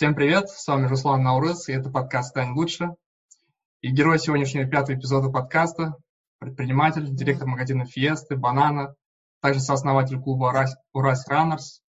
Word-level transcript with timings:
Всем 0.00 0.14
привет, 0.14 0.48
с 0.48 0.66
вами 0.66 0.86
Руслан 0.86 1.22
Наурыз, 1.22 1.68
и 1.68 1.74
это 1.74 1.90
подкаст 1.90 2.30
«Стань 2.30 2.54
лучше». 2.54 2.94
И 3.82 3.90
герой 3.90 4.18
сегодняшнего 4.18 4.66
пятого 4.66 4.96
эпизода 4.96 5.28
подкаста– 5.28 5.94
предприниматель, 6.38 7.14
директор 7.14 7.46
магазина 7.46 7.84
«Фиесты», 7.84 8.34
«Банана», 8.34 8.94
также 9.42 9.60
сооснователь 9.60 10.18
клуба 10.18 10.74
«Уральск 10.94 11.28
Раннерс», 11.28 11.82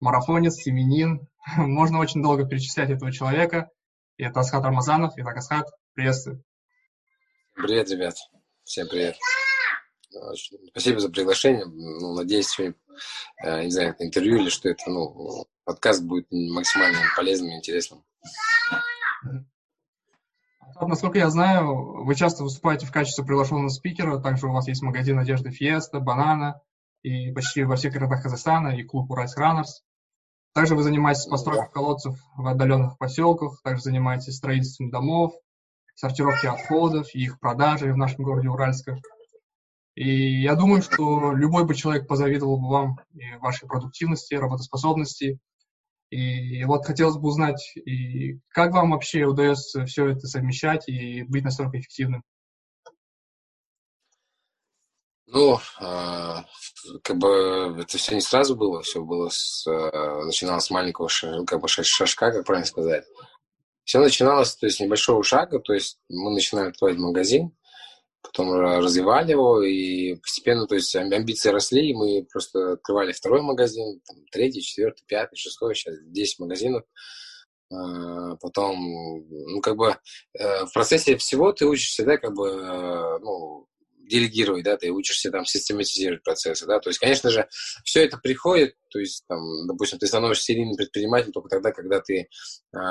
марафонец, 0.00 0.54
семенин. 0.54 1.28
Можно 1.58 1.98
очень 1.98 2.22
долго 2.22 2.46
перечислять 2.46 2.88
этого 2.88 3.12
человека. 3.12 3.68
И 4.16 4.24
это 4.24 4.40
Асхат 4.40 4.64
Рамазанов. 4.64 5.12
Итак, 5.18 5.36
Асхат, 5.36 5.66
приветствую. 5.92 6.42
Привет, 7.52 7.90
ребят. 7.90 8.14
Всем 8.64 8.88
привет. 8.88 9.18
Спасибо 10.70 10.98
за 11.00 11.10
приглашение. 11.10 11.66
Ну, 11.66 12.14
надеюсь, 12.14 12.48
сегодня, 12.48 12.74
э, 13.44 13.64
не 13.64 13.70
знаю, 13.70 13.90
это 13.90 14.06
интервью 14.06 14.38
или 14.38 14.48
что 14.48 14.70
это, 14.70 14.88
ну, 14.88 15.46
подкаст 15.70 16.02
будет 16.02 16.26
максимально 16.32 16.98
полезным 17.16 17.50
и 17.50 17.56
интересным. 17.58 18.02
Насколько 20.80 21.18
я 21.18 21.30
знаю, 21.30 22.04
вы 22.04 22.16
часто 22.16 22.42
выступаете 22.42 22.86
в 22.86 22.92
качестве 22.92 23.24
приглашенного 23.24 23.68
спикера, 23.68 24.18
также 24.18 24.48
у 24.48 24.52
вас 24.52 24.66
есть 24.66 24.82
магазин 24.82 25.16
одежды 25.20 25.52
Фиеста, 25.52 26.00
Банана, 26.00 26.60
и 27.02 27.30
почти 27.30 27.62
во 27.62 27.76
всех 27.76 27.92
городах 27.92 28.24
Казахстана, 28.24 28.70
и 28.76 28.82
клуб 28.82 29.12
Уральск 29.12 29.38
Раннерс. 29.38 29.84
Также 30.54 30.74
вы 30.74 30.82
занимаетесь 30.82 31.26
постройкой 31.26 31.70
колодцев 31.70 32.18
в 32.36 32.48
отдаленных 32.48 32.98
поселках, 32.98 33.62
также 33.62 33.82
занимаетесь 33.82 34.38
строительством 34.38 34.90
домов, 34.90 35.34
сортировкой 35.94 36.50
отходов 36.50 37.14
и 37.14 37.22
их 37.22 37.38
продажей 37.38 37.92
в 37.92 37.96
нашем 37.96 38.24
городе 38.24 38.48
Уральска. 38.48 38.98
И 39.94 40.42
я 40.42 40.56
думаю, 40.56 40.82
что 40.82 41.32
любой 41.32 41.64
бы 41.64 41.76
человек 41.76 42.08
позавидовал 42.08 42.58
бы 42.58 42.68
вам 42.68 43.00
и 43.12 43.36
вашей 43.36 43.68
продуктивности, 43.68 44.34
работоспособности. 44.34 45.38
И 46.10 46.64
вот 46.64 46.84
хотелось 46.84 47.16
бы 47.16 47.28
узнать, 47.28 47.72
и 47.76 48.40
как 48.48 48.72
вам 48.72 48.90
вообще 48.90 49.24
удается 49.24 49.84
все 49.86 50.08
это 50.08 50.26
совмещать 50.26 50.88
и 50.88 51.22
быть 51.22 51.44
настолько 51.44 51.78
эффективным? 51.78 52.24
Ну, 55.32 55.60
э, 55.80 56.36
как 57.04 57.16
бы 57.16 57.76
это 57.78 57.96
все 57.96 58.16
не 58.16 58.20
сразу 58.20 58.56
было, 58.56 58.82
все 58.82 59.04
было 59.04 59.28
с, 59.28 59.64
э, 59.68 60.24
начиналось 60.24 60.64
с 60.64 60.70
маленького 60.70 61.08
как 61.46 61.60
бы 61.60 61.68
шажка, 61.68 62.32
как 62.32 62.44
правильно 62.44 62.66
сказать. 62.66 63.04
Все 63.84 64.00
начиналось 64.00 64.56
то 64.56 64.66
есть, 64.66 64.78
с 64.78 64.80
небольшого 64.80 65.22
шага, 65.22 65.60
то 65.60 65.72
есть 65.72 66.00
мы 66.08 66.32
начинали 66.32 66.70
открывать 66.70 66.98
магазин, 66.98 67.52
потом 68.22 68.52
развивали 68.52 69.32
его, 69.32 69.62
и 69.62 70.14
постепенно, 70.16 70.66
то 70.66 70.74
есть 70.74 70.94
амбиции 70.94 71.50
росли, 71.50 71.90
и 71.90 71.94
мы 71.94 72.26
просто 72.30 72.72
открывали 72.72 73.12
второй 73.12 73.42
магазин, 73.42 74.00
там, 74.06 74.16
третий, 74.30 74.62
четвертый, 74.62 75.04
пятый, 75.06 75.36
шестой, 75.36 75.74
сейчас 75.74 75.94
10 76.02 76.38
магазинов. 76.38 76.84
А, 77.72 78.36
потом, 78.36 79.24
ну, 79.28 79.60
как 79.60 79.76
бы 79.76 79.96
э, 80.38 80.64
в 80.64 80.72
процессе 80.72 81.16
всего 81.16 81.52
ты 81.52 81.66
учишься, 81.66 82.04
да, 82.04 82.16
как 82.16 82.34
бы, 82.34 82.48
э, 82.48 83.18
ну, 83.20 83.68
делегировать, 84.10 84.64
да, 84.64 84.76
ты 84.76 84.90
учишься 84.90 85.30
там 85.30 85.46
систематизировать 85.46 86.22
процессы, 86.22 86.66
да, 86.66 86.80
то 86.80 86.90
есть, 86.90 86.98
конечно 86.98 87.30
же, 87.30 87.48
все 87.84 88.04
это 88.04 88.18
приходит, 88.18 88.74
то 88.90 88.98
есть, 88.98 89.24
там, 89.28 89.40
допустим, 89.66 89.98
ты 89.98 90.06
становишься 90.06 90.44
серийным 90.44 90.76
предпринимателем 90.76 91.32
только 91.32 91.48
тогда, 91.48 91.72
когда 91.72 92.00
ты 92.00 92.22
э, 92.22 92.26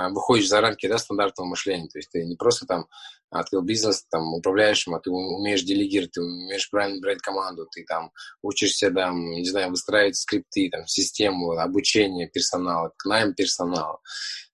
выходишь 0.10 0.48
за 0.48 0.62
рамки, 0.62 0.88
да, 0.88 0.98
стандартного 0.98 1.50
мышления, 1.50 1.90
то 1.90 2.00
есть 2.00 2.10
ты 2.12 2.26
не 2.26 2.36
просто 2.36 2.66
там 2.66 2.88
открыл 3.30 3.62
бизнес, 3.62 4.06
там, 4.10 4.34
управляешь 4.34 4.88
им, 4.88 4.96
а 4.96 5.00
ты 5.00 5.12
умеешь 5.12 5.62
делегировать, 5.64 6.12
ты 6.12 6.22
умеешь 6.22 6.70
правильно 6.70 7.00
брать 7.00 7.22
команду, 7.22 7.68
ты 7.72 7.86
там 7.88 8.12
учишься, 8.42 8.92
там, 8.92 9.32
не 9.32 9.46
знаю, 9.46 9.70
выстраивать 9.70 10.16
скрипты, 10.16 10.70
там, 10.72 10.88
систему 10.88 11.52
обучения 11.52 12.28
персонала, 12.28 12.92
найм 13.06 13.34
персонала, 13.36 14.00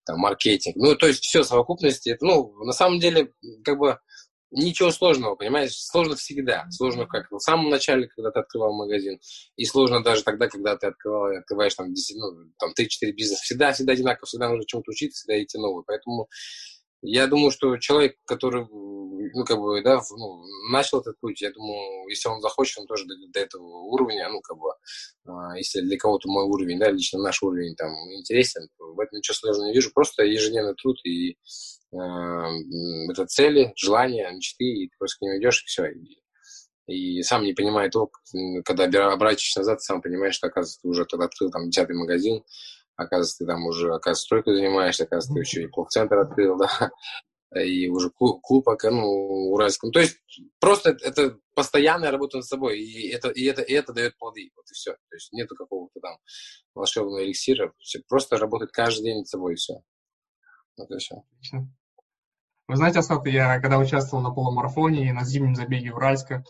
там, 0.05 0.19
маркетинг, 0.19 0.75
ну, 0.75 0.95
то 0.95 1.07
есть 1.07 1.23
все 1.23 1.43
совокупности, 1.43 2.17
ну, 2.21 2.53
на 2.65 2.73
самом 2.73 2.99
деле, 2.99 3.31
как 3.63 3.77
бы, 3.77 3.99
ничего 4.55 4.91
сложного, 4.91 5.35
понимаешь? 5.35 5.75
Сложно 5.75 6.15
всегда. 6.15 6.65
Сложно 6.71 7.05
как 7.05 7.29
в 7.31 7.39
самом 7.39 7.69
начале, 7.69 8.07
когда 8.07 8.31
ты 8.31 8.39
открывал 8.39 8.73
магазин. 8.73 9.19
И 9.55 9.65
сложно 9.65 10.03
даже 10.03 10.23
тогда, 10.23 10.47
когда 10.47 10.75
ты 10.75 10.87
открывал, 10.87 11.35
открываешь 11.37 11.75
там, 11.75 11.93
10, 11.93 12.15
ну, 12.17 12.51
там 12.57 12.71
3-4 12.71 13.11
бизнеса. 13.11 13.41
Всегда, 13.43 13.73
всегда 13.73 13.93
одинаково, 13.93 14.25
всегда 14.25 14.49
нужно 14.49 14.65
чему-то 14.65 14.91
учиться, 14.91 15.19
всегда 15.19 15.41
идти 15.41 15.57
новый. 15.57 15.83
Поэтому 15.85 16.27
я 17.01 17.27
думаю, 17.27 17.51
что 17.51 17.77
человек, 17.77 18.15
который, 18.25 18.65
ну, 18.71 19.43
как 19.45 19.59
бы, 19.59 19.81
да, 19.83 20.01
ну, 20.17 20.43
начал 20.71 21.01
этот 21.01 21.19
путь, 21.19 21.41
я 21.41 21.51
думаю, 21.51 22.07
если 22.09 22.29
он 22.29 22.41
захочет, 22.41 22.79
он 22.79 22.87
тоже 22.87 23.05
дойдет 23.05 23.31
до 23.31 23.41
этого 23.41 23.63
уровня, 23.63 24.27
ну, 24.29 24.41
как 24.41 24.57
бы, 24.57 24.69
а, 25.25 25.55
если 25.57 25.81
для 25.81 25.97
кого-то 25.97 26.27
мой 26.29 26.45
уровень, 26.45 26.79
да, 26.79 26.89
лично 26.89 27.19
наш 27.19 27.43
уровень 27.43 27.75
там 27.75 27.91
интересен, 28.13 28.67
в 28.79 28.99
этом 28.99 29.19
ничего 29.19 29.35
сложного 29.35 29.67
не 29.67 29.73
вижу, 29.73 29.91
просто 29.93 30.23
ежедневный 30.23 30.73
труд 30.75 30.97
и 31.05 31.37
это 31.91 33.25
цели, 33.27 33.73
желания, 33.75 34.29
мечты, 34.31 34.65
и 34.65 34.87
ты 34.89 34.95
просто 34.97 35.19
к 35.19 35.21
ним 35.21 35.39
идешь, 35.39 35.63
и 35.63 35.65
все. 35.65 35.85
И, 35.87 36.21
и 36.87 37.23
сам 37.23 37.43
не 37.43 37.53
понимая 37.53 37.89
того, 37.89 38.11
когда 38.63 38.85
оборачиваешься 39.11 39.59
назад, 39.59 39.81
сам 39.81 40.01
понимаешь, 40.01 40.35
что, 40.35 40.47
оказывается, 40.47 40.81
ты 40.81 40.87
уже 40.87 41.05
тогда 41.05 41.25
открыл 41.25 41.51
там 41.51 41.69
десятый 41.69 41.95
магазин, 41.95 42.43
оказывается, 42.95 43.37
ты 43.39 43.45
там 43.45 43.65
уже, 43.65 43.93
оказывается, 43.93 44.25
стройкой 44.25 44.55
занимаешься, 44.55 45.03
оказывается, 45.03 45.33
ты 45.33 45.39
еще 45.39 45.63
и 45.63 45.71
колл-центр 45.71 46.17
открыл, 46.19 46.57
да, 46.57 46.91
и 47.61 47.87
уже 47.89 48.09
клуб, 48.09 48.41
клуб 48.41 48.67
ну, 48.83 49.51
уральском. 49.51 49.91
То 49.91 49.99
есть 49.99 50.17
просто 50.59 50.97
это 51.01 51.37
постоянная 51.53 52.11
работа 52.11 52.37
над 52.37 52.45
собой, 52.45 52.79
и 52.79 53.09
это, 53.09 53.29
и 53.29 53.43
это, 53.45 53.61
и 53.61 53.73
это 53.73 53.93
дает 53.93 54.17
плоды, 54.17 54.51
вот 54.55 54.65
и 54.69 54.73
все. 54.73 54.91
То 54.91 55.15
есть 55.15 55.31
нету 55.31 55.55
какого-то 55.55 55.99
там 56.01 56.17
волшебного 56.73 57.23
эликсира, 57.23 57.73
все, 57.79 58.01
просто 58.07 58.37
работать 58.37 58.71
каждый 58.71 59.03
день 59.03 59.17
над 59.19 59.27
собой, 59.27 59.53
и 59.53 59.55
все. 59.55 59.75
Вот. 60.77 60.91
Отлично. 60.91 61.23
Вы 62.67 62.75
знаете, 62.77 62.99
Асхат, 62.99 63.25
я 63.27 63.59
когда 63.59 63.77
участвовал 63.77 64.23
на 64.23 64.31
полумарафоне 64.31 65.07
и 65.07 65.11
на 65.11 65.23
зимнем 65.23 65.55
забеге 65.55 65.93
Уральска, 65.93 66.43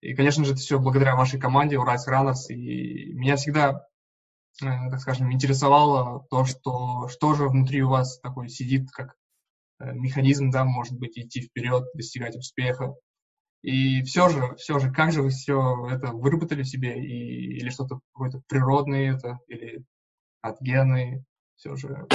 и, 0.00 0.14
конечно 0.14 0.44
же, 0.44 0.52
это 0.52 0.60
все 0.60 0.78
благодаря 0.78 1.16
вашей 1.16 1.38
команде 1.38 1.78
Уральск 1.78 2.08
Раннерс, 2.08 2.48
и 2.48 3.12
меня 3.12 3.36
всегда 3.36 3.84
Э, 4.62 4.90
так 4.90 5.00
скажем, 5.00 5.32
интересовало 5.32 6.26
то, 6.30 6.44
что, 6.44 7.08
что 7.08 7.34
же 7.34 7.48
внутри 7.48 7.82
у 7.82 7.88
вас 7.88 8.20
такой 8.20 8.48
сидит, 8.48 8.90
как 8.90 9.14
э, 9.78 9.92
механизм, 9.92 10.50
да, 10.50 10.64
может 10.64 10.98
быть, 10.98 11.18
идти 11.18 11.40
вперед, 11.40 11.84
достигать 11.94 12.36
успеха. 12.36 12.94
И 13.62 14.02
все 14.02 14.28
же, 14.28 14.54
все 14.56 14.78
же, 14.78 14.90
как 14.92 15.12
же 15.12 15.22
вы 15.22 15.30
все 15.30 15.88
это 15.90 16.08
выработали 16.08 16.62
в 16.62 16.68
себе, 16.68 16.98
и, 16.98 17.58
или 17.58 17.70
что-то 17.70 18.00
какое-то 18.12 18.42
природное 18.48 19.14
это, 19.14 19.38
или 19.48 19.84
от 20.40 20.60
гены, 20.60 21.24
все 21.56 21.76
же. 21.76 22.06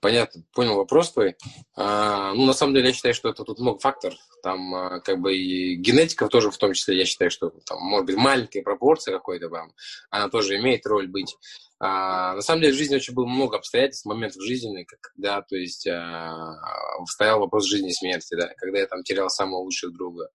Понятно, 0.00 0.42
понял 0.52 0.76
вопрос 0.76 1.12
твой. 1.12 1.36
А, 1.76 2.32
ну, 2.34 2.46
на 2.46 2.54
самом 2.54 2.74
деле, 2.74 2.88
я 2.88 2.94
считаю, 2.94 3.14
что 3.14 3.28
это 3.28 3.44
тут 3.44 3.58
много 3.58 3.78
факторов. 3.78 4.18
Там, 4.42 4.74
а, 4.74 5.00
как 5.00 5.20
бы, 5.20 5.36
и 5.36 5.74
генетика 5.76 6.28
тоже 6.28 6.50
в 6.50 6.56
том 6.58 6.72
числе, 6.72 6.98
я 6.98 7.04
считаю, 7.04 7.30
что 7.30 7.50
там, 7.66 7.78
может 7.80 8.06
быть, 8.06 8.16
маленькая 8.16 8.62
пропорция 8.62 9.14
какой-то, 9.14 9.48
там, 9.48 9.72
она 10.10 10.28
тоже 10.28 10.56
имеет 10.56 10.86
роль 10.86 11.08
быть. 11.08 11.36
А, 11.82 12.34
на 12.34 12.42
самом 12.42 12.60
деле, 12.60 12.74
в 12.74 12.76
жизни 12.76 12.96
очень 12.96 13.14
было 13.14 13.26
много 13.26 13.56
обстоятельств, 13.56 14.04
моментов 14.04 14.42
жизни, 14.42 14.86
когда, 15.00 15.40
то 15.40 15.56
есть, 15.56 15.86
а, 15.86 16.58
стоял 17.06 17.40
вопрос 17.40 17.66
жизни 17.66 17.88
и 17.88 17.94
смерти, 17.94 18.34
да, 18.34 18.52
когда 18.58 18.80
я 18.80 18.86
там 18.86 19.02
терял 19.02 19.30
самого 19.30 19.60
лучшего 19.60 19.90
друга, 19.90 20.28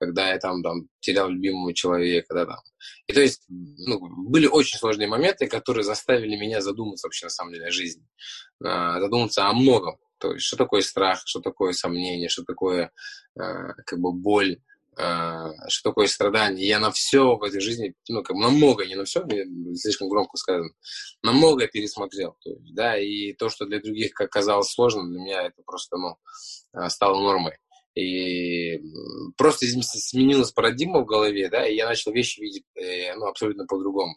когда 0.00 0.30
я 0.30 0.38
там, 0.38 0.62
там 0.62 0.88
терял 1.00 1.28
любимого 1.28 1.74
человека, 1.74 2.32
да, 2.34 2.46
там. 2.46 2.60
И 3.06 3.12
то 3.12 3.20
есть, 3.20 3.42
ну, 3.48 3.98
были 4.28 4.46
очень 4.46 4.78
сложные 4.78 5.08
моменты, 5.08 5.46
которые 5.46 5.84
заставили 5.84 6.36
меня 6.36 6.62
задуматься 6.62 7.06
вообще 7.06 7.26
на 7.26 7.30
самом 7.30 7.52
деле 7.52 7.66
о 7.66 7.70
жизни, 7.70 8.06
а, 8.64 8.98
задуматься 8.98 9.46
о 9.46 9.52
многом. 9.52 9.98
То 10.18 10.32
есть, 10.32 10.44
что 10.46 10.56
такое 10.56 10.82
страх, 10.82 11.22
что 11.24 11.40
такое 11.40 11.72
сомнение, 11.72 12.28
что 12.28 12.44
такое 12.44 12.92
а, 13.38 13.74
как 13.86 13.98
бы 13.98 14.12
боль, 14.12 14.60
а, 14.96 15.52
что 15.68 15.90
такое 15.90 16.06
страдание. 16.08 16.66
Я 16.66 16.80
на 16.80 16.90
все 16.90 17.36
в 17.36 17.42
этой 17.42 17.60
жизни, 17.60 17.94
ну, 18.08 18.22
как 18.22 18.36
бы 18.36 18.42
на 18.42 18.50
много, 18.50 18.86
не 18.86 18.96
на 18.96 19.04
все, 19.04 19.24
слишком 19.74 20.08
громко 20.08 20.36
сказано, 20.36 20.70
на 21.22 21.32
много 21.32 21.68
пересмотрел. 21.68 22.36
То 22.42 22.50
есть, 22.50 22.74
да, 22.74 22.98
и 22.98 23.32
то, 23.32 23.48
что 23.48 23.64
для 23.64 23.80
других 23.80 24.12
как 24.12 24.30
казалось 24.30 24.72
сложно, 24.72 25.08
для 25.08 25.20
меня 25.20 25.42
это 25.42 25.62
просто, 25.64 25.96
ну, 25.96 26.16
стало 26.88 27.20
нормой. 27.20 27.58
И 27.98 28.80
просто 29.36 29.66
сменилась 29.66 30.52
парадигма 30.52 31.00
в 31.00 31.04
голове, 31.04 31.48
да, 31.48 31.66
и 31.66 31.74
я 31.74 31.86
начал 31.86 32.12
вещи 32.12 32.40
видеть 32.40 32.62
э, 32.76 33.12
ну, 33.16 33.26
абсолютно 33.26 33.66
по-другому. 33.66 34.14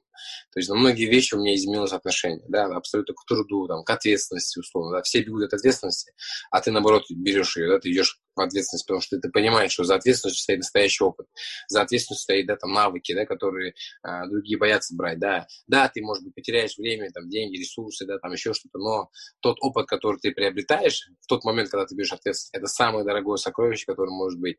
То 0.53 0.59
есть 0.59 0.69
на 0.69 0.75
многие 0.75 1.05
вещи 1.05 1.33
у 1.33 1.39
меня 1.39 1.55
изменилось 1.55 1.91
отношение, 1.91 2.45
да, 2.47 2.65
абсолютно 2.65 3.15
к 3.15 3.25
труду, 3.25 3.67
там, 3.67 3.83
к 3.83 3.89
ответственности, 3.89 4.59
условно, 4.59 4.97
да, 4.97 5.01
все 5.01 5.23
бегут 5.23 5.45
от 5.45 5.53
ответственности, 5.53 6.13
а 6.51 6.61
ты, 6.61 6.69
наоборот, 6.71 7.05
берешь 7.09 7.57
ее, 7.57 7.69
да, 7.69 7.79
ты 7.79 7.91
идешь 7.91 8.20
в 8.35 8.41
ответственность, 8.41 8.85
потому 8.85 9.01
что 9.01 9.19
ты 9.19 9.29
понимаешь, 9.29 9.71
что 9.71 9.83
за 9.83 9.95
ответственностью 9.95 10.41
стоит 10.41 10.59
настоящий 10.59 11.03
опыт, 11.03 11.27
за 11.67 11.81
ответственностью 11.81 12.23
стоит 12.23 12.47
да, 12.47 12.55
там, 12.55 12.73
навыки, 12.73 13.13
да, 13.13 13.25
которые 13.25 13.73
а, 14.03 14.27
другие 14.27 14.57
боятся 14.57 14.95
брать, 14.95 15.19
да. 15.19 15.47
Да, 15.67 15.89
ты, 15.89 16.01
может 16.01 16.23
быть, 16.23 16.35
потеряешь 16.35 16.77
время, 16.77 17.11
там, 17.11 17.29
деньги, 17.29 17.57
ресурсы, 17.57 18.05
да, 18.05 18.17
там, 18.19 18.31
еще 18.31 18.53
что-то, 18.53 18.79
но 18.79 19.09
тот 19.41 19.57
опыт, 19.61 19.87
который 19.87 20.17
ты 20.19 20.31
приобретаешь 20.31 21.09
в 21.21 21.27
тот 21.27 21.43
момент, 21.43 21.69
когда 21.69 21.85
ты 21.85 21.95
берешь 21.95 22.13
ответственность, 22.13 22.53
это 22.53 22.67
самое 22.67 23.05
дорогое 23.05 23.37
сокровище, 23.37 23.85
которое 23.85 24.11
может 24.11 24.39
быть. 24.39 24.57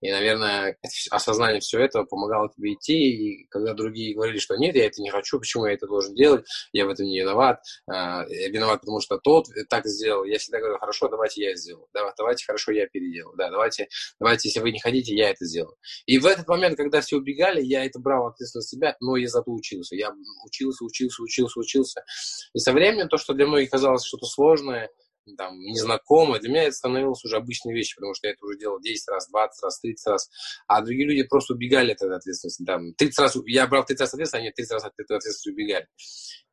И, 0.00 0.10
наверное, 0.10 0.76
осознание 1.10 1.60
всего 1.60 1.82
этого 1.82 2.04
помогало 2.04 2.50
тебе 2.54 2.74
идти, 2.74 2.92
и 2.94 3.46
когда 3.48 3.74
другие 3.74 4.14
говорили, 4.14 4.38
что 4.38 4.56
нет, 4.56 4.74
я 4.74 4.86
это 4.86 5.00
не 5.00 5.10
хочу, 5.10 5.38
почему 5.38 5.66
я 5.66 5.72
это 5.72 5.86
должен 5.86 6.14
делать, 6.14 6.44
я 6.72 6.86
в 6.86 6.90
этом 6.90 7.06
не 7.06 7.20
виноват, 7.20 7.62
а, 7.90 8.24
я 8.28 8.48
виноват, 8.48 8.80
потому 8.80 9.00
что 9.00 9.18
тот 9.18 9.46
так 9.68 9.86
сделал, 9.86 10.24
я 10.24 10.38
всегда 10.38 10.58
говорю, 10.58 10.78
хорошо, 10.78 11.08
давайте 11.08 11.42
я 11.42 11.56
сделаю, 11.56 11.86
давайте, 11.92 12.44
хорошо, 12.44 12.72
я 12.72 12.86
переделаю, 13.14 13.36
да, 13.36 13.50
давайте, 13.50 13.88
давайте, 14.18 14.48
если 14.48 14.60
вы 14.60 14.72
не 14.72 14.80
хотите, 14.80 15.14
я 15.14 15.30
это 15.30 15.44
сделаю. 15.44 15.76
И 16.06 16.18
в 16.18 16.26
этот 16.26 16.48
момент, 16.48 16.76
когда 16.76 17.00
все 17.00 17.16
убегали, 17.16 17.62
я 17.62 17.84
это 17.84 17.98
брал 17.98 18.26
ответственность 18.26 18.70
себя, 18.70 18.96
но 19.00 19.16
я 19.16 19.28
зато 19.28 19.50
учился, 19.52 19.94
я 19.96 20.12
учился, 20.44 20.84
учился, 20.84 21.22
учился, 21.22 21.60
учился. 21.60 22.04
И 22.52 22.58
со 22.58 22.72
временем 22.72 23.08
то, 23.08 23.16
что 23.16 23.34
для 23.34 23.46
многих 23.46 23.70
казалось 23.70 24.04
что-то 24.04 24.26
сложное, 24.26 24.90
там, 25.38 25.58
незнакомое, 25.58 26.38
для 26.38 26.50
меня 26.50 26.64
это 26.64 26.72
становилось 26.72 27.24
уже 27.24 27.36
обычной 27.36 27.72
вещью, 27.72 27.96
потому 27.96 28.12
что 28.14 28.26
я 28.26 28.34
это 28.34 28.44
уже 28.44 28.58
делал 28.58 28.78
10 28.78 29.08
раз, 29.08 29.28
20 29.30 29.62
раз, 29.62 29.80
30 29.80 30.06
раз, 30.06 30.30
а 30.66 30.82
другие 30.82 31.08
люди 31.08 31.22
просто 31.22 31.54
убегали 31.54 31.92
от 31.92 32.02
этой 32.02 32.16
ответственности. 32.16 32.62
Там, 32.64 32.92
30 32.92 33.18
раз, 33.18 33.36
я 33.46 33.66
брал 33.66 33.86
30 33.86 34.00
раз 34.02 34.12
ответственность, 34.12 34.44
они 34.44 34.52
30 34.54 34.72
раз 34.72 34.84
от 34.84 34.92
этой 34.98 35.16
ответственности 35.16 35.48
убегали. 35.48 35.86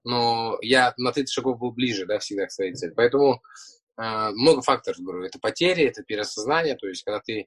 Но 0.05 0.57
я 0.61 0.93
на 0.97 1.11
30 1.11 1.31
шагов 1.33 1.59
был 1.59 1.73
ближе, 1.73 2.05
да, 2.05 2.19
всегда 2.19 2.45
к 2.45 2.51
своей 2.51 2.73
цели. 2.73 2.93
Поэтому 2.95 3.41
много 3.97 4.61
факторов, 4.61 4.99
говорю, 4.99 5.23
это 5.23 5.39
потери, 5.39 5.85
это 5.85 6.03
переосознание, 6.03 6.75
то 6.75 6.87
есть 6.87 7.03
когда 7.03 7.19
ты 7.19 7.41
э, 7.41 7.45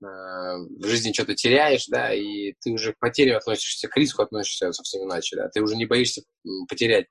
в 0.00 0.86
жизни 0.86 1.12
что-то 1.12 1.34
теряешь, 1.34 1.86
да, 1.86 2.12
и 2.12 2.54
ты 2.60 2.72
уже 2.72 2.92
к 2.92 2.98
потере 2.98 3.36
относишься, 3.36 3.88
к 3.88 3.96
риску 3.96 4.22
относишься 4.22 4.72
совсем 4.72 5.04
иначе, 5.04 5.36
да, 5.36 5.48
ты 5.48 5.62
уже 5.62 5.76
не 5.76 5.86
боишься 5.86 6.22
потерять 6.68 7.06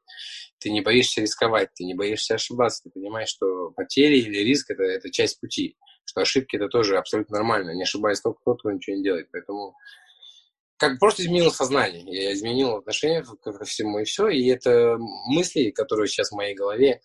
ты 0.64 0.70
не 0.70 0.82
боишься 0.82 1.22
рисковать, 1.22 1.70
ты 1.76 1.84
не 1.84 1.94
боишься 1.94 2.36
ошибаться, 2.36 2.84
ты 2.84 2.90
понимаешь, 2.90 3.28
что 3.28 3.72
потери 3.72 4.18
или 4.20 4.38
риск 4.40 4.72
это, 4.72 4.84
это 4.84 5.12
часть 5.12 5.40
пути, 5.42 5.76
что 6.06 6.22
ошибки 6.22 6.56
это 6.56 6.70
тоже 6.70 6.98
абсолютно 6.98 7.38
нормально, 7.38 7.72
не 7.72 7.84
ошибаясь 7.84 8.22
только 8.22 8.40
тот, 8.46 8.62
кто 8.62 8.72
ничего 8.72 8.96
не 8.96 9.04
делает. 9.04 9.28
Поэтому 9.32 9.76
как 10.78 11.00
просто 11.00 11.24
изменил 11.24 11.52
сознание, 11.52 12.04
я 12.08 12.34
изменил 12.34 12.78
отношение 12.78 13.24
ко 13.24 13.66
всему 13.66 14.00
и 14.00 14.06
все, 14.06 14.30
и 14.30 14.48
это 14.48 14.98
мысли, 15.28 15.72
которые 15.72 16.08
сейчас 16.08 16.32
в 16.32 16.36
моей 16.36 16.56
голове, 16.56 17.02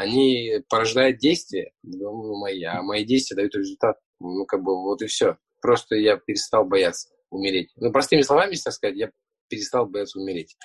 они 0.00 0.62
порождают 0.68 1.18
действия 1.18 1.72
ну, 1.82 2.36
мои, 2.38 2.62
а 2.64 2.82
мои 2.82 3.04
действия 3.04 3.36
дают 3.36 3.54
результат. 3.54 3.96
Ну, 4.18 4.44
как 4.46 4.62
бы 4.62 4.74
вот 4.82 5.02
и 5.02 5.06
все. 5.06 5.36
Просто 5.60 5.96
я 5.96 6.16
перестал 6.16 6.64
бояться 6.64 7.08
умереть. 7.30 7.70
Ну, 7.76 7.92
простыми 7.92 8.22
словами, 8.22 8.50
если 8.50 8.64
так 8.64 8.74
сказать, 8.74 8.96
я 8.96 9.10
перестал 9.48 9.86
бояться 9.86 10.18
умереть 10.18 10.56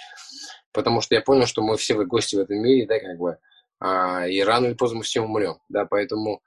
потому 0.75 0.99
что 0.99 1.15
я 1.15 1.21
понял, 1.21 1.47
что 1.47 1.63
мы 1.63 1.77
все 1.77 1.95
гости 2.03 2.35
в 2.35 2.39
этом 2.39 2.57
мире, 2.57 2.85
да, 2.85 2.99
как 2.99 3.17
бы, 3.17 3.37
а, 3.79 4.27
и 4.27 4.41
рано 4.41 4.67
или 4.67 4.73
поздно 4.73 4.97
мы 4.97 5.03
все 5.03 5.21
умрем, 5.21 5.57
да, 5.69 5.85
поэтому 5.85 6.41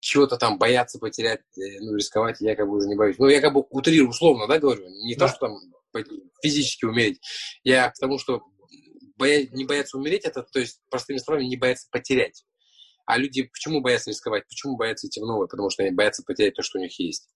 чего-то 0.00 0.36
там 0.36 0.58
бояться 0.58 0.98
потерять, 0.98 1.40
э, 1.56 1.80
ну, 1.80 1.94
рисковать 1.94 2.40
я 2.40 2.56
как 2.56 2.66
бы 2.66 2.76
уже 2.76 2.88
не 2.88 2.96
боюсь. 2.96 3.18
Ну, 3.18 3.28
я 3.28 3.40
как 3.40 3.52
бы 3.52 3.64
утрирую 3.70 4.10
условно, 4.10 4.46
да, 4.48 4.58
говорю, 4.58 4.84
не 4.88 5.14
да. 5.14 5.26
то, 5.26 5.32
что 5.32 5.46
там 5.46 5.56
физически 6.42 6.86
умереть, 6.86 7.20
я 7.62 7.90
к 7.90 7.98
тому, 7.98 8.18
что 8.18 8.42
боя... 9.16 9.46
не 9.52 9.64
бояться 9.64 9.96
умереть, 9.96 10.24
это, 10.24 10.42
то 10.42 10.58
есть, 10.60 10.80
простыми 10.90 11.18
словами, 11.18 11.44
не 11.44 11.56
бояться 11.56 11.88
потерять. 11.90 12.44
А 13.06 13.18
люди 13.18 13.42
почему 13.42 13.80
боятся 13.80 14.10
рисковать? 14.10 14.46
Почему 14.48 14.76
боятся 14.76 15.06
идти 15.06 15.20
в 15.20 15.26
новое? 15.26 15.46
Потому 15.46 15.68
что 15.68 15.82
они 15.82 15.92
боятся 15.92 16.22
потерять 16.24 16.54
то, 16.54 16.62
что 16.62 16.78
у 16.78 16.82
них 16.82 16.98
есть. 16.98 17.28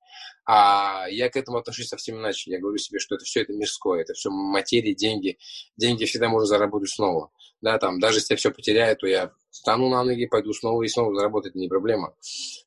А 0.46 1.06
я 1.10 1.28
к 1.28 1.36
этому 1.36 1.58
отношусь 1.58 1.88
совсем 1.88 2.16
иначе. 2.16 2.50
Я 2.50 2.58
говорю 2.58 2.78
себе, 2.78 2.98
что 2.98 3.16
это 3.16 3.24
все 3.24 3.42
это 3.42 3.52
мирское, 3.52 4.00
это 4.00 4.14
все 4.14 4.30
материя, 4.30 4.94
деньги. 4.94 5.38
Деньги 5.76 6.06
всегда 6.06 6.28
можно 6.28 6.46
заработать 6.46 6.90
снова. 6.90 7.30
Да, 7.60 7.78
там, 7.78 8.00
даже 8.00 8.18
если 8.18 8.34
я 8.34 8.38
все 8.38 8.50
потеряю, 8.50 8.96
то 8.96 9.06
я 9.06 9.32
встану 9.50 9.88
на 9.90 10.04
ноги, 10.04 10.26
пойду 10.26 10.52
снова 10.52 10.82
и 10.82 10.88
снова 10.88 11.14
заработать, 11.14 11.54
не 11.54 11.68
проблема. 11.68 12.14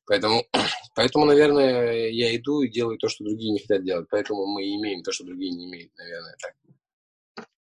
Поэтому, 0.06 0.44
поэтому, 0.94 1.24
наверное, 1.24 2.08
я 2.08 2.36
иду 2.36 2.62
и 2.62 2.68
делаю 2.68 2.98
то, 2.98 3.08
что 3.08 3.24
другие 3.24 3.52
не 3.52 3.58
хотят 3.58 3.84
делать. 3.84 4.06
Поэтому 4.10 4.46
мы 4.46 4.62
имеем 4.62 5.02
то, 5.02 5.10
что 5.10 5.24
другие 5.24 5.50
не 5.50 5.66
имеют, 5.66 5.92
наверное, 5.96 6.36
так. 6.40 6.54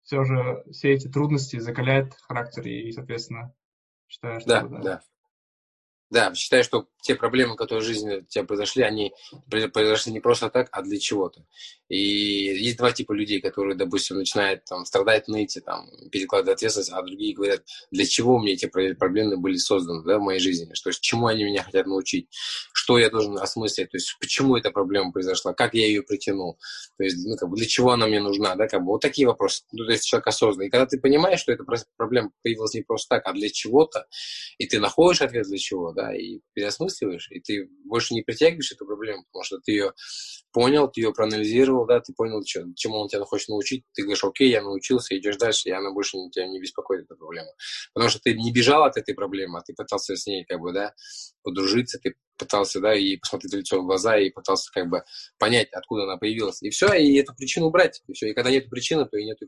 Все 0.06 0.22
же 0.22 0.62
все 0.70 0.92
эти 0.92 1.08
трудности 1.08 1.58
закаляют 1.58 2.14
характер 2.28 2.64
и, 2.68 2.92
соответственно, 2.92 3.52
считаю, 4.06 4.38
что... 4.40 4.48
Да, 4.48 4.62
да. 4.62 4.78
да. 4.78 5.00
Да, 6.10 6.32
считаю, 6.34 6.62
что 6.62 6.86
те 7.02 7.16
проблемы, 7.16 7.56
которые 7.56 7.82
в 7.82 7.86
жизни 7.86 8.16
у 8.16 8.22
тебя 8.22 8.44
произошли, 8.44 8.82
они 8.82 9.12
произошли 9.50 10.12
не 10.12 10.20
просто 10.20 10.50
так, 10.50 10.68
а 10.70 10.82
для 10.82 10.98
чего-то. 10.98 11.44
И 11.88 11.98
есть 11.98 12.78
два 12.78 12.92
типа 12.92 13.12
людей, 13.12 13.40
которые, 13.40 13.76
допустим, 13.76 14.16
начинают 14.16 14.64
там 14.64 14.84
страдать, 14.84 15.28
ныть, 15.28 15.58
там, 15.64 15.88
перекладывать 16.10 16.58
ответственность, 16.58 16.90
а 16.92 17.02
другие 17.02 17.34
говорят, 17.34 17.62
для 17.90 18.04
чего 18.06 18.38
мне 18.38 18.52
эти 18.52 18.66
проблемы 18.66 19.36
были 19.36 19.56
созданы 19.56 20.02
да, 20.04 20.18
в 20.18 20.22
моей 20.22 20.40
жизни, 20.40 20.72
что 20.74 20.90
чему 20.92 21.26
они 21.28 21.44
меня 21.44 21.62
хотят 21.62 21.86
научить, 21.86 22.28
что 22.72 22.98
я 22.98 23.10
должен 23.10 23.38
осмыслить, 23.38 23.90
то 23.90 23.96
есть 23.96 24.16
почему 24.20 24.56
эта 24.56 24.70
проблема 24.70 25.12
произошла, 25.12 25.54
как 25.54 25.74
я 25.74 25.86
ее 25.86 26.02
притянул, 26.02 26.58
то 26.98 27.04
есть 27.04 27.24
ну, 27.24 27.36
как 27.36 27.48
бы, 27.48 27.56
для 27.56 27.66
чего 27.66 27.92
она 27.92 28.06
мне 28.06 28.20
нужна, 28.20 28.56
да, 28.56 28.66
как 28.66 28.80
бы 28.80 28.86
вот 28.86 29.00
такие 29.00 29.28
вопросы. 29.28 29.64
Ну, 29.72 29.84
то 29.84 29.92
есть 29.92 30.04
человек 30.04 30.26
осознанный. 30.26 30.68
И 30.68 30.70
когда 30.70 30.86
ты 30.86 30.98
понимаешь, 30.98 31.40
что 31.40 31.52
эта 31.52 31.64
проблема 31.96 32.30
появилась 32.42 32.74
не 32.74 32.82
просто 32.82 33.16
так, 33.16 33.26
а 33.26 33.32
для 33.32 33.48
чего-то, 33.48 34.06
и 34.58 34.66
ты 34.66 34.80
находишь 34.80 35.22
ответ 35.22 35.46
для 35.46 35.58
чего, 35.58 35.92
да, 35.96 36.14
и 36.14 36.40
переосмысливаешь, 36.52 37.28
и 37.30 37.40
ты 37.40 37.68
больше 37.84 38.14
не 38.14 38.22
притягиваешь 38.22 38.70
эту 38.70 38.86
проблему, 38.86 39.24
потому 39.24 39.44
что 39.44 39.58
ты 39.58 39.72
ее 39.72 39.92
понял, 40.52 40.88
ты 40.88 41.00
ее 41.00 41.12
проанализировал, 41.12 41.86
да, 41.86 42.00
ты 42.00 42.12
понял, 42.12 42.42
что, 42.46 42.64
чему 42.76 42.98
он 42.98 43.08
тебя 43.08 43.24
хочет 43.24 43.48
научить, 43.48 43.84
ты 43.94 44.02
говоришь, 44.02 44.22
окей, 44.22 44.50
я 44.50 44.62
научился, 44.62 45.16
идешь 45.18 45.36
дальше, 45.36 45.68
и 45.68 45.72
она 45.72 45.90
больше 45.90 46.16
тебя 46.30 46.46
не 46.46 46.60
беспокоит, 46.60 47.04
эта 47.04 47.16
проблема. 47.16 47.48
Потому 47.92 48.10
что 48.10 48.20
ты 48.20 48.34
не 48.34 48.52
бежал 48.52 48.84
от 48.84 48.96
этой 48.96 49.14
проблемы, 49.14 49.58
а 49.58 49.62
ты 49.62 49.74
пытался 49.74 50.14
с 50.14 50.26
ней, 50.26 50.44
как 50.44 50.60
бы, 50.60 50.72
да, 50.72 50.94
подружиться, 51.42 51.98
ты 51.98 52.14
пытался, 52.38 52.80
да, 52.80 52.94
и 52.94 53.16
посмотреть 53.16 53.54
лицо 53.54 53.80
в 53.80 53.86
глаза, 53.86 54.18
и 54.18 54.30
пытался, 54.30 54.70
как 54.72 54.88
бы, 54.88 55.02
понять, 55.38 55.68
откуда 55.72 56.04
она 56.04 56.16
появилась. 56.16 56.62
И 56.62 56.70
все, 56.70 56.92
и 56.92 57.16
эту 57.16 57.34
причину 57.34 57.66
убрать, 57.66 58.02
и 58.06 58.12
все. 58.12 58.30
И 58.30 58.34
когда 58.34 58.50
нет 58.50 58.68
причины, 58.68 59.06
то 59.06 59.16
и 59.16 59.24
нет 59.24 59.38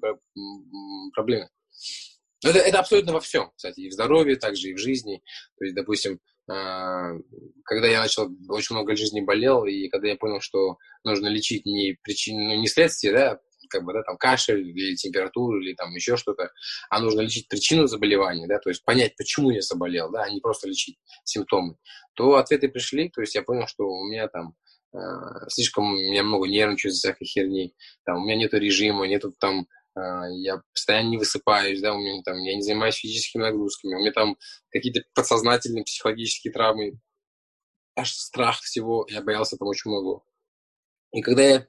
проблемы. 1.14 1.48
Это, 2.44 2.58
это 2.58 2.78
абсолютно 2.78 3.12
во 3.12 3.20
всем, 3.20 3.50
кстати, 3.56 3.80
и 3.80 3.88
в 3.88 3.92
здоровье, 3.92 4.36
также 4.36 4.68
и 4.68 4.74
в 4.74 4.78
жизни. 4.78 5.22
То 5.58 5.64
есть, 5.64 5.74
допустим, 5.74 6.20
когда 6.48 7.88
я 7.88 8.00
начал, 8.00 8.30
очень 8.48 8.74
много 8.74 8.96
жизни 8.96 9.20
болел, 9.20 9.66
и 9.66 9.88
когда 9.88 10.08
я 10.08 10.16
понял, 10.16 10.40
что 10.40 10.78
нужно 11.04 11.28
лечить 11.28 11.66
не 11.66 11.98
причину, 12.02 12.40
ну, 12.40 12.60
не 12.60 12.66
следствие, 12.66 13.12
да, 13.12 13.40
как 13.68 13.84
бы, 13.84 13.92
да, 13.92 14.02
там, 14.02 14.16
кашель 14.16 14.66
или 14.66 14.94
температуру, 14.94 15.60
или 15.60 15.74
там 15.74 15.94
еще 15.94 16.16
что-то, 16.16 16.50
а 16.88 17.00
нужно 17.00 17.20
лечить 17.20 17.48
причину 17.48 17.86
заболевания, 17.86 18.46
да, 18.46 18.58
то 18.58 18.70
есть 18.70 18.82
понять, 18.82 19.14
почему 19.16 19.50
я 19.50 19.60
заболел, 19.60 20.10
да, 20.10 20.22
а 20.22 20.30
не 20.30 20.40
просто 20.40 20.68
лечить 20.68 20.98
симптомы, 21.24 21.76
то 22.14 22.36
ответы 22.36 22.68
пришли, 22.68 23.10
то 23.10 23.20
есть 23.20 23.34
я 23.34 23.42
понял, 23.42 23.66
что 23.66 23.84
у 23.84 24.08
меня 24.08 24.28
там 24.28 24.54
э, 24.94 24.98
слишком, 25.48 25.96
я 25.96 26.22
много 26.22 26.48
нервничаю 26.48 26.92
за 26.92 26.98
всякой 26.98 27.26
херни, 27.26 27.74
там, 28.06 28.22
у 28.22 28.24
меня 28.24 28.36
нету 28.36 28.56
режима, 28.56 29.06
нету 29.06 29.34
там 29.38 29.60
а, 29.60 29.64
я 30.30 30.62
постоянно 30.72 31.10
не 31.10 31.18
высыпаюсь, 31.18 31.80
да, 31.80 31.94
у 31.94 31.98
меня 31.98 32.22
там, 32.22 32.38
я 32.38 32.54
не 32.54 32.62
занимаюсь 32.62 32.96
физическими 32.96 33.42
нагрузками, 33.42 33.94
у 33.94 33.98
меня 33.98 34.12
там 34.12 34.36
какие-то 34.70 35.02
подсознательные 35.14 35.84
психологические 35.84 36.52
травмы, 36.52 36.98
аж 37.96 38.12
страх 38.12 38.60
всего, 38.60 39.06
я 39.08 39.22
боялся 39.22 39.56
там 39.56 39.68
очень 39.68 39.90
много. 39.90 40.22
И 41.12 41.22
когда 41.22 41.42
я 41.42 41.66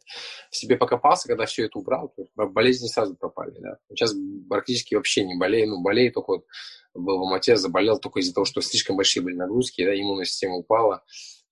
в 0.52 0.56
себе 0.56 0.76
покопался, 0.76 1.28
когда 1.28 1.46
все 1.46 1.66
это 1.66 1.80
убрал, 1.80 2.14
болезни 2.36 2.88
сразу 2.88 3.16
пропали, 3.16 3.56
да. 3.60 3.78
Сейчас 3.90 4.14
практически 4.50 4.96
вообще 4.96 5.24
не 5.24 5.38
болею, 5.38 5.70
ну, 5.70 5.82
болею 5.82 6.12
только 6.12 6.32
вот 6.32 6.46
был 6.94 7.18
в 7.18 7.22
Алмате, 7.22 7.56
заболел 7.56 8.00
только 8.00 8.20
из-за 8.20 8.34
того, 8.34 8.46
что 8.46 8.62
слишком 8.62 8.98
большие 8.98 9.24
были 9.24 9.36
нагрузки, 9.36 9.86
да, 9.86 9.98
иммунная 9.98 10.26
система 10.26 10.56
упала, 10.56 11.04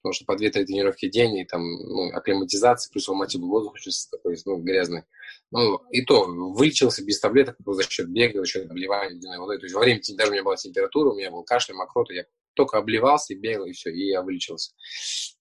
потому 0.08 0.14
что 0.14 0.26
по 0.26 0.36
2-3 0.36 0.66
тренировки 0.66 1.08
в 1.08 1.12
день, 1.12 1.38
и 1.38 1.46
там, 1.46 1.62
ну, 1.62 2.10
акклиматизация, 2.14 2.92
плюс 2.92 3.08
в 3.08 3.12
Алмате 3.12 3.38
был 3.40 3.50
воздух 3.50 3.74
очень 3.74 3.92
такой, 4.10 4.38
ну, 4.46 4.58
грязный. 4.58 5.04
Ну, 5.52 5.78
и 5.92 6.04
то, 6.06 6.26
вылечился 6.26 7.04
без 7.04 7.20
таблеток 7.20 7.58
за 7.66 7.84
счет 7.84 8.10
бега, 8.10 8.40
за 8.40 8.46
счет 8.46 8.70
обливания 8.70 9.16
ледяной 9.16 9.40
водой. 9.40 9.60
То 9.60 9.66
есть 9.66 9.76
во 9.76 9.82
время, 9.82 10.02
даже 10.16 10.30
у 10.30 10.34
меня 10.34 10.44
была 10.44 10.56
температура, 10.56 11.12
у 11.12 11.16
меня 11.16 11.32
был 11.32 11.44
кашель, 11.44 11.76
мокрота, 11.76 12.14
я 12.14 12.26
только 12.54 12.78
обливался, 12.78 13.36
бегал, 13.36 13.66
и 13.66 13.74
все, 13.74 13.92
и 13.92 14.08
я 14.08 14.22
вылечился. 14.22 14.74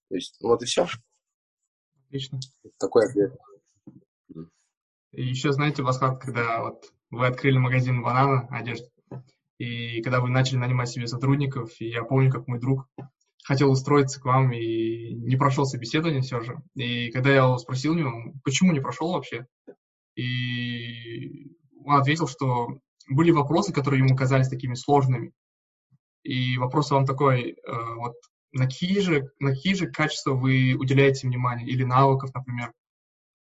То 0.09 0.15
есть, 0.15 0.37
вот 0.41 0.61
и 0.61 0.65
все. 0.65 0.87
Отлично. 2.07 2.39
Такой 2.77 3.05
ответ. 3.05 3.33
И 5.13 5.23
еще, 5.23 5.51
знаете, 5.53 5.81
Басхат, 5.81 6.21
когда 6.21 6.61
вот 6.61 6.91
вы 7.09 7.25
открыли 7.25 7.57
магазин 7.57 8.03
банана 8.03 8.47
одежды, 8.51 8.89
и 9.57 10.01
когда 10.01 10.19
вы 10.19 10.29
начали 10.29 10.57
нанимать 10.57 10.89
себе 10.89 11.07
сотрудников, 11.07 11.79
и 11.79 11.87
я 11.89 12.03
помню, 12.03 12.31
как 12.31 12.47
мой 12.47 12.59
друг 12.59 12.87
хотел 13.47 13.71
устроиться 13.71 14.19
к 14.19 14.25
вам 14.25 14.51
и 14.51 15.13
не 15.13 15.37
прошел 15.37 15.65
собеседование 15.65 16.21
все 16.21 16.41
же. 16.41 16.61
И 16.75 17.11
когда 17.11 17.31
я 17.33 17.57
спросил 17.57 17.95
него, 17.95 18.33
почему 18.43 18.73
не 18.73 18.81
прошел 18.81 19.13
вообще, 19.13 19.47
и 20.15 21.55
он 21.85 21.95
ответил, 21.95 22.27
что 22.27 22.79
были 23.07 23.31
вопросы, 23.31 23.71
которые 23.71 24.03
ему 24.03 24.17
казались 24.17 24.49
такими 24.49 24.73
сложными. 24.73 25.31
И 26.23 26.57
вопрос 26.57 26.91
вам 26.91 27.05
такой, 27.05 27.51
э, 27.51 27.93
вот 27.95 28.15
на 28.51 28.65
какие 28.65 28.99
же, 28.99 29.31
на 29.39 29.51
какие 29.51 29.75
же 29.75 29.89
качества 29.89 30.33
вы 30.33 30.73
уделяете 30.73 31.25
внимание 31.25 31.69
или 31.69 31.83
навыков, 31.83 32.31
например, 32.33 32.73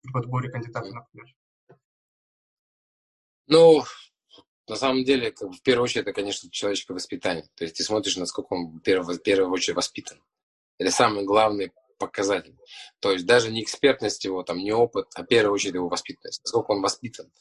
в 0.03 0.11
подборе 0.11 0.51
кандидатов, 0.51 0.93
например? 0.93 1.33
Ну, 3.47 3.83
на 4.67 4.75
самом 4.75 5.03
деле, 5.03 5.31
как, 5.31 5.51
в 5.51 5.61
первую 5.61 5.85
очередь, 5.85 6.03
это, 6.03 6.13
конечно, 6.13 6.49
человеческое 6.51 6.93
воспитание. 6.93 7.45
То 7.55 7.63
есть 7.63 7.77
ты 7.77 7.83
смотришь, 7.83 8.17
насколько 8.17 8.53
он 8.53 8.77
в 8.77 8.79
первую, 8.81 9.17
в 9.17 9.21
первую 9.21 9.51
очередь 9.51 9.75
воспитан. 9.75 10.21
Это 10.77 10.91
самый 10.91 11.23
главный 11.23 11.71
показатель. 11.97 12.55
То 12.99 13.11
есть 13.11 13.25
даже 13.25 13.51
не 13.51 13.63
экспертность 13.63 14.23
его, 14.25 14.43
там, 14.43 14.57
не 14.57 14.71
опыт, 14.71 15.07
а 15.15 15.23
в 15.23 15.27
первую 15.27 15.53
очередь 15.53 15.75
его 15.75 15.89
воспитанность. 15.89 16.41
Насколько 16.43 16.71
он 16.71 16.81
воспитан. 16.81 17.31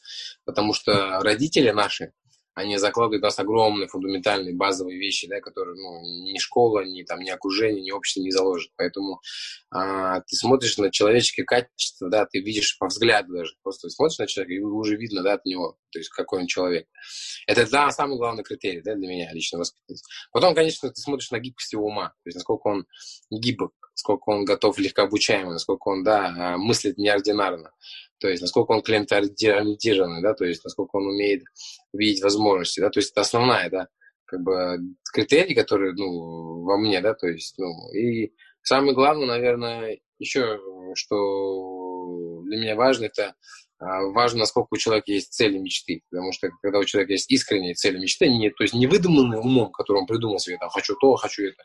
Потому 0.45 0.73
что 0.73 1.21
родители 1.21 1.71
наши, 1.71 2.13
они 2.57 2.79
закладывают 2.79 3.23
у 3.23 3.27
нас 3.27 3.39
огромные 3.39 3.87
фундаментальные 3.87 4.55
базовые 4.55 4.99
вещи, 4.99 5.29
да, 5.29 5.41
которые 5.41 5.77
ну, 5.77 6.01
ни 6.25 6.39
школа, 6.39 6.85
ни, 6.87 7.03
там, 7.03 7.21
ни 7.21 7.29
окружение, 7.29 7.83
ни 7.83 7.91
общество 7.91 8.23
не 8.23 8.31
заложит. 8.31 8.73
Поэтому 8.77 9.21
а, 9.71 10.21
ты 10.21 10.37
смотришь 10.37 10.79
на 10.79 10.91
человеческие 10.91 11.45
качества, 11.45 12.09
да, 12.09 12.25
ты 12.25 12.41
видишь 12.41 12.79
по 12.79 12.87
взгляду 12.87 13.35
даже, 13.35 13.53
просто 13.63 13.91
смотришь 13.91 14.19
на 14.19 14.27
человека, 14.27 14.55
и 14.55 14.61
уже 14.61 14.97
видно 14.97 15.23
да, 15.23 15.35
от 15.35 15.45
него, 15.45 15.77
то 15.97 16.01
есть 16.01 16.11
какой 16.11 16.41
он 16.41 16.47
человек. 16.47 16.87
Это 17.47 17.69
да, 17.71 17.91
самый 17.91 18.19
главный 18.19 18.45
критерий 18.45 18.83
да, 18.83 18.95
для 18.95 19.09
меня 19.09 19.33
лично 19.33 19.59
воспитанность. 19.59 20.05
Потом, 20.31 20.55
конечно, 20.55 20.91
ты 20.91 21.01
смотришь 21.01 21.31
на 21.31 21.39
гибкость 21.39 21.73
его 21.73 21.87
ума, 21.87 22.09
то 22.09 22.27
есть 22.27 22.37
насколько 22.37 22.67
он 22.67 22.87
гибок, 23.31 23.73
сколько 23.95 24.29
он 24.29 24.45
готов 24.45 24.79
легкообучаемый, 24.79 25.55
насколько 25.55 25.89
он, 25.89 26.05
да, 26.05 26.35
а, 26.37 26.59
мыслит 26.59 26.99
неординарно. 26.99 27.71
То 28.19 28.29
есть, 28.29 28.43
насколько 28.43 28.73
он 28.73 28.83
клиентоориентированный, 28.83 30.21
да, 30.21 30.35
то 30.35 30.45
есть, 30.45 30.63
насколько 30.65 30.97
он 30.97 31.07
умеет 31.07 31.45
видеть 31.95 32.23
возможности, 32.23 32.81
да, 32.81 32.91
то 32.91 33.01
есть, 33.01 33.13
это 33.13 33.23
основная, 33.23 33.71
да, 33.71 33.89
как 34.27 34.43
бы 34.43 34.79
критерий, 35.15 35.55
который, 35.55 35.95
ну, 35.95 36.63
во 36.63 36.77
мне, 36.77 37.01
да, 37.01 37.15
то 37.15 37.27
есть, 37.27 37.55
ну, 37.57 37.91
и 37.95 38.35
самое 38.61 38.93
главное, 38.93 39.27
наверное, 39.27 39.99
еще, 40.19 40.61
что 40.95 42.43
для 42.43 42.59
меня 42.59 42.77
важно, 42.77 43.07
это 43.07 43.35
важно, 43.79 44.41
насколько 44.41 44.69
у 44.71 44.77
человека 44.77 45.13
есть 45.13 45.33
цели 45.33 45.59
мечты. 45.59 46.03
Потому 46.11 46.33
что 46.33 46.49
когда 46.63 46.79
у 46.79 46.85
человека 46.85 47.13
есть 47.13 47.31
искренние 47.31 47.75
цели 47.75 47.99
мечты, 47.99 48.29
не, 48.29 48.51
то 48.51 48.63
есть 48.63 48.75
не 48.75 48.87
выдуманные 48.87 49.41
умом, 49.41 49.71
который 49.71 49.99
он 49.99 50.07
придумал 50.07 50.39
себе, 50.39 50.57
там, 50.59 50.71
хочу 50.71 50.95
то, 50.97 51.17
хочу 51.17 51.45
это, 51.45 51.63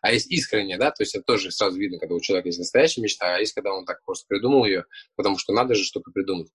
а 0.00 0.12
есть 0.12 0.30
искренние, 0.30 0.78
да, 0.78 0.90
то 0.90 1.02
есть 1.02 1.14
это 1.14 1.24
тоже 1.24 1.50
сразу 1.50 1.78
видно, 1.78 1.98
когда 1.98 2.14
у 2.14 2.20
человека 2.20 2.48
есть 2.48 2.58
настоящая 2.58 3.02
мечта, 3.02 3.36
а 3.36 3.38
есть, 3.38 3.54
когда 3.54 3.72
он 3.72 3.84
так 3.84 4.04
просто 4.04 4.26
придумал 4.28 4.64
ее, 4.64 4.84
потому 5.16 5.38
что 5.38 5.52
надо 5.52 5.74
же 5.74 5.84
что-то 5.84 6.10
придумать. 6.10 6.48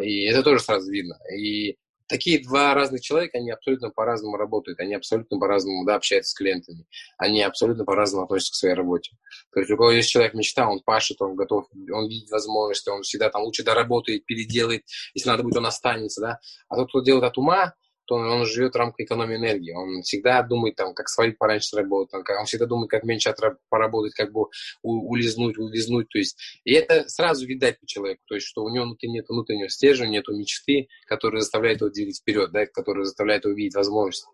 И 0.00 0.24
это 0.24 0.42
тоже 0.42 0.62
сразу 0.62 0.90
видно. 0.90 1.16
И 1.36 1.76
такие 2.10 2.42
два 2.42 2.74
разных 2.74 3.00
человека, 3.00 3.38
они 3.38 3.50
абсолютно 3.50 3.90
по-разному 3.90 4.36
работают, 4.36 4.80
они 4.80 4.94
абсолютно 4.94 5.38
по-разному 5.38 5.86
да, 5.86 5.94
общаются 5.94 6.32
с 6.32 6.34
клиентами, 6.34 6.84
они 7.16 7.40
абсолютно 7.42 7.84
по-разному 7.84 8.24
относятся 8.24 8.52
к 8.52 8.56
своей 8.56 8.74
работе. 8.74 9.12
То 9.52 9.60
есть 9.60 9.70
у 9.70 9.76
кого 9.76 9.92
есть 9.92 10.10
человек 10.10 10.34
мечта, 10.34 10.68
он 10.68 10.80
пашет, 10.80 11.22
он 11.22 11.36
готов, 11.36 11.66
он 11.72 12.08
видит 12.08 12.30
возможности, 12.30 12.90
он 12.90 13.02
всегда 13.02 13.30
там 13.30 13.42
лучше 13.42 13.62
доработает, 13.62 14.26
переделает, 14.26 14.82
если 15.14 15.28
надо 15.28 15.44
будет, 15.44 15.56
он 15.56 15.66
останется, 15.66 16.20
да. 16.20 16.38
А 16.68 16.76
тот, 16.76 16.88
кто 16.88 17.00
делает 17.00 17.24
от 17.24 17.38
ума, 17.38 17.74
то 18.10 18.16
он, 18.16 18.44
живет 18.44 18.74
в 18.74 18.76
рамках 18.76 18.98
экономии 19.06 19.36
энергии. 19.36 19.70
Он 19.70 20.02
всегда 20.02 20.42
думает, 20.42 20.74
там, 20.74 20.94
как 20.94 21.08
свалить 21.08 21.38
пораньше 21.38 21.68
с 21.68 21.72
работы, 21.72 22.16
он, 22.16 22.44
всегда 22.44 22.66
думает, 22.66 22.90
как 22.90 23.04
меньше 23.04 23.32
поработать, 23.68 24.14
как 24.14 24.32
бы 24.32 24.46
улизнуть, 24.82 25.56
увизнуть. 25.58 26.08
То 26.08 26.18
есть, 26.18 26.36
и 26.64 26.72
это 26.72 27.08
сразу 27.08 27.46
видать 27.46 27.78
по 27.78 27.86
человеку, 27.86 28.20
то 28.26 28.34
есть, 28.34 28.48
что 28.48 28.64
у 28.64 28.68
него 28.68 28.86
внутри 28.86 29.08
нет 29.10 29.26
внутреннего 29.28 29.68
стержня, 29.68 30.08
нет 30.08 30.26
мечты, 30.26 30.88
которая 31.06 31.40
заставляет 31.40 31.82
его 31.82 31.90
двигать 31.90 32.18
вперед, 32.18 32.50
да, 32.50 32.66
которая 32.66 33.04
заставляет 33.04 33.44
его 33.44 33.54
видеть 33.54 33.76
возможности. 33.76 34.26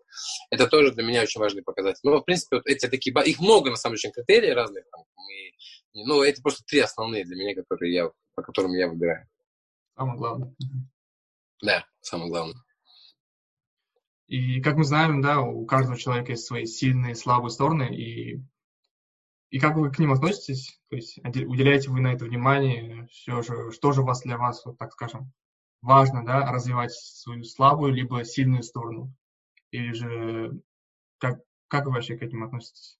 Это 0.49 0.65
тоже 0.65 0.91
для 0.93 1.03
меня 1.03 1.21
очень 1.21 1.39
важный 1.39 1.61
показатель. 1.61 1.99
Но, 2.01 2.19
в 2.19 2.23
принципе, 2.23 2.55
вот 2.55 2.65
эти 2.65 2.87
такие, 2.87 3.13
их 3.25 3.39
много, 3.39 3.69
на 3.69 3.75
самом 3.75 3.97
деле, 3.97 4.11
критерий 4.11 4.53
разных. 4.53 4.85
Там, 4.89 5.03
и, 5.93 6.03
ну, 6.03 6.23
это 6.23 6.41
просто 6.41 6.63
три 6.65 6.79
основные 6.79 7.25
для 7.25 7.35
меня, 7.35 7.53
которые 7.53 7.93
я, 7.93 8.09
по 8.33 8.41
которым 8.41 8.73
я 8.73 8.87
выбираю. 8.87 9.27
Самое 9.95 10.17
главное. 10.17 10.55
Да, 11.61 11.85
самое 12.01 12.31
главное. 12.31 12.55
И 14.27 14.61
как 14.61 14.75
мы 14.75 14.83
знаем, 14.83 15.21
да, 15.21 15.39
у 15.39 15.65
каждого 15.65 15.97
человека 15.97 16.33
есть 16.33 16.45
свои 16.45 16.65
сильные 16.65 17.13
и 17.13 17.15
слабые 17.15 17.49
стороны, 17.49 17.95
и, 17.95 18.41
и 19.49 19.59
как 19.59 19.77
вы 19.77 19.89
к 19.89 19.99
ним 19.99 20.11
относитесь? 20.11 20.79
То 20.89 20.97
есть 20.97 21.17
уделяете 21.23 21.89
вы 21.89 22.01
на 22.01 22.13
это 22.13 22.25
внимание? 22.25 23.07
Все 23.09 23.41
же, 23.41 23.71
что 23.71 23.93
же 23.93 24.01
вас 24.01 24.21
для 24.23 24.37
вас, 24.37 24.65
вот 24.65 24.77
так 24.77 24.91
скажем, 24.91 25.31
важно, 25.81 26.25
да, 26.25 26.51
развивать 26.51 26.91
свою 26.91 27.43
слабую 27.43 27.93
либо 27.93 28.25
сильную 28.25 28.63
сторону? 28.63 29.13
Или 29.71 29.93
же 29.93 30.61
как, 31.19 31.39
как 31.69 31.85
вы 31.85 31.93
вообще 31.93 32.17
к 32.17 32.21
этим 32.21 32.43
относитесь? 32.43 32.99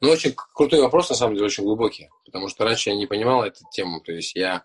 Ну, 0.00 0.10
очень 0.10 0.34
крутой 0.54 0.82
вопрос, 0.82 1.08
на 1.08 1.16
самом 1.16 1.34
деле, 1.34 1.46
очень 1.46 1.64
глубокий, 1.64 2.10
потому 2.26 2.48
что 2.48 2.64
раньше 2.64 2.90
я 2.90 2.96
не 2.96 3.06
понимал 3.06 3.42
эту 3.42 3.64
тему, 3.72 4.02
то 4.02 4.12
есть 4.12 4.34
я 4.34 4.64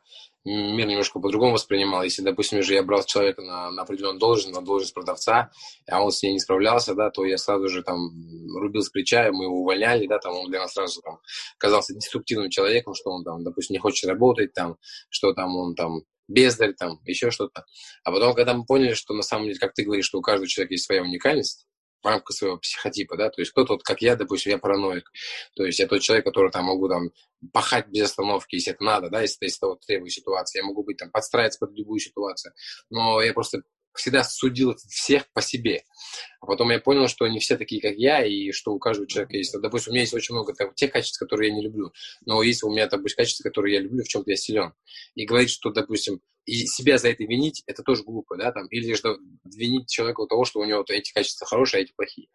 мир 0.50 0.88
немножко 0.88 1.20
по-другому 1.20 1.54
воспринимал. 1.54 2.04
Если, 2.04 2.22
допустим, 2.22 2.60
уже 2.60 2.74
я 2.74 2.84
брал 2.84 3.04
человека 3.04 3.42
на, 3.42 3.72
на 3.72 3.84
определенную 3.84 4.20
должность, 4.20 4.56
на 4.56 4.62
должность 4.62 4.94
продавца, 4.94 5.52
а 5.88 6.04
он 6.04 6.12
с 6.12 6.24
ней 6.24 6.34
не 6.34 6.40
справлялся, 6.40 6.96
да, 6.96 7.10
то 7.10 7.26
я 7.26 7.38
сразу 7.38 7.68
же 7.70 7.84
там 7.84 8.10
рубил 8.56 8.82
с 8.82 8.90
плеча, 8.90 9.32
мы 9.32 9.46
его 9.46 9.62
увольняли, 9.62 10.08
да, 10.08 10.18
там 10.20 10.36
он 10.36 10.50
для 10.50 10.60
нас 10.60 10.74
сразу 10.74 11.02
там 11.02 11.20
казался 11.58 11.94
деструктивным 11.94 12.50
человеком, 12.50 12.94
что 12.96 13.12
он 13.12 13.24
там, 13.24 13.44
допустим, 13.44 13.76
не 13.76 13.80
хочет 13.80 14.10
работать, 14.10 14.54
там, 14.54 14.78
что 15.10 15.34
там 15.34 15.56
он 15.56 15.76
там 15.76 16.02
бездарь, 16.28 16.74
там, 16.74 17.00
еще 17.06 17.32
что-то. 17.32 17.66
А 18.04 18.12
потом, 18.12 18.34
когда 18.34 18.54
мы 18.54 18.66
поняли, 18.66 18.94
что 18.94 19.14
на 19.14 19.24
самом 19.24 19.46
деле, 19.46 19.60
как 19.60 19.74
ты 19.74 19.84
говоришь, 19.84 20.06
что 20.06 20.20
у 20.20 20.22
каждого 20.22 20.48
человека 20.48 20.74
есть 20.76 20.86
своя 20.86 21.02
уникальность, 21.02 21.66
в 22.02 22.08
рамках 22.08 22.36
своего 22.36 22.58
психотипа, 22.58 23.18
да, 23.18 23.30
то 23.30 23.42
есть 23.42 23.52
кто-то, 23.52 23.74
вот, 23.74 23.84
как 23.84 24.02
я, 24.02 24.16
допустим, 24.16 24.52
я 24.52 24.58
параноик, 24.58 25.12
то 25.56 25.64
есть 25.64 25.80
я 25.80 25.88
тот 25.88 26.02
человек, 26.02 26.26
который 26.26 26.52
там 26.52 26.66
могу 26.66 26.88
там 26.88 27.12
пахать 27.54 27.88
без 27.88 28.06
остановки, 28.06 28.56
если 28.56 28.74
это 28.74 28.84
надо, 28.84 29.10
да, 29.10 29.22
если, 29.22 29.38
если 29.46 29.60
того 29.60 29.80
требует 29.86 30.12
ситуация, 30.12 30.62
я 30.62 30.68
могу 30.68 30.84
быть 30.84 30.98
там 30.98 31.12
подстраиваться 31.12 31.60
под 31.60 31.76
любую 31.76 32.00
ситуацию, 32.00 32.54
но 32.90 33.22
я 33.22 33.34
просто 33.34 33.64
всегда 33.94 34.24
судил 34.24 34.76
всех 34.88 35.32
по 35.34 35.42
себе. 35.42 35.84
А 36.42 36.46
потом 36.46 36.72
я 36.72 36.80
понял, 36.80 37.08
что 37.08 37.26
они 37.26 37.40
все 37.40 37.58
такие, 37.58 37.82
как 37.82 37.96
я, 37.96 38.26
и 38.26 38.52
что 38.52 38.72
у 38.72 38.80
каждого 38.80 39.08
человека 39.08 39.36
есть. 39.36 39.54
Допустим, 39.60 39.92
у 39.92 39.94
меня 39.94 40.02
есть 40.02 40.14
очень 40.14 40.36
много 40.36 40.54
там, 40.54 40.74
тех 40.74 40.92
качеств, 40.92 41.20
которые 41.20 41.50
я 41.50 41.56
не 41.56 41.64
люблю. 41.64 41.92
Но 42.26 42.42
есть 42.42 42.64
у 42.64 42.70
меня, 42.70 42.88
допустим, 42.88 43.18
качества, 43.18 43.44
которые 43.44 43.76
я 43.76 43.82
люблю, 43.82 44.04
в 44.04 44.08
чем-то 44.08 44.32
я 44.32 44.38
силен. 44.38 44.74
И 45.16 45.26
говорить, 45.26 45.50
что, 45.50 45.72
допустим, 45.72 46.22
и 46.50 46.66
себя 46.66 46.98
за 46.98 47.10
это 47.10 47.24
винить, 47.24 47.64
это 47.68 47.84
тоже 47.84 48.04
глупо, 48.04 48.38
да, 48.38 48.52
там, 48.52 48.68
или 48.68 48.94
что 48.96 49.18
винить 49.44 49.90
человека 49.90 50.22
у 50.22 50.28
того, 50.28 50.46
что 50.46 50.60
у 50.60 50.66
него 50.66 50.80
вот 50.80 50.90
эти 50.90 51.14
качества 51.14 51.46
хорошие, 51.46 51.80
а 51.80 51.84
эти 51.84 51.94
плохие. 51.96 52.28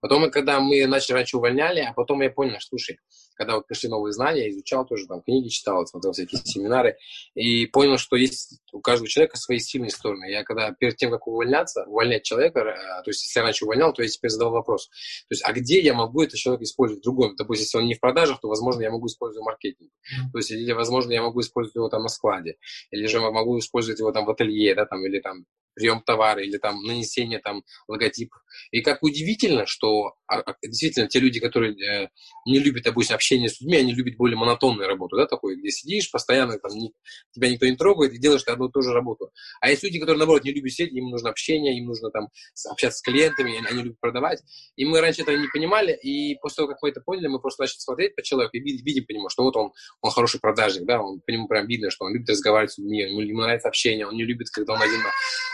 Потом, 0.00 0.30
когда 0.30 0.60
мы 0.60 0.86
начали 0.86 1.14
раньше 1.14 1.36
увольняли, 1.36 1.80
а 1.80 1.92
потом 1.92 2.22
я 2.22 2.30
понял, 2.30 2.58
что, 2.58 2.70
слушай, 2.70 2.98
когда 3.34 3.54
вот 3.54 3.66
пришли 3.66 3.88
новые 3.88 4.12
знания, 4.12 4.44
я 4.44 4.50
изучал 4.50 4.84
тоже, 4.86 5.06
там, 5.06 5.22
книги 5.22 5.48
читал, 5.48 5.86
смотрел 5.86 6.12
всякие 6.12 6.40
семинары, 6.44 6.96
и 7.34 7.66
понял, 7.66 7.96
что 7.96 8.16
есть 8.16 8.60
у 8.72 8.80
каждого 8.80 9.08
человека 9.08 9.36
свои 9.36 9.58
сильные 9.58 9.90
стороны. 9.90 10.30
Я 10.30 10.42
когда 10.42 10.72
перед 10.72 10.96
тем, 10.96 11.10
как 11.10 11.26
увольняться, 11.26 11.84
увольнять 11.84 12.22
человека, 12.22 12.60
э, 12.60 13.02
то 13.02 13.10
есть 13.10 13.24
если 13.24 13.40
я 13.40 13.44
раньше 13.44 13.64
увольнял, 13.64 13.92
то 13.92 14.02
я 14.02 14.08
теперь 14.08 14.30
задал 14.30 14.50
вопрос, 14.50 14.88
то 14.88 15.32
есть, 15.32 15.42
а 15.44 15.52
где 15.52 15.80
я 15.80 15.94
могу 15.94 16.22
этот 16.22 16.36
человек 16.36 16.62
использовать 16.62 17.00
в 17.00 17.04
другом? 17.04 17.34
Допустим, 17.36 17.62
если 17.62 17.78
он 17.78 17.86
не 17.86 17.94
в 17.94 18.00
продажах, 18.00 18.40
то, 18.40 18.48
возможно, 18.48 18.82
я 18.82 18.90
могу 18.90 19.06
использовать 19.06 19.44
маркетинг. 19.44 19.90
То 20.32 20.38
есть, 20.38 20.50
или, 20.50 20.72
возможно, 20.72 21.12
я 21.12 21.22
могу 21.22 21.40
использовать 21.40 21.76
его 21.76 21.88
там 21.88 22.02
на 22.02 22.08
складе, 22.08 22.56
или 22.90 23.06
же 23.06 23.20
могу 23.20 23.58
использовать 23.60 24.00
его 24.00 24.12
там 24.12 24.24
в 24.26 24.30
ателье, 24.30 24.74
да, 24.74 24.86
там, 24.86 25.06
или 25.06 25.20
там 25.20 25.46
прием 25.74 26.02
товара 26.02 26.42
или 26.42 26.58
там 26.58 26.82
нанесение 26.82 27.38
там 27.38 27.62
логотипов. 27.88 28.40
И 28.70 28.80
как 28.82 29.02
удивительно, 29.02 29.66
что 29.66 30.14
а, 30.26 30.40
а, 30.40 30.54
действительно 30.62 31.08
те 31.08 31.20
люди, 31.20 31.40
которые 31.40 31.72
э, 31.72 32.08
не 32.46 32.58
любят, 32.58 32.84
допустим, 32.84 33.16
общение 33.16 33.48
с 33.48 33.60
людьми, 33.60 33.76
они 33.76 33.94
любят 33.94 34.16
более 34.16 34.36
монотонную 34.36 34.88
работу, 34.88 35.16
да, 35.16 35.26
такую, 35.26 35.58
где 35.58 35.70
сидишь 35.70 36.10
постоянно, 36.10 36.58
там, 36.58 36.72
не, 36.72 36.92
тебя 37.32 37.50
никто 37.50 37.66
не 37.66 37.76
трогает, 37.76 38.12
и 38.12 38.18
делаешь 38.18 38.42
одну 38.46 38.68
и 38.68 38.72
ту 38.72 38.82
же 38.82 38.92
работу. 38.92 39.30
А 39.60 39.70
есть 39.70 39.82
люди, 39.82 39.98
которые, 39.98 40.18
наоборот, 40.18 40.44
не 40.44 40.52
любят 40.52 40.72
сидеть, 40.72 40.92
им 40.92 41.10
нужно 41.10 41.30
общение, 41.30 41.76
им 41.78 41.86
нужно 41.86 42.10
там 42.10 42.28
общаться 42.68 42.98
с 42.98 43.02
клиентами, 43.02 43.60
они 43.68 43.82
любят 43.82 44.00
продавать. 44.00 44.42
И 44.76 44.84
мы 44.84 45.00
раньше 45.00 45.22
этого 45.22 45.36
не 45.36 45.48
понимали, 45.48 45.92
и 45.94 46.36
после 46.40 46.56
того, 46.56 46.68
как 46.68 46.78
мы 46.82 46.90
это 46.90 47.00
поняли, 47.00 47.28
мы 47.28 47.40
просто 47.40 47.62
начали 47.62 47.78
смотреть 47.78 48.14
по 48.14 48.22
человеку 48.22 48.56
и 48.56 48.60
видим, 48.60 48.84
видим 48.84 49.06
по 49.06 49.12
нему, 49.12 49.28
что 49.28 49.42
вот 49.42 49.56
он, 49.56 49.72
он 50.00 50.10
хороший 50.10 50.40
продажник, 50.40 50.84
да, 50.84 51.00
он, 51.00 51.20
по 51.20 51.30
нему 51.30 51.48
прям 51.48 51.66
видно, 51.66 51.90
что 51.90 52.04
он 52.04 52.14
любит 52.14 52.28
разговаривать 52.28 52.72
с 52.72 52.78
людьми, 52.78 53.00
ему, 53.00 53.20
ему 53.20 53.40
нравится 53.40 53.68
общение, 53.68 54.06
он 54.06 54.14
не 54.14 54.24
любит, 54.24 54.50
когда 54.50 54.74
он 54.74 54.82
один 54.82 55.00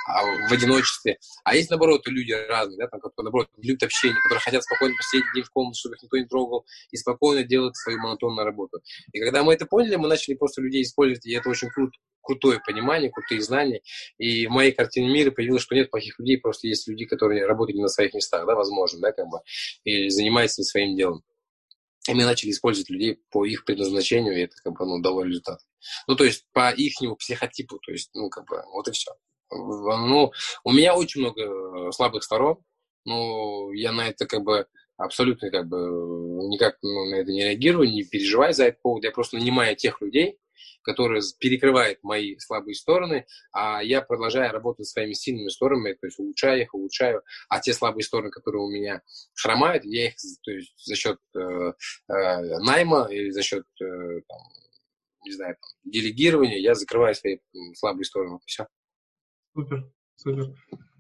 в 0.07 0.53
одиночестве. 0.53 1.19
А 1.45 1.57
есть, 1.57 1.71
наоборот, 1.71 2.07
люди 2.07 2.33
разные, 2.33 2.79
да, 2.79 2.89
там, 2.89 3.01
которые, 3.01 3.25
наоборот, 3.25 3.49
любят 3.57 3.83
общение, 3.83 4.21
которые 4.23 4.41
хотят 4.41 4.63
спокойно 4.63 4.95
посидеть 4.97 5.27
день 5.35 5.45
в 5.45 5.51
комнате, 5.51 5.81
чтобы 5.81 5.97
их 5.97 6.03
никто 6.03 6.17
не 6.17 6.27
трогал, 6.27 6.67
и 6.91 6.97
спокойно 6.97 7.43
делать 7.45 7.77
свою 7.77 7.99
монотонную 7.99 8.45
работу. 8.45 8.81
И 9.13 9.21
когда 9.21 9.43
мы 9.43 9.55
это 9.55 9.67
поняли, 9.67 9.97
мы 9.97 10.09
начали 10.09 10.35
просто 10.35 10.63
людей 10.63 10.83
использовать, 10.83 11.27
и 11.27 11.35
это 11.35 11.49
очень 11.49 11.69
круто 11.69 11.93
крутое 12.27 12.61
понимание, 12.67 13.11
крутые 13.11 13.41
знания. 13.41 13.81
И 14.19 14.47
в 14.47 14.51
моей 14.51 14.73
картине 14.73 15.13
мира 15.13 15.31
появилось, 15.31 15.63
что 15.63 15.77
нет 15.77 15.91
плохих 15.91 16.19
людей, 16.19 16.39
просто 16.39 16.67
есть 16.67 16.89
люди, 16.89 17.07
которые 17.07 17.47
работают 17.47 17.77
не 17.77 17.83
на 17.83 17.89
своих 17.89 18.15
местах, 18.15 18.47
да, 18.47 18.55
возможно, 18.57 19.01
да, 19.01 19.13
как 19.13 19.27
бы, 19.29 19.39
и 19.85 20.09
занимаются 20.11 20.61
не 20.61 20.65
своим 20.65 20.97
делом. 20.97 21.23
И 22.09 22.15
мы 22.15 22.25
начали 22.25 22.51
использовать 22.51 22.91
людей 22.91 23.21
по 23.31 23.45
их 23.45 23.65
предназначению, 23.65 24.37
и 24.37 24.43
это 24.43 24.55
как 24.63 24.75
бы 24.75 24.87
ну, 24.87 25.01
дало 25.01 25.25
результат. 25.25 25.61
Ну, 26.07 26.15
то 26.17 26.25
есть 26.25 26.47
по 26.53 26.71
их 26.71 26.95
психотипу, 27.19 27.79
то 27.79 27.93
есть, 27.93 28.11
ну, 28.15 28.29
как 28.29 28.45
бы, 28.47 28.63
вот 28.73 28.89
и 28.89 28.93
все. 28.93 29.13
Ну, 29.51 30.33
у 30.65 30.73
меня 30.73 30.95
очень 30.95 31.21
много 31.21 31.43
э, 31.43 31.93
слабых 31.93 32.25
сторон, 32.25 32.59
но 33.05 33.73
я 33.73 33.93
на 33.93 34.09
это 34.09 34.27
как 34.27 34.43
бы 34.43 34.67
абсолютно 34.97 35.51
как 35.51 35.69
бы 35.69 35.77
никак 36.49 36.77
ну, 36.83 37.11
на 37.11 37.17
это 37.17 37.31
не 37.31 37.45
реагирую, 37.45 37.89
не 37.89 38.05
переживай 38.05 38.53
за 38.53 38.67
этот 38.67 38.83
повод. 38.83 39.05
Я 39.05 39.11
просто 39.11 39.37
нанимаю 39.37 39.77
тех 39.77 40.01
людей, 40.01 40.39
которые 40.83 41.21
перекрывают 41.39 41.99
мои 42.03 42.39
слабые 42.39 42.75
стороны, 42.75 43.27
а 43.53 43.83
я 43.83 44.01
продолжаю 44.01 44.53
работать 44.53 44.87
своими 44.87 45.13
сильными 45.13 45.49
сторонами, 45.49 45.95
то 45.95 46.07
есть 46.07 46.19
улучшаю 46.19 46.63
их, 46.63 46.75
улучшаю, 46.75 47.23
а 47.49 47.61
те 47.61 47.73
слабые 47.73 48.05
стороны, 48.05 48.31
которые 48.31 48.63
у 48.63 48.71
меня 48.71 49.03
хромают, 49.35 49.85
я 49.85 50.09
их 50.09 50.15
то 50.45 50.53
есть, 50.53 50.73
за 50.79 50.95
счет 50.95 51.19
э, 51.35 51.39
э, 51.39 52.59
найма 52.61 53.09
или 53.11 53.31
за 53.31 53.43
счет 53.43 53.65
э, 53.83 54.21
там, 54.29 54.39
не 55.25 55.33
знаю, 55.33 55.57
там, 55.61 55.91
делегирования, 55.91 56.59
я 56.59 56.75
закрываю 56.75 57.15
свои 57.15 57.39
слабые 57.75 58.05
стороны. 58.05 58.39
Все. 58.47 58.67
Супер, 59.57 59.91
супер. 60.17 60.53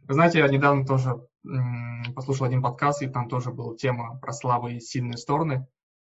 Вы 0.08 0.14
знаете, 0.14 0.38
я 0.38 0.48
недавно 0.48 0.86
тоже 0.86 1.12
послушал 2.14 2.46
один 2.46 2.62
подкаст, 2.62 3.02
и 3.02 3.06
там 3.06 3.28
тоже 3.28 3.50
была 3.50 3.76
тема 3.76 4.18
про 4.18 4.32
слабые 4.32 4.78
и 4.78 4.80
сильные 4.80 5.18
стороны. 5.18 5.66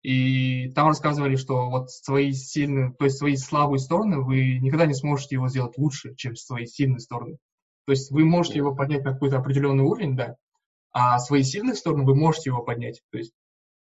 И 0.03 0.69
там 0.73 0.89
рассказывали, 0.89 1.37
что 1.37 1.71
вот 1.71 1.93
свои 1.93 2.33
сильные, 2.33 2.93
то 2.99 3.05
есть 3.05 3.19
свои 3.19 3.37
слабые 3.37 3.79
стороны 3.79 4.23
вы 4.23 4.59
никогда 4.59 4.87
не 4.87 4.95
сможете 4.95 5.37
его 5.37 5.49
сделать 5.49 5.79
лучше, 5.79 6.17
чем 6.17 6.35
свои 6.35 6.67
сильные 6.67 6.99
стороны. 6.99 7.39
То 7.87 7.93
есть 7.93 8.11
вы 8.11 8.25
можете 8.25 8.59
его 8.59 8.75
поднять 8.75 9.05
на 9.05 9.13
какой-то 9.13 9.39
определенный 9.39 9.85
уровень, 9.85 10.17
да, 10.17 10.35
а 10.91 11.21
свои 11.21 11.45
сильные 11.45 11.77
стороны 11.77 12.03
вы 12.05 12.17
можете 12.17 12.51
его 12.51 12.65
поднять. 12.65 13.03
То 13.13 13.19
есть 13.19 13.35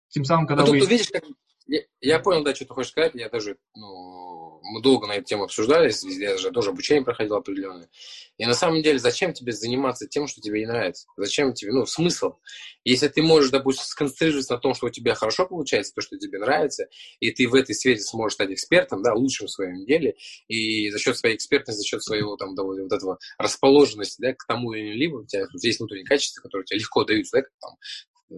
тем 0.08 0.24
самым, 0.24 0.48
когда 0.48 0.64
ну, 0.64 0.72
вы... 0.72 0.80
Тут, 0.80 0.90
видишь, 0.90 1.10
как... 1.10 1.22
я, 1.66 1.82
я 2.00 2.18
понял, 2.18 2.42
да, 2.42 2.56
что 2.56 2.64
ты 2.64 2.74
хочешь 2.74 2.90
сказать. 2.90 3.14
Я 3.14 3.28
даже, 3.28 3.56
ну, 3.76 4.37
мы 4.62 4.82
долго 4.82 5.06
на 5.06 5.12
эту 5.12 5.24
тему 5.24 5.44
обсуждали, 5.44 5.92
я 6.20 6.36
же 6.36 6.50
тоже 6.50 6.70
обучение 6.70 7.04
проходил 7.04 7.36
определенное. 7.36 7.88
И 8.36 8.46
на 8.46 8.54
самом 8.54 8.82
деле, 8.82 8.98
зачем 8.98 9.32
тебе 9.32 9.52
заниматься 9.52 10.06
тем, 10.06 10.26
что 10.26 10.40
тебе 10.40 10.60
не 10.60 10.66
нравится? 10.66 11.08
Зачем 11.16 11.52
тебе, 11.54 11.72
ну, 11.72 11.86
смысл? 11.86 12.34
Если 12.84 13.08
ты 13.08 13.22
можешь, 13.22 13.50
допустим, 13.50 13.84
сконцентрироваться 13.84 14.54
на 14.54 14.60
том, 14.60 14.74
что 14.74 14.86
у 14.86 14.90
тебя 14.90 15.14
хорошо 15.14 15.46
получается, 15.46 15.92
то, 15.94 16.00
что 16.00 16.16
тебе 16.18 16.38
нравится, 16.38 16.86
и 17.20 17.30
ты 17.32 17.48
в 17.48 17.54
этой 17.54 17.74
сфере 17.74 17.98
сможешь 17.98 18.34
стать 18.34 18.50
экспертом, 18.50 19.02
да, 19.02 19.14
лучшим 19.14 19.48
в 19.48 19.50
своем 19.50 19.84
деле, 19.86 20.14
и 20.46 20.90
за 20.90 20.98
счет 20.98 21.16
своей 21.16 21.34
экспертности, 21.34 21.80
за 21.80 21.86
счет 21.86 22.02
своего 22.02 22.36
там 22.36 22.54
вот 22.54 22.92
этого 22.92 23.18
расположенности, 23.38 24.20
да, 24.20 24.34
к 24.34 24.46
тому 24.46 24.72
или 24.72 24.92
либо 24.92 25.16
у 25.16 25.26
тебя 25.26 25.46
есть 25.60 25.80
внутренние 25.80 26.06
качества, 26.06 26.42
которые 26.42 26.64
тебе 26.64 26.78
легко 26.78 27.04
даются, 27.04 27.38
да, 27.40 27.46
там, 27.60 27.76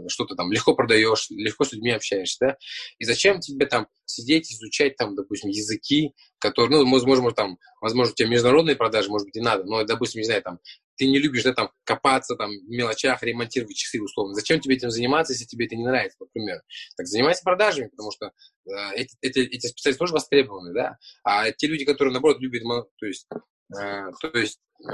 что 0.09 0.25
ты 0.25 0.35
там 0.35 0.51
легко 0.53 0.75
продаешь, 0.75 1.27
легко 1.31 1.65
с 1.65 1.73
людьми 1.73 1.91
общаешься, 1.91 2.37
да, 2.41 2.57
и 2.99 3.05
зачем 3.05 3.41
тебе 3.41 3.67
там 3.67 3.87
сидеть, 4.05 4.53
изучать 4.53 4.97
там, 4.97 5.15
допустим, 5.15 5.51
языки, 5.51 6.13
которые, 6.39 6.83
ну, 6.83 6.91
возможно, 6.91 7.31
там, 7.33 7.59
возможно, 7.81 8.13
у 8.13 8.15
тебя 8.15 8.29
международные 8.29 8.77
продажи, 8.77 9.09
может 9.09 9.27
быть, 9.27 9.37
и 9.37 9.41
надо, 9.41 9.65
но, 9.65 9.85
допустим, 9.85 10.21
не 10.21 10.27
знаю, 10.27 10.43
там, 10.43 10.59
ты 10.97 11.07
не 11.07 11.19
любишь, 11.19 11.45
да, 11.45 11.53
там, 11.53 11.71
копаться, 11.85 12.37
там, 12.37 12.51
в 12.51 12.69
мелочах, 12.69 13.23
ремонтировать 13.23 13.77
часы, 13.77 14.03
условно. 14.03 14.35
Зачем 14.35 14.61
тебе 14.61 14.77
этим 14.77 14.91
заниматься, 14.91 15.33
если 15.33 15.47
тебе 15.47 15.67
это 15.67 15.77
не 15.77 15.85
нравится, 15.85 16.19
например? 16.21 16.61
Так 16.97 17.07
занимайся 17.07 17.43
продажами, 17.43 17.89
потому 17.89 18.11
что 18.11 18.27
э, 18.27 18.95
эти, 18.97 19.17
эти, 19.23 19.39
эти 19.41 19.67
специалисты 19.67 19.99
тоже 19.99 20.13
востребованы, 20.13 20.75
да, 20.75 20.99
а 21.25 21.51
те 21.53 21.69
люди, 21.69 21.85
которые, 21.85 22.13
наоборот, 22.13 22.41
любят, 22.41 22.63
то 22.99 23.07
есть, 23.07 23.27
э, 23.75 24.11
то 24.21 24.39
есть, 24.39 24.61
э, 24.87 24.93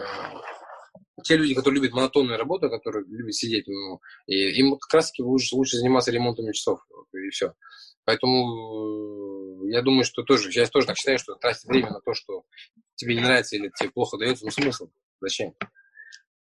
те 1.22 1.36
люди, 1.36 1.54
которые 1.54 1.80
любят 1.80 1.94
монотонную 1.94 2.38
работу, 2.38 2.68
которые 2.68 3.04
любят 3.06 3.34
сидеть, 3.34 3.66
ну, 3.66 4.00
и 4.26 4.60
им 4.60 4.78
как 4.78 4.92
раз 4.94 5.12
лучше, 5.18 5.56
лучше 5.56 5.78
заниматься 5.78 6.10
ремонтом 6.10 6.52
часов, 6.52 6.80
и 7.12 7.30
все. 7.30 7.54
Поэтому 8.04 9.64
э, 9.64 9.70
я 9.72 9.82
думаю, 9.82 10.04
что 10.04 10.22
тоже, 10.22 10.50
я 10.52 10.66
тоже 10.66 10.86
так 10.86 10.96
считаю, 10.96 11.18
что 11.18 11.34
тратить 11.34 11.64
время 11.64 11.90
на 11.90 12.00
то, 12.00 12.14
что 12.14 12.44
тебе 12.94 13.14
не 13.14 13.20
нравится 13.20 13.56
или 13.56 13.70
тебе 13.76 13.90
плохо 13.90 14.16
дается, 14.16 14.44
ну 14.44 14.50
смысл? 14.50 14.88
Зачем? 15.20 15.54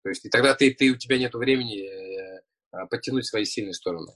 То 0.02 0.11
есть 0.11 0.25
и 0.26 0.28
тогда 0.28 0.54
ты, 0.54 0.75
ты, 0.75 0.90
у 0.90 0.97
тебя 0.97 1.19
нет 1.19 1.35
времени 1.35 1.81
э, 1.81 2.43
подтянуть 2.90 3.26
свои 3.26 3.45
сильные 3.45 3.73
стороны. 3.73 4.12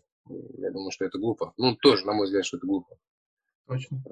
Я 0.59 0.71
думаю, 0.71 0.91
что 0.91 1.07
это 1.07 1.19
глупо. 1.19 1.55
Ну, 1.57 1.75
тоже, 1.77 2.05
на 2.05 2.13
мой 2.13 2.27
взгляд, 2.27 2.45
что 2.45 2.59
это 2.59 2.67
глупо. 2.67 2.99
Точно. 3.67 4.03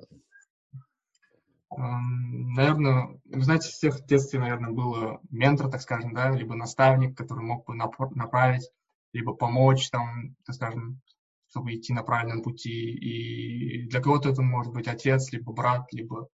Наверное, 1.71 3.21
вы 3.25 3.43
знаете, 3.43 3.69
всех 3.69 3.99
в 3.99 4.07
детстве, 4.07 4.39
наверное, 4.39 4.71
был 4.71 5.21
ментор, 5.31 5.69
так 5.69 5.81
скажем, 5.83 6.15
да, 6.15 6.31
либо 6.31 6.55
наставник, 6.55 7.17
который 7.17 7.45
мог 7.45 7.67
бы 7.67 7.75
направить, 7.75 8.71
либо 9.13 9.35
помочь, 9.35 9.91
там, 9.91 10.37
так 10.45 10.55
скажем, 10.55 11.01
чтобы 11.49 11.75
идти 11.75 11.93
на 11.93 12.03
правильном 12.03 12.43
пути. 12.43 12.93
И 12.93 13.89
для 13.89 14.01
кого-то 14.01 14.29
это 14.29 14.43
может 14.43 14.73
быть 14.73 14.87
отец, 14.87 15.33
либо 15.33 15.53
брат, 15.53 15.93
либо 15.93 16.29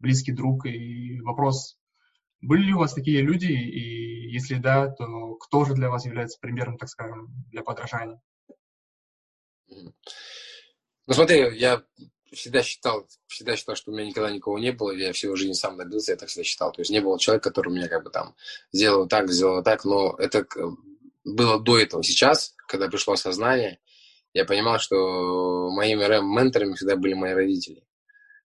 близкий 0.00 0.32
друг. 0.32 0.66
И 0.66 1.20
вопрос, 1.20 1.78
были 2.40 2.62
ли 2.62 2.74
у 2.74 2.78
вас 2.78 2.94
такие 2.94 3.22
люди, 3.22 3.46
и 3.46 4.30
если 4.32 4.56
да, 4.56 4.88
то 4.88 5.36
кто 5.36 5.64
же 5.64 5.74
для 5.74 5.90
вас 5.90 6.06
является 6.06 6.40
примером, 6.40 6.76
так 6.76 6.88
скажем, 6.88 7.28
для 7.50 7.62
подражания? 7.62 8.20
Ну 9.68 11.14
смотри, 11.14 11.56
я 11.56 11.82
всегда 12.32 12.62
считал, 12.62 13.06
всегда 13.26 13.56
считал, 13.56 13.76
что 13.76 13.90
у 13.90 13.94
меня 13.94 14.06
никогда 14.06 14.30
никого 14.30 14.58
не 14.58 14.72
было, 14.72 14.92
я 14.92 15.12
всю 15.12 15.34
жизнь 15.36 15.54
сам 15.54 15.76
добился, 15.76 16.12
я 16.12 16.16
так 16.16 16.28
всегда 16.28 16.44
считал. 16.44 16.72
То 16.72 16.80
есть 16.80 16.90
не 16.90 17.00
было 17.00 17.18
человека, 17.18 17.50
который 17.50 17.72
меня 17.72 17.88
как 17.88 18.04
бы 18.04 18.10
там 18.10 18.34
сделал 18.72 19.06
так, 19.06 19.30
сделал 19.30 19.62
так, 19.62 19.84
но 19.84 20.14
это 20.18 20.46
было 21.24 21.60
до 21.60 21.78
этого. 21.78 22.02
Сейчас, 22.02 22.54
когда 22.68 22.88
пришло 22.88 23.14
осознание, 23.14 23.78
я 24.32 24.44
понимал, 24.44 24.78
что 24.78 25.70
моими 25.70 26.04
менторами 26.22 26.74
всегда 26.74 26.96
были 26.96 27.14
мои 27.14 27.32
родители. 27.32 27.84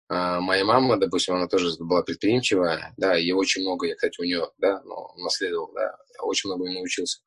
А, 0.09 0.39
моя 0.39 0.63
мама, 0.63 0.97
допустим, 0.97 1.35
она 1.35 1.47
тоже 1.47 1.69
была 1.79 2.01
предприимчивая, 2.01 2.93
да, 2.97 3.17
и 3.17 3.31
очень 3.31 3.61
много 3.63 3.87
я, 3.87 3.95
кстати, 3.95 4.19
у 4.21 4.23
нее, 4.23 4.49
да, 4.57 4.81
ну, 4.83 5.09
наследовал, 5.21 5.71
да, 5.73 5.97
очень 6.21 6.49
много 6.49 6.71
научился. 6.71 7.19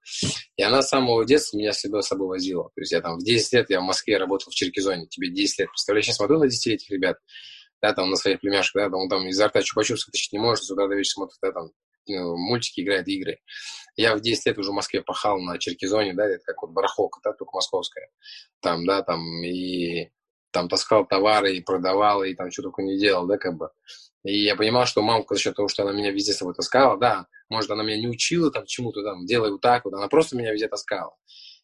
И 0.57 0.63
она 0.63 0.81
с 0.81 0.89
самого 0.89 1.27
детства 1.27 1.59
меня 1.59 1.73
всегда 1.73 2.01
с 2.01 2.09
собой 2.09 2.29
возила. 2.29 2.71
То 2.75 2.81
есть 2.81 2.93
я 2.93 3.01
там 3.01 3.19
в 3.19 3.25
10 3.25 3.53
лет, 3.53 3.71
я 3.71 3.81
в 3.81 3.85
Москве 3.85 4.17
работал 4.17 4.51
в 4.51 4.55
Черкизоне, 4.55 5.07
тебе 5.09 5.31
10 5.31 5.59
лет, 5.59 5.69
представляешь, 5.69 6.07
я 6.07 6.15
смотрю 6.15 6.39
на 6.39 6.49
10 6.49 6.67
этих 6.69 6.91
ребят, 6.91 7.19
да, 7.83 7.93
там 7.93 8.09
на 8.11 8.17
своих 8.17 8.41
племяшках, 8.41 8.85
да, 8.85 8.91
там, 8.91 9.09
там 9.11 9.29
изо 9.29 9.49
рта 9.49 9.61
чупа-чупс 9.61 9.99
не 10.33 10.39
может, 10.39 10.65
с 10.65 10.71
утра 10.71 10.89
до 10.89 10.95
вечера 10.95 11.15
смотрит, 11.15 11.39
да, 11.43 11.53
там, 11.53 11.71
ну, 12.07 12.37
мультики 12.37 12.81
играет, 12.81 13.07
игры. 13.09 13.41
Я 13.97 14.17
в 14.17 14.21
10 14.21 14.47
лет 14.47 14.59
уже 14.59 14.71
в 14.71 14.75
Москве 14.75 15.03
пахал 15.03 15.39
на 15.39 15.59
Черкизоне, 15.59 16.15
да, 16.15 16.27
это 16.27 16.43
как 16.47 16.63
вот 16.63 16.71
барахолка, 16.71 17.21
да, 17.23 17.33
только 17.35 17.55
московская. 17.55 18.09
Там, 18.61 18.87
да, 18.87 19.03
там, 19.03 19.21
и 19.45 20.11
там 20.53 20.69
таскал 20.69 21.07
товары 21.07 21.57
и 21.57 21.63
продавал, 21.63 22.25
и 22.25 22.35
там 22.35 22.51
что 22.51 22.63
только 22.63 22.83
не 22.83 22.99
делал, 22.99 23.27
да, 23.27 23.39
как 23.39 23.57
бы. 23.57 23.71
И 24.25 24.43
я 24.45 24.57
понимал, 24.57 24.87
что 24.87 25.03
мамка 25.03 25.35
за 25.35 25.41
счет 25.41 25.57
того, 25.57 25.69
что 25.69 25.83
она 25.83 25.93
меня 25.93 26.11
везде 26.13 26.33
с 26.33 26.39
собой 26.39 26.55
таскала, 26.55 26.99
да, 26.99 27.27
может, 27.49 27.71
она 27.71 27.83
меня 27.83 27.99
не 27.99 28.09
учила 28.09 28.51
там 28.51 28.67
чему-то, 28.67 29.03
там, 29.03 29.27
делай 29.27 29.51
вот 29.51 29.61
так 29.61 29.85
вот, 29.85 29.95
она 29.95 30.09
просто 30.09 30.37
меня 30.37 30.53
везде 30.53 30.69
таскала. 30.69 31.15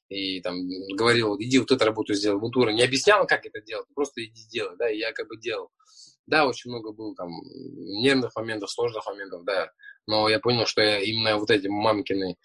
И 0.08 0.40
там 0.40 0.56
говорила, 0.96 1.36
иди 1.40 1.58
вот 1.58 1.70
эту 1.72 1.84
работу 1.84 2.14
сделай, 2.14 2.38
вот 2.38 2.56
ура. 2.56 2.72
Не 2.72 2.82
объясняла, 2.82 3.24
как 3.26 3.44
это 3.44 3.60
делать, 3.60 3.86
просто 3.94 4.24
иди 4.24 4.46
делай, 4.48 4.76
да, 4.78 4.88
и 4.90 4.98
я 4.98 5.12
как 5.12 5.28
бы 5.28 5.36
делал. 5.36 5.70
Да, 6.26 6.46
очень 6.46 6.70
много 6.70 6.92
было 6.92 7.14
там 7.14 7.30
нервных 8.02 8.34
моментов, 8.36 8.70
сложных 8.70 9.06
моментов, 9.06 9.44
да, 9.44 9.70
но 10.06 10.28
я 10.28 10.38
понял, 10.40 10.66
что 10.66 10.82
я 10.82 10.98
именно 11.00 11.36
вот 11.38 11.50
эти 11.50 11.66
мамкины, 11.68 12.36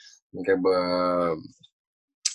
как 0.45 0.59
бы, 0.59 1.37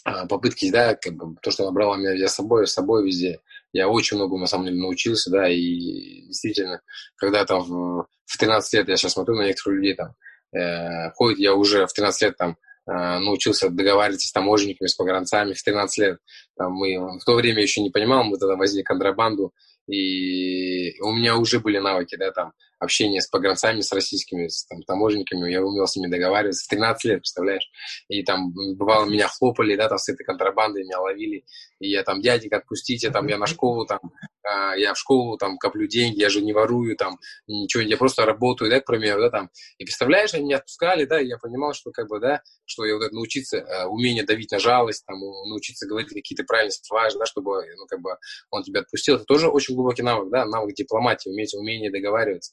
а, 0.05 0.27
попытки, 0.29 0.71
да, 0.71 0.95
как 0.95 1.15
бы, 1.15 1.37
то, 1.43 1.51
что 1.51 1.65
она 1.65 1.73
брала 1.73 1.97
меня 1.97 2.29
с 2.29 2.35
собой, 2.35 2.67
с 2.67 2.73
собой 2.73 3.05
везде, 3.05 3.41
я 3.77 3.89
очень 3.89 4.17
много, 4.17 4.39
на 4.39 4.47
самом 4.47 4.67
деле, 4.67 4.79
научился, 4.79 5.31
да, 5.31 5.49
и 5.49 6.23
действительно, 6.27 6.81
когда 7.17 7.45
там 7.45 7.63
в, 7.63 8.07
в 8.25 8.39
13 8.39 8.73
лет, 8.73 8.89
я 8.89 8.97
сейчас 8.97 9.13
смотрю 9.13 9.37
на 9.37 9.47
некоторых 9.47 9.77
людей, 9.77 9.95
там, 9.95 10.15
э, 10.59 11.11
ходит, 11.13 11.39
я 11.39 11.55
уже 11.55 11.87
в 11.87 11.93
13 11.93 12.23
лет, 12.23 12.37
там, 12.39 12.57
э, 12.89 13.19
научился 13.19 13.69
договариваться 13.69 14.29
с 14.29 14.33
таможенниками, 14.33 14.89
с 14.89 14.95
погранцами 14.95 15.53
в 15.53 15.63
13 15.63 15.99
лет. 15.99 16.19
Там, 16.57 16.73
мы 16.73 17.19
в 17.19 17.25
то 17.25 17.35
время 17.35 17.61
еще 17.61 17.83
не 17.83 17.91
понимал, 17.91 18.25
мы 18.25 18.39
тогда 18.39 18.57
возили 18.57 18.83
контрабанду, 18.83 19.53
и 19.87 20.99
у 21.01 21.13
меня 21.13 21.37
уже 21.37 21.61
были 21.61 21.79
навыки, 21.79 22.17
да, 22.17 22.33
там, 22.33 22.53
общение 22.79 23.21
с 23.21 23.29
погранцами, 23.29 23.81
с 23.81 23.93
российскими, 23.93 24.49
с 24.49 24.67
там, 24.67 24.83
таможенниками, 24.83 25.51
я 25.51 25.63
умел 25.63 25.87
с 25.87 25.97
ними 25.97 26.11
договариваться 26.11 26.65
в 26.65 26.69
13 26.69 27.05
лет, 27.05 27.19
представляешь? 27.21 27.71
И 28.09 28.23
там, 28.23 28.53
бывало, 28.77 29.07
меня 29.07 29.29
хлопали, 29.29 29.77
да, 29.77 29.89
там, 29.89 29.99
с 29.99 30.09
этой 30.09 30.25
контрабандой 30.25 30.85
меня 30.85 31.01
ловили, 31.01 31.45
и 31.81 31.91
я 31.91 32.03
там, 32.03 32.21
дядик, 32.21 32.53
отпустите, 32.53 33.11
там, 33.11 33.27
я 33.29 33.39
на 33.39 33.47
школу, 33.47 33.87
там, 33.87 34.01
э, 34.45 34.79
я 34.79 34.95
в 34.95 34.99
школу, 34.99 35.37
там, 35.39 35.59
коплю 35.59 35.87
деньги, 35.87 36.19
я 36.19 36.29
же 36.29 36.43
не 36.43 36.53
ворую, 36.53 36.97
там, 36.97 37.19
ничего, 37.47 37.83
я 37.83 37.97
просто 37.97 38.25
работаю, 38.27 38.71
да, 38.71 38.81
к 38.81 38.85
примеру, 38.85 39.23
да, 39.23 39.31
там, 39.31 39.51
и 39.79 39.85
представляешь, 39.85 40.35
они 40.35 40.45
меня 40.45 40.59
отпускали, 40.59 41.05
да, 41.05 41.21
и 41.21 41.27
я 41.27 41.39
понимал, 41.39 41.73
что, 41.73 41.91
как 41.93 42.09
бы, 42.09 42.21
да, 42.21 42.43
что 42.67 42.85
я 42.85 42.95
вот 42.95 43.05
это 43.05 43.15
научиться, 43.15 43.59
э, 43.59 43.87
умение 43.87 44.25
давить 44.25 44.53
на 44.53 44.59
жалость, 44.59 45.05
там, 45.07 45.19
научиться 45.19 45.87
говорить 45.87 46.11
какие-то 46.11 46.45
правильные 46.45 46.73
слова, 46.73 47.09
да, 47.19 47.27
чтобы, 47.27 47.63
ну, 47.77 47.87
как 47.87 48.01
бы, 48.01 48.11
он 48.51 48.63
тебя 48.63 48.81
отпустил, 48.81 49.17
это 49.17 49.25
тоже 49.25 49.49
очень 49.49 49.75
глубокий 49.75 50.03
навык, 50.03 50.31
да, 50.31 50.45
навык 50.45 50.75
дипломатии, 50.75 51.31
уметь, 51.31 51.55
умение 51.55 51.91
договариваться. 51.91 52.53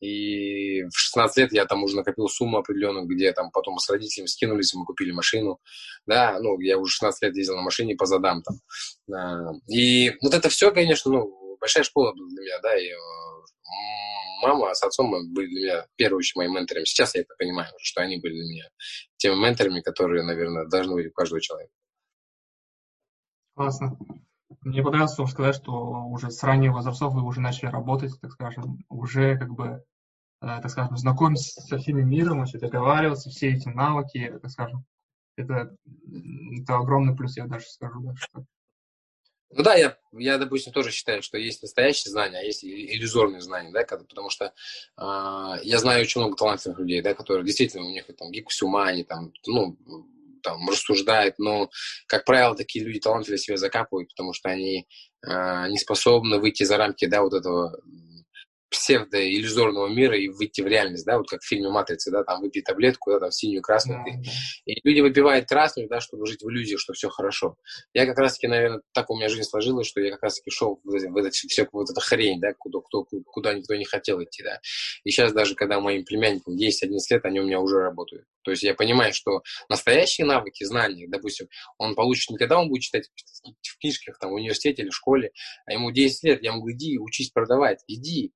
И 0.00 0.82
в 0.82 0.98
16 0.98 1.36
лет 1.36 1.52
я 1.52 1.64
там 1.64 1.84
уже 1.84 1.96
накопил 1.96 2.26
сумму 2.28 2.58
определенную, 2.58 3.06
где 3.06 3.32
там 3.32 3.52
потом 3.52 3.78
с 3.78 3.88
родителями 3.88 4.26
скинулись, 4.26 4.74
мы 4.74 4.84
купили 4.84 5.12
машину. 5.12 5.58
Да, 6.06 6.38
ну, 6.40 6.58
я 6.58 6.76
уже 6.76 6.92
16 6.92 7.22
лет 7.22 7.36
ездил 7.36 7.56
на 7.56 7.62
машине 7.62 7.94
по 7.94 8.06
задам 8.06 8.42
там. 8.42 9.60
И 9.68 10.10
вот 10.20 10.34
это 10.34 10.48
все, 10.48 10.72
конечно, 10.72 11.12
ну, 11.12 11.56
большая 11.60 11.84
школа 11.84 12.12
была 12.12 12.26
для 12.26 12.40
меня, 12.42 12.58
да, 12.60 12.76
и 12.76 12.88
э, 12.88 12.96
мама 14.42 14.74
с 14.74 14.82
отцом 14.82 15.12
были 15.32 15.46
для 15.46 15.86
меня 15.98 16.16
очень 16.16 16.32
моими 16.34 16.54
менторами. 16.54 16.84
Сейчас 16.84 17.14
я 17.14 17.20
это 17.20 17.34
понимаю, 17.38 17.72
что 17.78 18.00
они 18.00 18.18
были 18.18 18.34
для 18.34 18.42
меня 18.42 18.68
теми 19.18 19.36
менторами, 19.36 19.80
которые, 19.80 20.24
наверное, 20.24 20.66
должны 20.66 20.94
быть 20.94 21.06
у 21.06 21.12
каждого 21.12 21.40
человека. 21.40 21.72
Классно. 23.54 23.96
Мне 24.60 24.82
понравилось 24.82 25.14
тоже 25.14 25.32
сказать, 25.32 25.54
что 25.54 26.04
уже 26.06 26.30
с 26.30 26.42
раннего 26.42 26.74
возрастов 26.74 27.14
вы 27.14 27.22
уже 27.22 27.40
начали 27.40 27.70
работать, 27.70 28.12
так 28.20 28.32
скажем, 28.32 28.84
уже 28.88 29.36
как 29.38 29.50
бы, 29.50 29.84
э, 30.40 30.46
так 30.46 30.70
скажем, 30.70 30.96
знакомиться 30.96 31.60
со 31.60 31.78
всеми 31.78 32.02
миром, 32.02 32.38
вообще 32.38 32.58
договариваться, 32.58 33.30
все 33.30 33.52
эти 33.52 33.68
навыки, 33.68 34.38
так 34.40 34.50
скажем, 34.50 34.84
это, 35.36 35.74
это 36.60 36.76
огромный 36.76 37.16
плюс, 37.16 37.36
я 37.36 37.46
даже 37.46 37.66
скажу. 37.66 38.00
Да, 38.00 38.14
что... 38.16 38.44
Ну 39.54 39.62
да, 39.62 39.74
я, 39.74 39.98
я, 40.12 40.38
допустим, 40.38 40.72
тоже 40.72 40.90
считаю, 40.90 41.22
что 41.22 41.36
есть 41.36 41.62
настоящие 41.62 42.10
знания, 42.10 42.38
а 42.38 42.42
есть 42.42 42.64
иллюзорные 42.64 43.40
знания, 43.40 43.70
да, 43.70 43.84
потому 43.84 44.30
что 44.30 44.46
э, 44.46 44.50
я 44.96 45.78
знаю 45.78 46.02
очень 46.02 46.20
много 46.20 46.36
талантливых 46.36 46.78
людей, 46.78 47.02
да, 47.02 47.14
которые 47.14 47.44
действительно 47.44 47.84
у 47.84 47.90
них 47.90 48.06
там 48.16 48.30
гибкость 48.30 48.62
ума, 48.62 48.86
они 48.86 49.04
там, 49.04 49.32
ну, 49.46 49.76
там 50.42 50.68
рассуждают, 50.68 51.38
но, 51.38 51.70
как 52.06 52.24
правило, 52.24 52.54
такие 52.54 52.84
люди 52.84 53.00
талантливые 53.00 53.38
себя 53.38 53.56
закапывают, 53.56 54.10
потому 54.10 54.32
что 54.32 54.50
они 54.50 54.86
э, 55.26 55.68
не 55.68 55.78
способны 55.78 56.38
выйти 56.38 56.64
за 56.64 56.76
рамки, 56.76 57.06
да, 57.06 57.22
вот 57.22 57.34
этого 57.34 57.76
псевдо-иллюзорного 58.72 59.88
мира 59.88 60.16
и 60.16 60.28
выйти 60.28 60.62
в 60.62 60.66
реальность, 60.66 61.04
да, 61.04 61.18
вот 61.18 61.28
как 61.28 61.42
в 61.42 61.46
фильме 61.46 61.68
«Матрица», 61.68 62.10
да, 62.10 62.24
там 62.24 62.40
выпить 62.40 62.64
таблетку, 62.64 63.10
да, 63.10 63.20
там 63.20 63.30
синюю, 63.30 63.62
красную, 63.62 64.02
да. 64.04 64.30
и 64.64 64.80
люди 64.82 65.00
выпивают 65.00 65.46
красную, 65.46 65.88
да, 65.88 66.00
чтобы 66.00 66.26
жить 66.26 66.42
в 66.42 66.48
иллюзии, 66.48 66.76
что 66.76 66.94
все 66.94 67.08
хорошо. 67.08 67.56
Я 67.92 68.06
как 68.06 68.18
раз-таки, 68.18 68.48
наверное, 68.48 68.80
так 68.92 69.10
у 69.10 69.16
меня 69.16 69.28
жизнь 69.28 69.48
сложилась, 69.48 69.86
что 69.86 70.00
я 70.00 70.10
как 70.12 70.22
раз-таки 70.22 70.50
шел 70.50 70.80
в, 70.84 70.90
в 70.90 71.16
это, 71.16 71.30
все, 71.30 71.68
вот 71.70 71.90
эта 71.90 72.00
хрень, 72.00 72.40
да, 72.40 72.54
куда, 72.58 72.80
кто, 72.80 73.06
куда 73.26 73.54
никто 73.54 73.74
не 73.74 73.84
хотел 73.84 74.22
идти, 74.22 74.42
да. 74.42 74.58
И 75.04 75.10
сейчас 75.10 75.32
даже, 75.32 75.54
когда 75.54 75.78
моим 75.78 76.04
племянникам 76.04 76.56
10-11 76.56 76.98
лет, 77.10 77.24
они 77.24 77.40
у 77.40 77.44
меня 77.44 77.60
уже 77.60 77.76
работают. 77.76 78.24
То 78.42 78.50
есть 78.50 78.62
я 78.62 78.74
понимаю, 78.74 79.12
что 79.12 79.42
настоящие 79.68 80.26
навыки, 80.26 80.64
знания, 80.64 81.06
допустим, 81.08 81.48
он 81.78 81.94
получит 81.94 82.30
не 82.30 82.38
когда 82.38 82.58
он 82.58 82.68
будет 82.68 82.82
читать 82.82 83.08
в 83.62 83.78
книжках, 83.78 84.18
там, 84.18 84.30
в 84.30 84.34
университете 84.34 84.82
или 84.82 84.90
в 84.90 84.94
школе, 84.94 85.30
а 85.66 85.72
ему 85.72 85.90
10 85.90 86.24
лет, 86.24 86.42
я 86.42 86.52
говорю, 86.52 86.74
иди, 86.74 86.98
учись 86.98 87.30
продавать, 87.30 87.84
иди, 87.86 88.32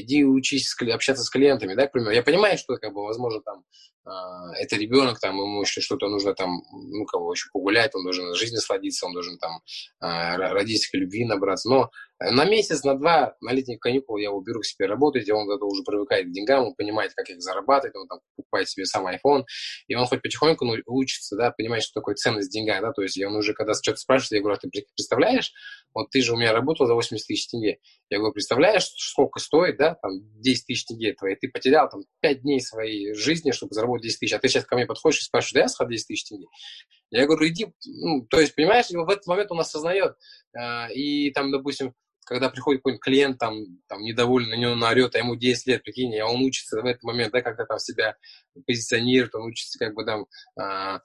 иди 0.00 0.24
учись 0.24 0.74
общаться 0.92 1.24
с 1.24 1.30
клиентами, 1.30 1.74
да, 1.74 1.86
к 1.86 1.92
примеру. 1.92 2.14
Я 2.14 2.22
понимаю, 2.22 2.58
что, 2.58 2.76
как 2.76 2.92
бы, 2.92 3.04
возможно, 3.04 3.40
там, 3.42 3.64
это 4.06 4.76
ребенок, 4.76 5.18
там, 5.18 5.36
ему 5.36 5.62
еще 5.62 5.80
что-то 5.80 6.08
нужно, 6.08 6.34
там, 6.34 6.62
ну, 6.72 7.04
кого 7.06 7.32
еще 7.32 7.48
погулять, 7.52 7.94
он 7.94 8.04
должен 8.04 8.34
жизнь 8.34 8.54
насладиться, 8.54 9.06
он 9.06 9.12
должен, 9.12 9.38
там, 9.38 9.60
э, 10.00 10.36
родительской 10.36 11.00
любви 11.00 11.24
набраться, 11.24 11.68
но 11.68 11.90
на 12.18 12.44
месяц, 12.46 12.82
на 12.82 12.94
два, 12.94 13.36
на 13.42 13.52
летних 13.52 13.78
каникул 13.78 14.16
я 14.16 14.28
его 14.28 14.40
беру 14.40 14.60
к 14.60 14.64
себе 14.64 14.86
работать, 14.86 15.28
и 15.28 15.32
он 15.32 15.50
это 15.50 15.64
уже 15.66 15.82
привыкает 15.82 16.28
к 16.28 16.30
деньгам, 16.30 16.64
он 16.64 16.74
понимает, 16.74 17.12
как 17.14 17.28
их 17.28 17.42
зарабатывать, 17.42 17.94
он 17.94 18.08
там 18.08 18.20
покупает 18.36 18.70
себе 18.70 18.86
сам 18.86 19.06
iPhone, 19.06 19.44
и 19.86 19.94
он 19.94 20.06
хоть 20.06 20.22
потихоньку 20.22 20.64
ну, 20.64 20.76
учится, 20.86 21.36
да, 21.36 21.50
понимает, 21.50 21.82
что 21.82 22.00
такое 22.00 22.14
ценность 22.14 22.48
в 22.48 22.52
деньгах, 22.52 22.80
да, 22.80 22.92
то 22.92 23.02
есть 23.02 23.22
он 23.22 23.36
уже, 23.36 23.52
когда 23.52 23.74
что-то 23.74 23.98
спрашивает, 23.98 24.32
я 24.32 24.40
говорю, 24.40 24.56
а 24.56 24.58
ты 24.58 24.70
представляешь, 24.70 25.52
вот 25.92 26.10
ты 26.10 26.22
же 26.22 26.32
у 26.32 26.36
меня 26.36 26.52
работал 26.52 26.86
за 26.86 26.94
80 26.94 27.26
тысяч 27.26 27.48
тенге, 27.48 27.80
я 28.08 28.18
говорю, 28.18 28.32
представляешь, 28.32 28.84
сколько 28.96 29.38
стоит, 29.38 29.76
да, 29.76 29.96
там, 29.96 30.12
10 30.40 30.66
тысяч 30.66 30.86
тенге 30.86 31.12
твои, 31.12 31.34
ты 31.34 31.48
потерял 31.48 31.88
там 31.90 32.02
5 32.20 32.42
дней 32.42 32.60
своей 32.60 33.12
жизни, 33.12 33.50
чтобы 33.50 33.74
заработать 33.74 33.95
10 34.00 34.18
тысяч, 34.18 34.32
а 34.32 34.38
ты 34.38 34.48
сейчас 34.48 34.64
ко 34.64 34.76
мне 34.76 34.86
подходишь 34.86 35.20
и 35.20 35.24
спрашиваешь, 35.24 35.52
да 35.52 35.60
я 35.60 35.68
сход 35.68 35.88
10 35.88 36.06
тысяч 36.06 36.24
тенге? 36.24 36.46
Я 37.10 37.26
говорю, 37.26 37.46
иди, 37.48 37.72
ну, 37.86 38.26
то 38.26 38.40
есть, 38.40 38.54
понимаешь, 38.54 38.86
в 38.90 39.08
этот 39.08 39.26
момент 39.26 39.52
он 39.52 39.60
осознает, 39.60 40.16
э, 40.58 40.92
и 40.92 41.30
там, 41.30 41.52
допустим, 41.52 41.94
когда 42.26 42.50
приходит 42.50 42.80
какой-нибудь 42.80 43.02
клиент, 43.02 43.38
там, 43.38 43.54
там 43.88 44.02
недовольный, 44.02 44.56
на 44.56 44.60
него 44.60 44.74
наорет, 44.74 45.14
а 45.14 45.18
ему 45.18 45.36
10 45.36 45.66
лет, 45.68 45.82
прикинь, 45.84 46.18
а 46.18 46.26
он 46.26 46.42
учится 46.42 46.82
в 46.82 46.84
этот 46.84 47.04
момент, 47.04 47.32
да, 47.32 47.40
как-то 47.40 47.64
там 47.64 47.78
себя 47.78 48.16
позиционирует, 48.66 49.34
он 49.36 49.44
учится 49.44 49.78
как 49.78 49.94
бы 49.94 50.04
там 50.04 50.26
а, 50.58 51.00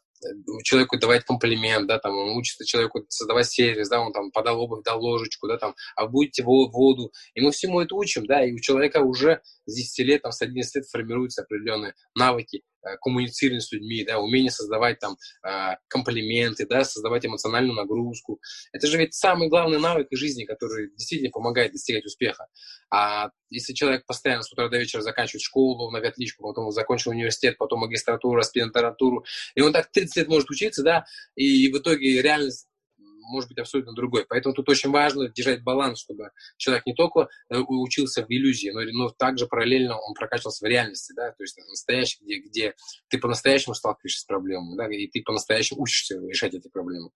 человеку 0.64 0.98
давать 0.98 1.24
комплимент, 1.24 1.88
да, 1.88 2.00
там, 2.00 2.18
он 2.18 2.38
учится 2.38 2.66
человеку 2.66 3.06
создавать 3.10 3.48
сервис, 3.48 3.90
да, 3.90 4.02
он 4.02 4.14
там 4.14 4.32
подал 4.32 4.60
обувь, 4.60 4.84
дал 4.84 5.00
ложечку, 5.00 5.48
да, 5.48 5.58
там, 5.58 5.76
а 5.96 6.08
будете 6.08 6.44
воду, 6.44 7.12
и 7.34 7.42
мы 7.42 7.52
всему 7.52 7.82
это 7.82 7.96
учим, 7.96 8.26
да, 8.26 8.44
и 8.44 8.52
у 8.52 8.60
человека 8.60 8.98
уже 8.98 9.42
с 9.66 9.76
10 9.76 10.06
лет, 10.06 10.22
там, 10.22 10.32
с 10.32 10.42
11 10.42 10.76
лет 10.76 10.86
формируются 10.88 11.44
определенные 11.44 11.94
навыки, 12.16 12.64
Э, 12.84 12.98
коммуницировать 13.00 13.64
с 13.64 13.72
людьми, 13.72 14.04
да, 14.04 14.20
умение 14.20 14.50
создавать 14.50 14.98
там 14.98 15.16
э, 15.46 15.76
комплименты, 15.88 16.66
да, 16.66 16.84
создавать 16.84 17.24
эмоциональную 17.24 17.76
нагрузку. 17.76 18.40
Это 18.74 18.88
же 18.88 18.98
ведь 18.98 19.14
самый 19.14 19.50
главный 19.50 19.80
навык 19.80 20.08
из 20.10 20.18
жизни, 20.18 20.46
который 20.46 20.90
действительно 20.98 21.30
помогает 21.30 21.74
достигать 21.74 22.06
успеха. 22.06 22.48
А 22.92 23.30
если 23.52 23.74
человек 23.74 24.08
постоянно 24.08 24.42
с 24.42 24.52
утра 24.52 24.68
до 24.68 24.80
вечера 24.80 25.02
заканчивает 25.02 25.44
школу 25.44 25.92
на 25.92 26.00
отличку, 26.00 26.42
потом 26.42 26.72
закончил 26.72 27.12
университет, 27.12 27.58
потом 27.60 27.82
магистратуру, 27.82 28.40
аспирантуратуру, 28.40 29.26
и 29.54 29.62
он 29.62 29.74
так 29.74 29.92
30 29.92 30.16
лет 30.16 30.28
может 30.28 30.50
учиться, 30.50 30.82
да, 30.82 31.06
и 31.36 31.72
в 31.72 31.78
итоге 31.78 32.20
реальность 32.22 32.68
может 33.22 33.50
быть 33.50 33.60
абсолютно 33.60 33.94
другой. 33.94 34.26
Поэтому 34.28 34.54
тут 34.54 34.70
очень 34.70 34.90
важно 34.90 35.30
держать 35.30 35.64
баланс, 35.64 36.02
чтобы 36.02 36.32
человек 36.58 36.86
не 36.86 36.94
только 36.94 37.30
э, 37.50 37.58
учился 37.58 38.26
в 38.26 38.30
иллюзии, 38.30 38.70
но, 38.70 38.82
но 38.82 39.10
также 39.10 39.48
параллельно 39.48 39.98
он 39.98 40.14
прокачивался 40.14 40.66
в 40.66 40.68
реальности, 40.68 41.14
да, 41.16 41.32
то 41.32 41.44
есть 41.44 41.58
настоящий, 41.70 42.20
где, 42.22 42.40
где 42.40 42.76
ты 43.10 43.18
по-настоящему 43.18 43.74
сталкиваешься 43.74 44.22
с 44.22 44.26
проблемами, 44.26 44.76
да, 44.76 44.88
и 44.88 45.08
ты 45.08 45.22
по-настоящему 45.24 45.82
учишься 45.82 46.20
решать 46.20 46.54
эти 46.54 46.68
проблемы. 46.68 47.10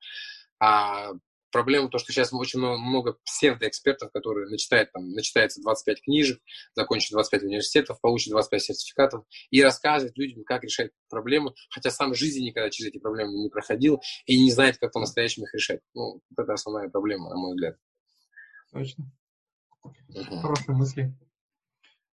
А 0.59 1.11
проблема 1.55 1.87
то, 1.87 1.99
что 1.99 2.11
сейчас 2.11 2.33
очень 2.33 2.59
много, 2.59 2.77
много 2.77 3.13
псевдоэкспертов, 3.23 4.11
которые 4.11 4.49
начитают, 4.49 4.91
там, 4.91 5.07
начитается 5.11 5.61
25 5.61 6.01
книжек, 6.01 6.41
закончат 6.73 7.11
25 7.11 7.43
университетов, 7.43 8.01
получат 8.01 8.31
25 8.31 8.61
сертификатов 8.61 9.23
и 9.51 9.63
рассказывают 9.63 10.17
людям, 10.17 10.43
как 10.43 10.65
решать 10.65 10.91
проблемы, 11.09 11.53
хотя 11.69 11.91
сам 11.91 12.11
в 12.11 12.17
жизни 12.17 12.47
никогда 12.47 12.69
через 12.69 12.89
эти 12.89 12.97
проблемы 12.97 13.41
не 13.41 13.47
проходил 13.47 14.01
и 14.25 14.37
не 14.37 14.51
знает, 14.51 14.77
как 14.79 14.91
по-настоящему 14.91 15.45
их 15.45 15.53
решать. 15.53 15.79
Ну, 15.93 16.19
вот 16.29 16.43
это 16.43 16.51
основная 16.51 16.89
проблема, 16.89 17.29
на 17.29 17.37
мой 17.37 17.53
взгляд. 17.53 17.77
Точно. 18.73 19.09
Угу. 19.81 20.41
Хорошие 20.41 20.75
мысли. 20.75 21.17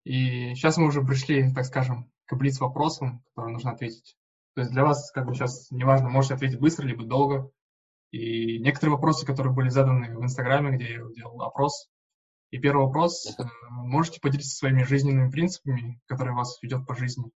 И 0.04 0.54
сейчас 0.54 0.76
мы 0.76 0.86
уже 0.86 1.02
пришли, 1.02 1.52
так 1.52 1.64
скажем, 1.64 2.12
к 2.26 2.36
блиц 2.36 2.60
вопросам, 2.60 3.24
которые 3.30 3.54
нужно 3.54 3.72
ответить. 3.72 4.16
То 4.54 4.60
есть 4.60 4.70
для 4.70 4.84
вас, 4.84 5.10
как 5.10 5.26
бы 5.26 5.34
сейчас, 5.34 5.68
неважно, 5.72 6.10
можете 6.10 6.34
ответить 6.34 6.60
быстро, 6.60 6.86
либо 6.86 7.02
долго, 7.02 7.50
и 8.12 8.58
некоторые 8.58 8.94
вопросы, 8.94 9.26
которые 9.26 9.52
были 9.52 9.70
заданы 9.70 10.16
в 10.16 10.22
Инстаграме, 10.22 10.76
где 10.76 10.92
я 10.92 11.00
делал 11.14 11.42
опрос. 11.42 11.88
И 12.50 12.58
первый 12.58 12.84
вопрос. 12.84 13.26
Э, 13.26 13.44
можете 13.70 14.20
поделиться 14.20 14.54
своими 14.54 14.84
жизненными 14.84 15.30
принципами, 15.30 16.00
которые 16.06 16.34
вас 16.34 16.62
ведет 16.62 16.86
по 16.86 16.94
жизни? 16.94 17.32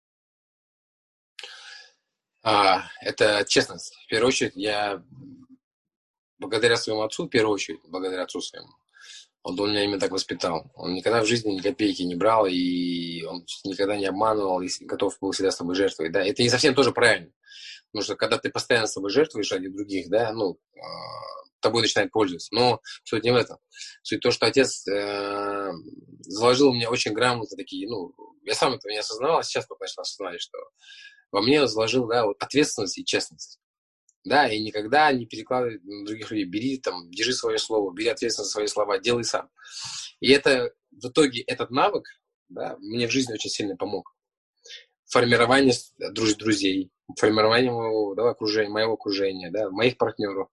А, 2.42 2.82
это 3.00 3.44
честность. 3.48 3.94
В 4.04 4.08
первую 4.08 4.28
очередь, 4.28 4.56
я 4.56 5.02
благодаря 6.38 6.76
своему 6.76 7.02
отцу, 7.02 7.26
в 7.26 7.30
первую 7.30 7.54
очередь, 7.54 7.80
благодаря 7.88 8.24
отцу 8.24 8.40
своему, 8.40 8.68
он, 9.44 9.60
он 9.60 9.70
меня 9.70 9.84
именно 9.84 10.00
так 10.00 10.10
воспитал. 10.10 10.72
Он 10.74 10.94
никогда 10.94 11.22
в 11.22 11.26
жизни 11.26 11.52
ни 11.52 11.60
копейки 11.60 12.02
не 12.02 12.16
брал, 12.16 12.46
и 12.46 13.22
он 13.24 13.44
никогда 13.64 13.96
не 13.96 14.06
обманывал, 14.06 14.60
и 14.62 14.68
готов 14.80 15.16
был 15.20 15.30
всегда 15.30 15.50
с 15.50 15.56
тобой 15.56 15.76
жертвовать. 15.76 16.12
Да? 16.12 16.24
Это 16.24 16.42
не 16.42 16.48
совсем 16.48 16.74
тоже 16.74 16.92
правильно. 16.92 17.30
Потому 17.92 18.04
что 18.04 18.16
когда 18.16 18.38
ты 18.38 18.50
постоянно 18.50 18.86
собой 18.88 19.10
жертвуешь 19.10 19.52
ради 19.52 19.68
других, 19.68 20.08
да, 20.08 20.32
ну, 20.32 20.58
а, 20.76 20.84
тобой 21.64 21.82
начинает 21.82 22.12
пользоваться. 22.12 22.54
Но 22.54 22.80
суть 23.04 23.24
не 23.24 23.32
в 23.32 23.36
этом. 23.36 23.58
Суть 24.02 24.18
в 24.18 24.22
том, 24.22 24.32
что 24.32 24.46
отец 24.46 24.86
э, 24.86 25.72
заложил 26.20 26.72
мне 26.72 26.88
очень 26.88 27.12
грамотно 27.12 27.56
такие, 27.56 27.88
ну, 27.88 28.14
я 28.44 28.54
сам 28.54 28.74
этого 28.74 28.92
не 28.92 28.98
осознавал, 28.98 29.38
а 29.38 29.42
сейчас 29.42 29.66
только 29.66 29.84
начал 29.84 30.02
осознавать, 30.02 30.40
что 30.40 30.58
во 31.32 31.42
мне 31.42 31.66
заложил, 31.66 32.06
да, 32.06 32.26
вот 32.26 32.36
ответственность 32.40 32.98
и 32.98 33.04
честность. 33.04 33.58
Да, 34.24 34.48
и 34.48 34.58
никогда 34.60 35.12
не 35.12 35.26
перекладывай 35.26 35.80
на 35.82 36.06
других 36.06 36.30
людей. 36.30 36.46
Бери 36.46 36.78
там, 36.78 37.10
держи 37.10 37.34
свое 37.34 37.58
слово, 37.58 37.92
бери 37.92 38.08
ответственность 38.08 38.50
за 38.50 38.52
свои 38.52 38.66
слова, 38.66 38.98
делай 38.98 39.22
сам. 39.22 39.50
И 40.20 40.30
это, 40.30 40.72
в 40.90 41.06
итоге, 41.08 41.42
этот 41.42 41.70
навык, 41.70 42.06
да, 42.48 42.76
мне 42.78 43.06
в 43.06 43.10
жизни 43.10 43.34
очень 43.34 43.50
сильно 43.50 43.76
помог. 43.76 44.16
Формирование 45.06 45.74
друз 45.98 46.36
друзей, 46.36 46.90
формирование 47.18 47.70
моего, 47.70 48.14
да, 48.14 48.30
окружения, 48.30 48.70
моего 48.70 48.94
окружения, 48.94 49.50
да, 49.50 49.68
моих 49.70 49.98
партнеров. 49.98 50.48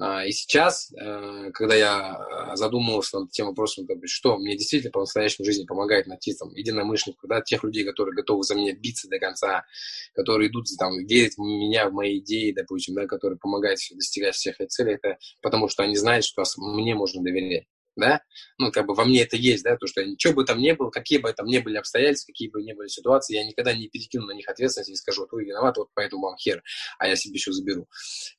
А, 0.00 0.24
и 0.24 0.32
сейчас, 0.32 0.92
э, 0.92 1.50
когда 1.52 1.74
я 1.74 2.54
задумывался 2.54 3.20
над 3.20 3.30
тем 3.30 3.46
вопросом, 3.46 3.86
что 4.04 4.36
мне 4.38 4.56
действительно 4.56 4.92
по-настоящему 4.92 5.44
жизни 5.44 5.64
помогает 5.64 6.06
найти 6.06 6.34
там, 6.34 6.54
единомышленников, 6.54 7.28
да, 7.28 7.40
тех 7.40 7.64
людей, 7.64 7.84
которые 7.84 8.14
готовы 8.14 8.42
за 8.44 8.54
меня 8.54 8.74
биться 8.74 9.08
до 9.08 9.18
конца, 9.18 9.64
которые 10.14 10.50
идут, 10.50 10.66
там, 10.78 10.98
верить 11.06 11.34
в 11.36 11.40
меня, 11.40 11.88
в 11.88 11.92
мои 11.92 12.18
идеи, 12.18 12.52
допустим, 12.52 12.94
да, 12.94 13.06
которые 13.06 13.38
помогают 13.38 13.78
достигать 13.94 14.34
всех 14.34 14.60
этих 14.60 14.70
целей, 14.70 14.94
это 14.94 15.18
потому 15.42 15.68
что 15.68 15.82
они 15.82 15.96
знают, 15.96 16.24
что 16.24 16.42
мне 16.58 16.94
можно 16.94 17.22
доверять 17.22 17.66
да, 17.98 18.22
ну, 18.58 18.70
как 18.70 18.86
бы 18.86 18.94
во 18.94 19.04
мне 19.04 19.22
это 19.22 19.36
есть, 19.36 19.64
да, 19.64 19.76
то, 19.76 19.86
что 19.86 20.02
что 20.18 20.32
бы 20.32 20.44
там 20.44 20.58
ни 20.58 20.72
было, 20.72 20.90
какие 20.90 21.18
бы 21.18 21.32
там 21.32 21.46
ни 21.46 21.58
были 21.58 21.76
обстоятельства, 21.76 22.32
какие 22.32 22.48
бы 22.48 22.62
ни 22.62 22.72
были 22.72 22.88
ситуации, 22.88 23.36
я 23.36 23.44
никогда 23.44 23.74
не 23.74 23.88
перекину 23.88 24.26
на 24.26 24.32
них 24.32 24.48
ответственность 24.48 24.88
и 24.88 24.92
не 24.92 24.96
скажу, 24.96 25.22
вот 25.22 25.32
вы 25.32 25.44
виноваты, 25.44 25.80
вот 25.80 25.88
поэтому 25.94 26.22
вам 26.22 26.36
хер, 26.36 26.62
а 26.98 27.08
я 27.08 27.16
себе 27.16 27.34
еще 27.34 27.52
заберу. 27.52 27.88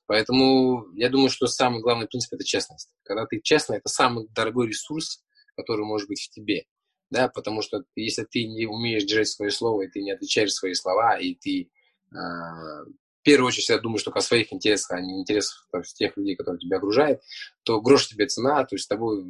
Поэтому 0.08 0.86
я 0.96 1.10
думаю, 1.10 1.30
что 1.30 1.48
самый 1.48 1.82
главный 1.82 2.08
принцип– 2.08 2.34
это 2.34 2.44
честность. 2.44 2.90
Когда 3.04 3.26
ты 3.26 3.40
честный, 3.44 3.78
это 3.78 3.90
самый 3.90 4.28
дорогой 4.30 4.68
ресурс, 4.68 5.24
который 5.56 5.86
может 5.86 6.08
быть 6.08 6.22
в 6.22 6.30
тебе, 6.30 6.66
да, 7.10 7.28
потому 7.28 7.62
что 7.62 7.84
если 7.96 8.24
ты 8.24 8.46
не 8.46 8.66
умеешь 8.66 9.04
держать 9.04 9.28
свое 9.28 9.52
слово, 9.52 9.84
и 9.84 9.88
ты 9.90 10.02
не 10.02 10.12
отвечаешь 10.12 10.54
свои 10.54 10.74
слова, 10.74 11.18
и 11.18 11.36
ты 11.36 11.70
э, 12.14 12.18
в 13.20 13.24
первую 13.24 13.48
очередь 13.48 13.66
всегда 13.66 13.82
думаешь 13.82 14.04
только 14.04 14.20
о 14.20 14.22
своих 14.22 14.54
интересах, 14.54 14.92
а 14.92 15.02
не 15.02 15.20
интересах 15.20 15.68
там, 15.72 15.84
тех 15.84 16.16
людей, 16.16 16.36
которые 16.36 16.60
тебя 16.60 16.78
окружают, 16.78 17.22
то 17.64 17.82
грош 17.82 18.08
тебе 18.08 18.28
цена, 18.28 18.64
то 18.64 18.76
есть 18.76 18.86
с 18.86 18.88
тобой, 18.88 19.24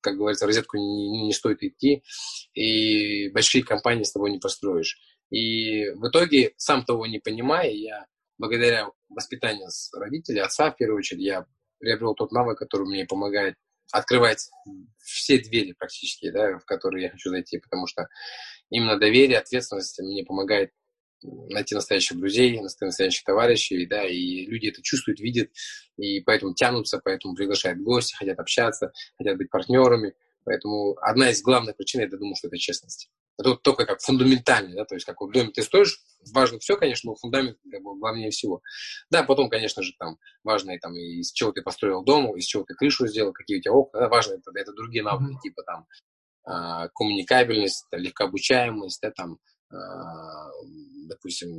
как 0.00 0.16
говорится, 0.16 0.46
розетку 0.46 0.76
не, 0.76 1.26
не 1.26 1.32
стоит 1.32 1.62
идти, 1.62 2.02
и 2.54 3.28
большие 3.30 3.62
компании 3.64 4.02
с 4.02 4.12
тобой 4.12 4.32
не 4.32 4.38
построишь. 4.38 4.98
И 5.30 5.90
в 5.90 6.08
итоге, 6.08 6.54
сам 6.56 6.84
того 6.84 7.06
не 7.06 7.18
понимая, 7.18 7.70
я 7.70 8.06
благодаря 8.38 8.88
воспитанию 9.08 9.70
с 9.70 9.92
родителей, 9.94 10.40
отца 10.40 10.70
в 10.70 10.76
первую 10.76 10.98
очередь, 10.98 11.22
я 11.22 11.46
приобрел 11.78 12.14
тот 12.14 12.32
навык, 12.32 12.58
который 12.58 12.86
мне 12.86 13.06
помогает 13.06 13.54
открывать 13.92 14.50
все 14.98 15.38
двери 15.38 15.72
практически, 15.72 16.30
да, 16.30 16.58
в 16.58 16.64
которые 16.64 17.04
я 17.04 17.10
хочу 17.10 17.30
зайти, 17.30 17.58
потому 17.58 17.86
что 17.86 18.08
именно 18.70 18.98
доверие, 18.98 19.38
ответственность 19.38 20.00
мне 20.00 20.24
помогает 20.24 20.72
найти 21.22 21.74
настоящих 21.74 22.18
друзей, 22.18 22.60
настоящих 22.60 23.24
товарищей, 23.24 23.86
да, 23.86 24.04
и 24.04 24.46
люди 24.46 24.68
это 24.68 24.82
чувствуют, 24.82 25.20
видят, 25.20 25.50
и 25.96 26.20
поэтому 26.20 26.54
тянутся, 26.54 27.00
поэтому 27.02 27.34
приглашают 27.34 27.80
гости, 27.80 28.14
хотят 28.14 28.38
общаться, 28.38 28.92
хотят 29.16 29.38
быть 29.38 29.50
партнерами. 29.50 30.14
Поэтому 30.44 30.96
одна 31.00 31.30
из 31.30 31.42
главных 31.42 31.76
причин, 31.76 32.02
я 32.02 32.08
думаю, 32.08 32.36
что 32.36 32.48
это 32.48 32.58
честность. 32.58 33.10
Это 33.38 33.56
только 33.56 33.86
как 33.86 34.00
фундаментально, 34.00 34.76
да, 34.76 34.84
то 34.84 34.94
есть 34.94 35.06
как 35.06 35.20
в 35.20 35.30
доме 35.32 35.50
ты 35.50 35.62
стоишь, 35.62 35.98
важно 36.32 36.58
все, 36.60 36.76
конечно, 36.76 37.10
но 37.10 37.16
фундамент 37.16 37.58
как 37.70 37.82
бы, 37.82 37.98
главнее 37.98 38.30
всего. 38.30 38.60
Да, 39.10 39.24
потом, 39.24 39.48
конечно 39.48 39.82
же, 39.82 39.92
там 39.98 40.18
важно 40.44 40.72
и 40.72 40.78
там, 40.78 40.94
из 40.94 41.32
чего 41.32 41.50
ты 41.50 41.62
построил 41.62 42.04
дом, 42.04 42.36
из 42.36 42.44
чего 42.44 42.62
ты 42.62 42.74
крышу 42.74 43.08
сделал, 43.08 43.32
какие 43.32 43.58
у 43.58 43.60
тебя 43.60 43.72
окна, 43.72 44.00
да, 44.00 44.08
важно 44.08 44.34
это, 44.34 44.52
это 44.54 44.72
другие 44.72 45.02
навыки, 45.02 45.32
mm-hmm. 45.32 45.42
типа 45.42 45.62
там 45.64 45.86
а, 46.44 46.88
коммуникабельность, 46.88 47.86
легкообучаемость, 47.90 49.00
да, 49.02 49.10
там, 49.10 49.38
допустим, 51.08 51.50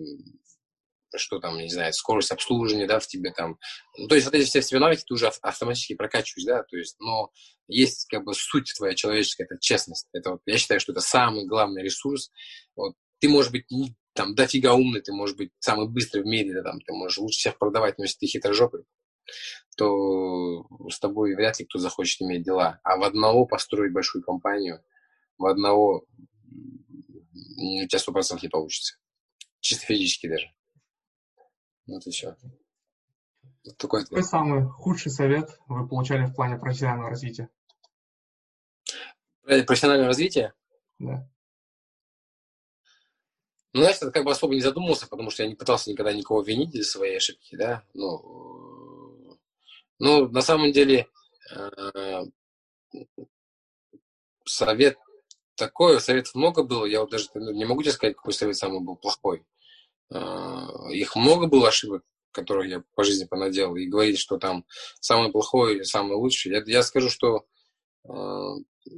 что 1.18 1.40
там, 1.40 1.58
не 1.58 1.70
знаю, 1.70 1.94
скорость 1.94 2.32
обслуживания, 2.32 2.88
да, 2.88 3.00
в 3.00 3.08
тебе 3.08 3.32
там. 3.32 3.58
Ну, 3.98 4.08
то 4.08 4.16
есть 4.16 4.26
вот 4.26 4.36
эти 4.36 4.46
все, 4.46 4.62
все 4.62 4.80
навыки 4.80 5.04
ты 5.06 5.14
уже 5.14 5.28
автоматически 5.28 5.96
прокачиваешь, 5.96 6.46
да, 6.46 6.64
то 6.64 6.78
есть, 6.78 6.98
но 7.00 7.32
есть 7.68 8.08
как 8.10 8.24
бы 8.24 8.34
суть 8.34 8.74
твоя 8.78 8.96
человеческая, 8.96 9.46
это 9.46 9.58
честность. 9.60 10.08
Это 10.14 10.32
вот, 10.32 10.42
я 10.46 10.58
считаю, 10.58 10.80
что 10.80 10.92
это 10.92 11.02
самый 11.02 11.46
главный 11.46 11.84
ресурс. 11.84 12.32
Вот, 12.76 12.96
ты 13.20 13.30
можешь 13.30 13.52
быть 13.52 13.70
не, 13.72 13.96
там 14.14 14.36
дофига 14.36 14.74
умный, 14.74 15.02
ты 15.02 15.14
можешь 15.14 15.36
быть 15.36 15.52
самый 15.60 15.88
быстрый 15.88 16.24
в 16.24 16.26
мире, 16.26 16.54
да, 16.54 16.64
там, 16.64 16.80
ты 16.82 16.94
можешь 16.94 17.18
лучше 17.18 17.40
всех 17.40 17.58
продавать, 17.58 17.98
но 17.98 18.04
если 18.04 18.18
ты 18.20 18.28
хитрожопый, 18.28 18.84
то 19.78 20.66
с 20.90 21.00
тобой 21.00 21.36
вряд 21.36 21.60
ли 21.60 21.66
кто 21.66 21.80
захочет 21.80 22.22
иметь 22.22 22.44
дела. 22.44 22.80
А 22.84 22.98
в 22.98 23.04
одного 23.04 23.46
построить 23.46 23.94
большую 23.94 24.24
компанию, 24.24 24.84
в 25.38 25.46
одного 25.46 26.06
у 27.36 27.88
тебя 27.88 28.00
сто 28.00 28.12
процентов 28.12 28.44
не 28.44 28.50
получится. 28.50 28.98
Чисто 29.60 29.86
физически 29.86 30.28
даже. 30.28 30.54
Вот 31.88 32.06
и 32.08 32.12
все. 32.12 32.36
Вот 33.66 33.78
такой 33.78 34.04
Какой 34.04 34.24
самый 34.24 34.68
худший 34.68 35.12
совет 35.12 35.60
вы 35.68 35.88
получали 35.88 36.26
в 36.26 36.34
плане 36.34 36.58
профессионального 36.58 37.10
развития? 37.10 37.50
Профессионального 39.44 40.08
развития? 40.08 40.54
Да. 41.00 41.30
Ну, 43.74 43.82
знаешь, 43.82 43.98
я 44.02 44.10
как 44.10 44.24
бы 44.24 44.32
особо 44.32 44.54
не 44.54 44.62
задумывался, 44.62 45.08
потому 45.08 45.30
что 45.30 45.44
я 45.44 45.50
не 45.50 45.56
пытался 45.56 45.92
никогда 45.92 46.14
никого 46.14 46.42
винить 46.42 46.74
за 46.74 46.84
свои 46.84 47.16
ошибки, 47.16 47.56
да. 47.58 47.84
Ну, 47.94 49.38
ну 50.00 50.30
на 50.30 50.42
самом 50.42 50.72
деле, 50.72 51.10
э, 51.54 52.24
совет 54.46 54.98
такой, 55.56 56.00
советов 56.00 56.36
много 56.36 56.64
было, 56.64 56.86
я 56.86 57.02
вот 57.02 57.12
даже 57.12 57.30
не 57.36 57.66
могу 57.66 57.82
тебе 57.82 57.92
сказать, 57.92 58.16
какой 58.16 58.34
совет 58.34 58.58
самый 58.58 58.82
был 58.82 58.96
плохой. 58.96 59.46
А, 60.12 60.90
их 60.92 61.16
много 61.16 61.48
было 61.48 61.70
ошибок, 61.70 62.04
которые 62.32 62.70
я 62.70 62.84
по 62.96 63.04
жизни 63.04 63.26
понаделал, 63.26 63.76
и 63.76 63.88
говорить, 63.88 64.20
что 64.20 64.38
там 64.38 64.66
самый 65.00 65.32
плохой 65.32 65.76
или 65.76 65.84
самый 65.84 66.16
лучший. 66.16 66.52
Я, 66.52 66.64
я 66.66 66.84
скажу, 66.84 67.10
что 67.10 67.46
э, 68.08 68.50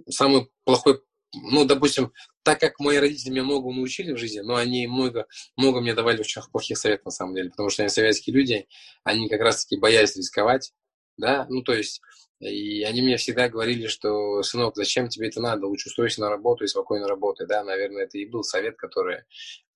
самый 0.10 0.50
плохой, 0.64 1.02
ну, 1.34 1.66
допустим, 1.66 2.12
так 2.44 2.60
как 2.60 2.80
мои 2.80 2.98
родители 2.98 3.30
меня 3.30 3.44
многому 3.44 3.74
научили 3.74 4.14
в 4.14 4.18
жизни, 4.18 4.40
но 4.40 4.56
они 4.56 4.88
много, 4.88 5.28
много 5.56 5.82
мне 5.82 5.94
давали 5.94 6.20
очень 6.20 6.42
плохих 6.52 6.78
советов, 6.78 7.06
на 7.06 7.12
самом 7.12 7.36
деле, 7.36 7.52
потому 7.52 7.70
что 7.70 7.84
они 7.84 7.90
советские 7.90 8.36
люди, 8.36 8.68
они 9.04 9.30
как 9.30 9.42
раз-таки 9.42 9.80
боялись 9.80 10.16
рисковать, 10.16 10.74
да, 11.18 11.46
ну, 11.50 11.62
то 11.62 11.74
есть 11.74 12.02
и 12.40 12.84
они 12.84 13.02
мне 13.02 13.18
всегда 13.18 13.50
говорили, 13.50 13.88
что, 13.88 14.42
сынок, 14.44 14.76
зачем 14.76 15.10
тебе 15.10 15.28
это 15.28 15.42
надо? 15.42 15.68
Лучше 15.68 15.90
устройся 15.90 16.22
на 16.22 16.30
работу 16.30 16.64
и 16.64 16.68
спокойно 16.68 17.08
работай. 17.08 17.48
Да, 17.48 17.64
наверное, 17.64 18.04
это 18.04 18.18
и 18.18 18.26
был 18.26 18.44
совет, 18.44 18.78
который, 18.78 19.24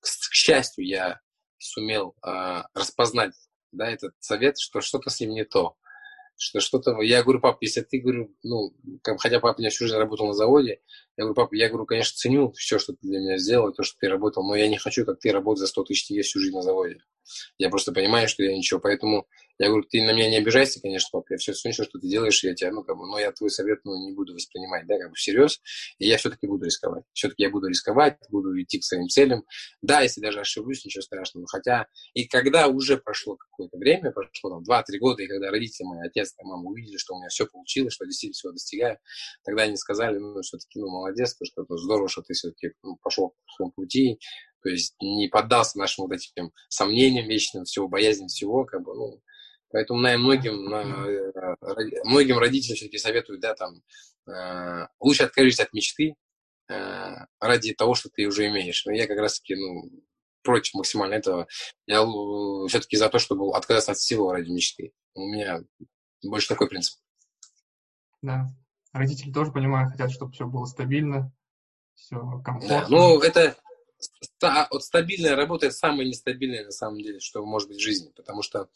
к, 0.00 0.04
к 0.04 0.34
счастью, 0.34 0.86
я 0.86 1.20
сумел 1.58 2.14
э, 2.26 2.62
распознать, 2.74 3.34
да, 3.72 3.90
этот 3.90 4.14
совет, 4.20 4.58
что 4.58 4.80
что-то 4.80 5.10
с 5.10 5.20
ним 5.20 5.30
не 5.30 5.44
то 5.44 5.76
что 6.42 6.60
что-то... 6.60 7.00
Я 7.02 7.22
говорю, 7.22 7.40
пап, 7.40 7.58
если 7.60 7.82
ты, 7.82 8.00
говорю, 8.00 8.34
ну, 8.42 8.74
хотя 9.18 9.38
папа 9.40 9.60
меня 9.60 9.70
всю 9.70 9.84
жизнь 9.84 9.96
работал 9.96 10.26
на 10.26 10.34
заводе, 10.34 10.80
я 11.16 11.24
говорю, 11.24 11.34
папа, 11.34 11.54
я 11.54 11.68
говорю, 11.68 11.86
конечно, 11.86 12.16
ценю 12.16 12.52
все, 12.52 12.78
что 12.78 12.94
ты 12.94 12.98
для 13.02 13.20
меня 13.20 13.38
сделал, 13.38 13.72
то, 13.72 13.82
что 13.82 13.96
ты 13.98 14.08
работал, 14.08 14.42
но 14.46 14.56
я 14.56 14.68
не 14.68 14.78
хочу, 14.78 15.04
как 15.04 15.20
ты, 15.20 15.30
работать 15.30 15.60
за 15.60 15.66
100 15.68 15.84
тысяч 15.84 16.06
тебе 16.06 16.22
всю 16.22 16.40
жизнь 16.40 16.54
на 16.54 16.62
заводе. 16.62 16.98
Я 17.58 17.70
просто 17.70 17.92
понимаю, 17.92 18.28
что 18.28 18.42
я 18.42 18.56
ничего, 18.56 18.80
поэтому 18.80 19.26
я 19.58 19.68
говорю, 19.68 19.84
ты 19.88 20.02
на 20.02 20.12
меня 20.12 20.28
не 20.28 20.38
обижайся, 20.38 20.80
конечно, 20.80 21.08
папа, 21.12 21.26
я 21.30 21.36
все 21.36 21.52
ценю, 21.52 21.72
что 21.74 21.84
ты 21.84 22.08
делаешь, 22.08 22.42
я 22.42 22.54
тебя, 22.54 22.72
ну, 22.72 22.82
как 22.82 22.96
бы, 22.96 23.06
но 23.06 23.18
я 23.18 23.30
твой 23.32 23.50
совет, 23.50 23.80
ну, 23.84 23.92
не 24.08 24.12
буду 24.12 24.34
воспринимать, 24.34 24.86
да, 24.86 24.98
как 24.98 25.10
бы 25.10 25.14
всерьез, 25.14 25.60
и 25.98 26.08
я 26.08 26.16
все-таки 26.16 26.46
буду 26.46 26.64
рисковать. 26.64 27.04
Все-таки 27.12 27.44
я 27.44 27.50
буду 27.50 27.68
рисковать, 27.68 28.18
буду 28.30 28.60
идти 28.60 28.80
к 28.80 28.84
своим 28.84 29.08
целям. 29.08 29.44
Да, 29.82 30.00
если 30.00 30.20
даже 30.20 30.40
ошибусь, 30.40 30.84
ничего 30.84 31.02
страшного. 31.02 31.46
Хотя, 31.46 31.86
и 32.14 32.26
когда 32.26 32.66
уже 32.66 32.96
прошло 32.96 33.36
какое-то 33.36 33.78
время, 33.78 34.10
прошло 34.10 34.50
там 34.50 34.62
2-3 34.62 34.98
года, 34.98 35.22
и 35.22 35.28
когда 35.28 35.50
родители 35.50 35.84
мои, 35.84 36.08
отец 36.08 36.34
и 36.38 36.44
мама 36.44 36.68
увидели, 36.68 36.96
что 36.96 37.14
у 37.14 37.18
меня 37.18 37.28
все 37.28 37.46
получилось, 37.46 37.94
что 37.94 38.04
я 38.04 38.08
действительно 38.08 38.34
всего 38.34 38.52
достигаю, 38.52 38.98
тогда 39.44 39.62
они 39.64 39.76
сказали, 39.76 40.18
ну, 40.18 40.40
все-таки, 40.40 40.80
ну, 40.80 40.88
молодец, 40.88 41.36
что 41.40 41.64
ну, 41.68 41.76
здорово, 41.76 42.08
что 42.08 42.22
ты 42.22 42.34
все-таки 42.34 42.72
ну, 42.82 42.96
пошел 43.00 43.28
по 43.28 43.52
своему 43.54 43.72
пути, 43.72 44.18
то 44.62 44.70
есть 44.70 44.94
не 45.00 45.28
поддался 45.28 45.78
нашим 45.78 46.06
вот 46.06 46.12
этим 46.14 46.52
сомнениям 46.68 47.26
вечным, 47.26 47.64
всего, 47.64 47.88
боязням 47.88 48.28
всего, 48.28 48.64
как 48.64 48.82
бы, 48.82 48.94
ну, 48.94 49.22
Поэтому, 49.72 50.00
наверное, 50.00 50.24
многим, 50.24 50.74
э, 50.74 51.56
многим 52.04 52.38
родителям 52.38 52.76
все-таки 52.76 52.98
советуют, 52.98 53.40
да, 53.40 53.54
там, 53.54 53.82
э, 54.26 54.86
лучше 55.00 55.24
откажись 55.24 55.60
от 55.60 55.72
мечты 55.72 56.14
э, 56.68 57.14
ради 57.40 57.72
того, 57.72 57.94
что 57.94 58.10
ты 58.10 58.26
уже 58.26 58.46
имеешь. 58.48 58.84
Но 58.84 58.92
я 58.92 59.06
как 59.06 59.18
раз-таки, 59.18 59.54
ну, 59.54 59.90
против 60.42 60.74
максимально 60.74 61.14
этого. 61.14 61.46
Я 61.86 62.04
все-таки 62.68 62.96
за 62.96 63.08
то, 63.08 63.18
чтобы 63.18 63.56
отказаться 63.56 63.92
от 63.92 63.98
всего 63.98 64.32
ради 64.32 64.50
мечты. 64.50 64.92
У 65.14 65.26
меня 65.26 65.62
больше 66.22 66.48
такой 66.48 66.68
принцип. 66.68 67.00
Да. 68.20 68.48
Родители 68.92 69.32
тоже, 69.32 69.52
понимаю, 69.52 69.90
хотят, 69.90 70.10
чтобы 70.10 70.32
все 70.32 70.46
было 70.46 70.66
стабильно, 70.66 71.32
все 71.94 72.16
комфортно. 72.44 72.68
Да. 72.68 72.86
Ну, 72.90 73.20
это 73.20 73.56
вот 74.70 74.84
стабильная 74.84 75.36
работа– 75.36 75.66
это 75.68 75.74
самое 75.74 76.08
нестабильное, 76.08 76.64
на 76.64 76.70
самом 76.70 76.98
деле, 76.98 77.20
что 77.20 77.44
может 77.44 77.68
быть 77.68 77.78
в 77.78 77.82
жизни. 77.82 78.10
Потому 78.14 78.42
что, 78.42 78.68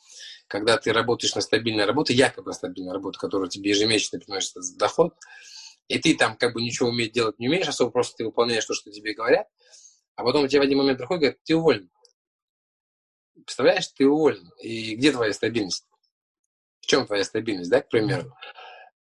когда 0.47 0.77
ты 0.77 0.93
работаешь 0.93 1.35
на 1.35 1.41
стабильной 1.41 1.85
работе, 1.85 2.15
якобы 2.15 2.53
стабильная 2.53 2.93
работа, 2.95 3.19
которая 3.19 3.49
тебе 3.49 3.71
ежемесячно 3.71 4.21
приносит 4.21 4.55
доход, 4.77 5.15
и 5.89 5.99
ты 5.99 6.17
там 6.17 6.37
как 6.37 6.55
бы 6.55 6.63
ничего 6.63 6.89
уметь 6.89 7.13
делать 7.13 7.39
не 7.39 7.49
умеешь, 7.49 7.69
особо 7.69 7.91
просто 7.91 8.17
ты 8.19 8.25
выполняешь 8.25 8.65
то, 8.65 8.75
что 8.75 8.91
тебе 8.91 9.15
говорят, 9.15 9.47
а 10.17 10.25
потом 10.25 10.45
у 10.45 10.49
тебя 10.49 10.61
в 10.61 10.65
один 10.65 10.79
момент 10.79 10.99
приходит 10.99 11.21
и 11.21 11.25
говорят, 11.25 11.43
ты 11.45 11.57
уволен. 11.57 11.91
Представляешь, 13.35 13.89
ты 13.89 14.07
уволен. 14.07 14.51
И 14.61 14.97
где 14.97 15.13
твоя 15.13 15.33
стабильность? 15.33 15.87
В 16.81 16.87
чем 16.87 17.07
твоя 17.07 17.25
стабильность, 17.25 17.71
да, 17.71 17.83
к 17.83 17.89
примеру? 17.89 18.33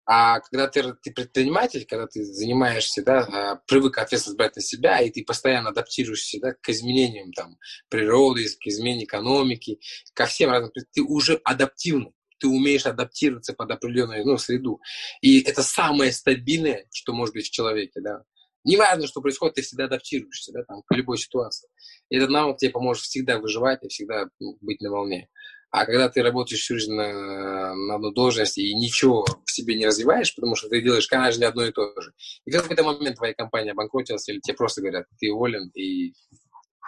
А 0.08 0.38
когда 0.38 0.68
ты, 0.68 0.94
ты 1.02 1.10
предприниматель, 1.10 1.84
когда 1.84 2.06
ты 2.06 2.22
занимаешься, 2.22 3.02
да, 3.02 3.20
а, 3.24 3.56
привык 3.66 3.98
ответственность 3.98 4.38
брать 4.38 4.54
на 4.54 4.62
себя, 4.62 5.00
и 5.00 5.10
ты 5.10 5.24
постоянно 5.24 5.70
адаптируешься 5.70 6.38
да, 6.40 6.52
к 6.52 6.68
изменениям 6.68 7.32
там, 7.32 7.58
природы, 7.88 8.44
к 8.44 8.66
измене 8.68 9.04
экономики, 9.04 9.80
ко 10.14 10.26
всем 10.26 10.50
разным, 10.50 10.70
ты 10.92 11.02
уже 11.02 11.40
адаптивный, 11.42 12.14
ты 12.38 12.46
умеешь 12.46 12.86
адаптироваться 12.86 13.52
под 13.52 13.72
определенную 13.72 14.24
ну, 14.24 14.38
среду. 14.38 14.80
И 15.22 15.40
это 15.40 15.64
самое 15.64 16.12
стабильное, 16.12 16.86
что 16.92 17.12
может 17.12 17.34
быть 17.34 17.46
в 17.46 17.50
человеке. 17.50 18.00
Да. 18.00 18.22
Неважно, 18.62 19.08
что 19.08 19.20
происходит, 19.20 19.56
ты 19.56 19.62
всегда 19.62 19.86
адаптируешься 19.86 20.52
да, 20.52 20.62
там, 20.62 20.82
к 20.86 20.94
любой 20.94 21.18
ситуации. 21.18 21.68
И 22.10 22.16
этот 22.16 22.30
навык 22.30 22.58
тебе 22.58 22.70
поможет 22.70 23.02
всегда 23.02 23.40
выживать 23.40 23.82
и 23.82 23.88
всегда 23.88 24.26
ну, 24.38 24.56
быть 24.60 24.80
на 24.80 24.90
волне. 24.90 25.28
А 25.70 25.84
когда 25.84 26.08
ты 26.08 26.22
работаешь 26.22 26.60
всю 26.60 26.78
жизнь 26.78 26.92
на, 26.92 27.74
на 27.74 27.94
одну 27.96 28.12
должность 28.12 28.56
и 28.56 28.74
ничего 28.74 29.26
в 29.44 29.50
себе 29.50 29.76
не 29.76 29.86
развиваешь, 29.86 30.34
потому 30.34 30.54
что 30.54 30.68
ты 30.68 30.80
делаешь 30.80 31.06
каждый 31.06 31.40
день 31.40 31.48
одно 31.48 31.64
и 31.64 31.72
то 31.72 31.92
же. 32.00 32.12
И 32.44 32.50
в 32.50 32.54
какой-то 32.54 32.84
момент 32.84 33.16
твоя 33.16 33.34
компания 33.34 33.72
обанкротилась, 33.72 34.28
или 34.28 34.40
тебе 34.40 34.56
просто 34.56 34.80
говорят, 34.80 35.06
ты 35.18 35.30
уволен, 35.30 35.68
и 35.74 36.14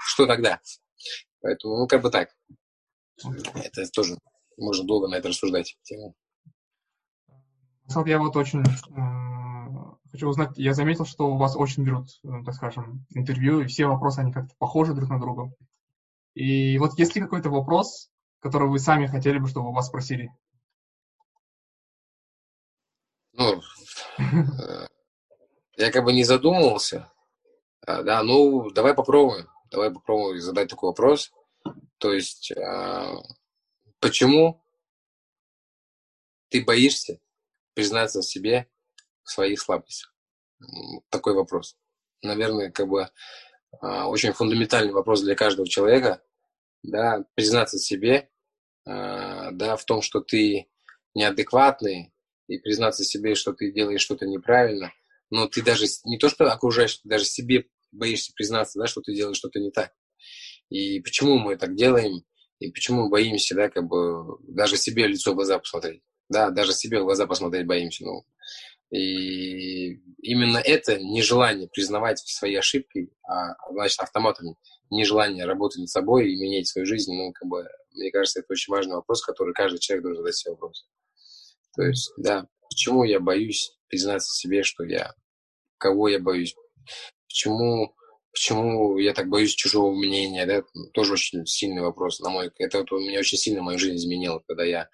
что 0.06 0.26
тогда? 0.26 0.60
Поэтому, 1.40 1.78
ну, 1.78 1.86
как 1.86 2.02
бы 2.02 2.10
так. 2.10 2.30
Это 3.54 3.84
тоже 3.92 4.16
можно 4.56 4.86
долго 4.86 5.08
на 5.08 5.16
это 5.16 5.28
рассуждать. 5.28 5.76
Тему. 5.82 6.14
Я 8.06 8.18
вот 8.18 8.36
очень 8.36 8.60
э, 8.60 10.10
хочу 10.10 10.28
узнать, 10.28 10.50
я 10.56 10.74
заметил, 10.74 11.06
что 11.06 11.30
у 11.30 11.38
вас 11.38 11.56
очень 11.56 11.84
берут, 11.84 12.08
э, 12.22 12.28
так 12.44 12.54
скажем, 12.54 13.06
интервью, 13.14 13.60
и 13.60 13.66
все 13.66 13.86
вопросы, 13.86 14.20
они 14.20 14.32
как-то 14.32 14.54
похожи 14.58 14.94
друг 14.94 15.08
на 15.08 15.18
друга. 15.18 15.52
И 16.34 16.78
вот 16.78 16.98
есть 16.98 17.14
ли 17.14 17.22
какой-то 17.22 17.48
вопрос, 17.48 18.10
который 18.40 18.68
вы 18.68 18.79
сами 18.79 19.07
хотели 19.07 19.38
бы, 19.38 19.48
чтобы 19.48 19.72
вас 19.72 19.88
спросили? 19.88 20.31
Ну, 23.33 23.62
э, 24.18 24.87
я 25.77 25.92
как 25.92 26.05
бы 26.05 26.12
не 26.12 26.24
задумывался. 26.24 27.12
А, 27.87 28.03
да, 28.03 28.22
ну, 28.22 28.70
давай 28.70 28.94
попробуем. 28.94 29.48
Давай 29.70 29.92
попробуем 29.92 30.40
задать 30.40 30.68
такой 30.68 30.88
вопрос. 30.88 31.33
То 31.98 32.12
есть, 32.12 32.53
а, 32.53 33.14
почему 34.01 34.64
ты 36.48 36.64
боишься 36.64 37.20
признаться 37.74 38.22
себе 38.22 38.68
в 39.22 39.31
своих 39.31 39.61
слабостях? 39.61 40.12
Такой 41.11 41.35
вопрос. 41.35 41.77
Наверное, 42.22 42.70
как 42.70 42.88
бы 42.88 43.09
очень 43.81 44.33
фундаментальный 44.33 44.92
вопрос 44.92 45.22
для 45.22 45.37
каждого 45.37 45.68
человека, 45.68 46.20
да, 46.82 47.24
признаться 47.34 47.78
себе, 47.78 48.30
да, 48.84 49.76
в 49.76 49.84
том, 49.84 50.02
что 50.02 50.20
ты 50.20 50.68
неадекватный, 51.14 52.12
и 52.46 52.58
признаться 52.58 53.04
себе, 53.04 53.34
что 53.34 53.52
ты 53.52 53.70
делаешь 53.70 54.00
что-то 54.00 54.26
неправильно, 54.26 54.92
но 55.30 55.46
ты 55.46 55.62
даже 55.62 55.84
не 56.04 56.18
то, 56.18 56.28
что 56.28 56.50
окружаешь, 56.50 56.96
ты 56.96 57.08
даже 57.08 57.26
себе 57.26 57.66
боишься 57.92 58.32
признаться, 58.34 58.78
да, 58.78 58.86
что 58.86 59.02
ты 59.02 59.14
делаешь 59.14 59.36
что-то 59.36 59.60
не 59.60 59.70
так. 59.70 59.92
И 60.70 61.00
почему 61.00 61.38
мы 61.38 61.56
так 61.56 61.74
делаем, 61.76 62.24
и 62.58 62.70
почему 62.70 63.04
мы 63.04 63.10
боимся, 63.10 63.54
да, 63.54 63.68
как 63.68 63.86
бы 63.86 64.38
даже 64.48 64.76
себе 64.76 65.06
лицо 65.06 65.32
в 65.32 65.34
глаза 65.34 65.58
посмотреть. 65.58 66.02
Да, 66.30 66.50
даже 66.50 66.72
себе 66.72 67.00
в 67.00 67.04
глаза 67.04 67.26
посмотреть 67.26 67.66
боимся. 67.66 68.04
Ну, 68.04 68.26
и 68.90 70.01
именно 70.22 70.59
это 70.59 70.98
нежелание 70.98 71.68
признавать 71.68 72.20
свои 72.20 72.55
ошибки, 72.55 73.11
а, 73.22 73.55
значит, 73.72 74.01
автоматом 74.01 74.57
нежелание 74.90 75.44
работать 75.44 75.81
над 75.81 75.90
собой 75.90 76.31
и 76.31 76.37
менять 76.37 76.68
свою 76.68 76.87
жизнь, 76.87 77.12
ну, 77.12 77.33
как 77.33 77.48
бы, 77.48 77.68
мне 77.92 78.11
кажется, 78.11 78.40
это 78.40 78.53
очень 78.53 78.72
важный 78.72 78.94
вопрос, 78.94 79.22
который 79.22 79.53
каждый 79.53 79.79
человек 79.79 80.05
должен 80.05 80.22
задать 80.22 80.37
себе 80.37 80.53
вопрос. 80.53 80.87
То 81.77 81.83
есть, 81.83 82.12
да, 82.16 82.46
почему 82.70 83.05
я 83.05 83.20
боюсь 83.20 83.77
признаться 83.88 84.35
себе, 84.35 84.62
что 84.62 84.85
я, 84.85 85.14
кого 85.77 86.09
я 86.09 86.18
боюсь, 86.18 86.55
почему, 87.27 87.94
почему 88.33 88.96
я 88.96 89.12
так 89.12 89.29
боюсь 89.29 89.55
чужого 89.55 89.94
мнения, 89.94 90.46
да, 90.46 90.62
тоже 90.94 91.12
очень 91.12 91.44
сильный 91.44 91.83
вопрос, 91.83 92.20
на 92.20 92.31
мой, 92.31 92.51
это 92.59 92.79
вот 92.79 92.90
меня 92.92 93.20
очень 93.20 93.38
сильно 93.38 93.62
мою 93.62 93.79
жизнь 93.79 93.96
изменило, 93.96 94.42
когда 94.48 94.64
я, 94.64 94.88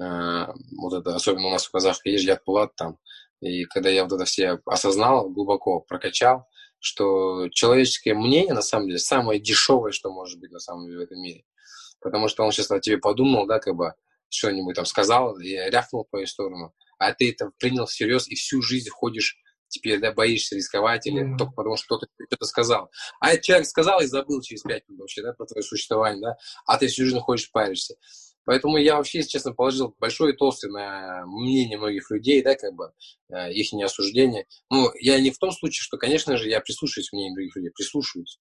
э, 0.00 0.46
вот 0.78 0.94
это, 0.94 1.14
особенно 1.14 1.48
у 1.48 1.50
нас 1.50 1.66
в 1.66 1.70
казахском 1.70 2.10
есть 2.10 2.24
Жят 2.24 2.42
Пулат 2.44 2.74
там, 2.74 2.98
и 3.40 3.64
когда 3.64 3.88
я 3.88 4.04
вот 4.04 4.12
это 4.12 4.24
все 4.24 4.60
осознал, 4.66 5.30
глубоко 5.30 5.80
прокачал, 5.80 6.46
что 6.80 7.48
человеческое 7.50 8.14
мнение, 8.14 8.54
на 8.54 8.62
самом 8.62 8.86
деле, 8.86 8.98
самое 8.98 9.40
дешевое, 9.40 9.92
что 9.92 10.12
может 10.12 10.38
быть 10.40 10.50
на 10.50 10.60
самом 10.60 10.86
деле 10.86 10.98
в 10.98 11.02
этом 11.02 11.20
мире. 11.20 11.44
Потому 12.00 12.28
что 12.28 12.44
он 12.44 12.52
сейчас 12.52 12.70
о 12.70 12.80
тебе 12.80 12.98
подумал, 12.98 13.46
да, 13.46 13.58
как 13.58 13.74
бы, 13.74 13.94
что-нибудь 14.28 14.76
там 14.76 14.84
сказал 14.84 15.38
и 15.38 15.50
рявкнул 15.50 16.04
по 16.04 16.10
твою 16.10 16.26
сторону, 16.26 16.74
а 16.98 17.12
ты 17.12 17.30
это 17.30 17.50
принял 17.58 17.86
всерьез 17.86 18.28
и 18.28 18.34
всю 18.34 18.62
жизнь 18.62 18.90
ходишь 18.90 19.36
теперь, 19.68 20.00
да, 20.00 20.12
боишься 20.12 20.56
рисковать 20.56 21.06
или 21.06 21.22
mm-hmm. 21.22 21.36
только 21.36 21.52
потому, 21.52 21.76
что 21.76 21.96
кто-то 21.96 22.06
что-то 22.26 22.46
сказал. 22.46 22.90
А 23.20 23.32
этот 23.32 23.44
человек 23.44 23.66
сказал 23.66 24.00
и 24.00 24.06
забыл 24.06 24.40
через 24.40 24.62
пять 24.62 24.88
минут 24.88 25.02
вообще, 25.02 25.22
да, 25.22 25.32
про 25.32 25.46
твое 25.46 25.62
существование, 25.62 26.22
да, 26.22 26.36
а 26.66 26.78
ты 26.78 26.88
всю 26.88 27.04
жизнь 27.04 27.18
ходишь, 27.20 27.50
паришься. 27.50 27.94
Поэтому 28.48 28.78
я 28.78 28.96
вообще, 28.96 29.18
если 29.18 29.32
честно, 29.32 29.52
положил 29.52 29.94
большое 29.98 30.32
и 30.32 30.36
толстое 30.36 30.72
на 30.72 31.26
мнение 31.26 31.76
многих 31.76 32.10
людей, 32.10 32.42
да, 32.42 32.54
как 32.54 32.72
бы, 32.72 32.92
э, 33.28 33.52
их 33.52 33.74
осуждение. 33.84 34.46
Ну, 34.70 34.90
я 34.98 35.20
не 35.20 35.30
в 35.30 35.36
том 35.36 35.52
случае, 35.52 35.82
что, 35.82 35.98
конечно 35.98 36.34
же, 36.38 36.48
я 36.48 36.60
прислушиваюсь 36.60 37.10
к 37.10 37.12
мнению 37.12 37.34
других 37.34 37.56
людей, 37.56 37.70
прислушиваюсь 37.74 38.38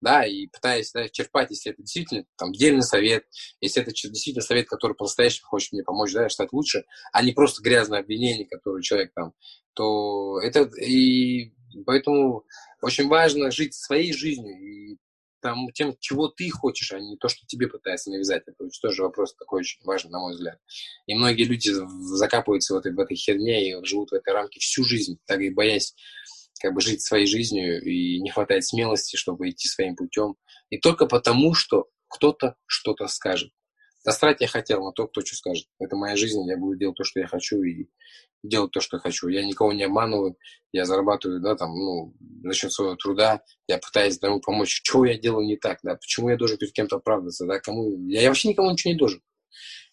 да, 0.00 0.24
и 0.24 0.46
пытаясь 0.46 0.92
да, 0.92 1.08
черпать, 1.08 1.50
если 1.50 1.72
это 1.72 1.82
действительно 1.82 2.24
там 2.36 2.52
дельный 2.52 2.84
совет, 2.84 3.24
если 3.60 3.82
это 3.82 3.90
действительно 3.90 4.44
совет, 4.44 4.68
который 4.68 4.94
по-настоящему 4.94 5.48
хочет 5.48 5.72
мне 5.72 5.82
помочь, 5.82 6.12
да, 6.12 6.28
стать 6.28 6.52
лучше, 6.52 6.84
а 7.12 7.24
не 7.24 7.32
просто 7.32 7.60
грязное 7.60 7.98
обвинение, 7.98 8.46
которое 8.46 8.80
человек 8.80 9.10
там, 9.12 9.32
то 9.74 10.38
это 10.40 10.70
и 10.80 11.52
поэтому 11.84 12.44
очень 12.80 13.08
важно 13.08 13.50
жить 13.50 13.74
своей 13.74 14.12
жизнью 14.12 14.56
и 14.56 14.98
там, 15.40 15.68
тем, 15.72 15.94
чего 16.00 16.28
ты 16.28 16.50
хочешь, 16.50 16.92
а 16.92 17.00
не 17.00 17.16
то, 17.16 17.28
что 17.28 17.46
тебе 17.46 17.68
пытаются 17.68 18.10
навязать. 18.10 18.42
Это 18.46 18.68
тоже 18.80 19.02
вопрос 19.02 19.34
такой 19.34 19.60
очень 19.60 19.80
важный, 19.84 20.10
на 20.10 20.20
мой 20.20 20.34
взгляд. 20.34 20.58
И 21.06 21.14
многие 21.14 21.44
люди 21.44 21.70
закапываются 22.14 22.74
в 22.74 22.78
этой, 22.78 22.92
в 22.92 22.98
этой 22.98 23.16
херне 23.16 23.70
и 23.70 23.84
живут 23.84 24.10
в 24.10 24.14
этой 24.14 24.32
рамке 24.32 24.60
всю 24.60 24.84
жизнь, 24.84 25.18
так 25.26 25.40
и 25.40 25.50
боясь 25.50 25.94
как 26.60 26.74
бы 26.74 26.80
жить 26.80 27.02
своей 27.02 27.26
жизнью, 27.26 27.82
и 27.82 28.20
не 28.20 28.30
хватает 28.30 28.64
смелости, 28.64 29.16
чтобы 29.16 29.48
идти 29.48 29.68
своим 29.68 29.94
путем. 29.94 30.34
И 30.70 30.78
только 30.78 31.06
потому, 31.06 31.54
что 31.54 31.86
кто-то 32.08 32.56
что-то 32.66 33.06
скажет. 33.06 33.52
Насрать 34.04 34.40
я 34.40 34.48
хотел 34.48 34.84
на 34.84 34.92
то, 34.92 35.06
кто 35.06 35.20
что 35.20 35.36
скажет. 35.36 35.66
Это 35.78 35.96
моя 35.96 36.16
жизнь, 36.16 36.42
я 36.48 36.56
буду 36.56 36.78
делать 36.78 36.96
то, 36.96 37.04
что 37.04 37.20
я 37.20 37.26
хочу, 37.26 37.62
и 37.62 37.88
делать 38.42 38.72
то, 38.72 38.80
что 38.80 38.98
хочу. 38.98 39.28
Я 39.28 39.44
никого 39.44 39.72
не 39.72 39.84
обманываю, 39.84 40.36
я 40.72 40.84
зарабатываю, 40.84 41.40
да, 41.40 41.56
там, 41.56 41.74
ну, 41.74 42.14
за 42.44 42.54
счет 42.54 42.72
своего 42.72 42.96
труда, 42.96 43.42
я 43.66 43.78
пытаюсь 43.78 44.18
тому 44.18 44.40
помочь. 44.40 44.80
Что 44.82 45.04
я 45.04 45.18
делаю 45.18 45.46
не 45.46 45.56
так, 45.56 45.78
да, 45.82 45.96
почему 45.96 46.30
я 46.30 46.36
должен 46.36 46.58
перед 46.58 46.72
кем-то 46.72 46.96
оправдаться, 46.96 47.46
да, 47.46 47.58
кому... 47.60 48.06
Я, 48.08 48.22
я 48.22 48.28
вообще 48.28 48.48
никому 48.48 48.70
ничего 48.70 48.92
не 48.92 48.98
должен. 48.98 49.22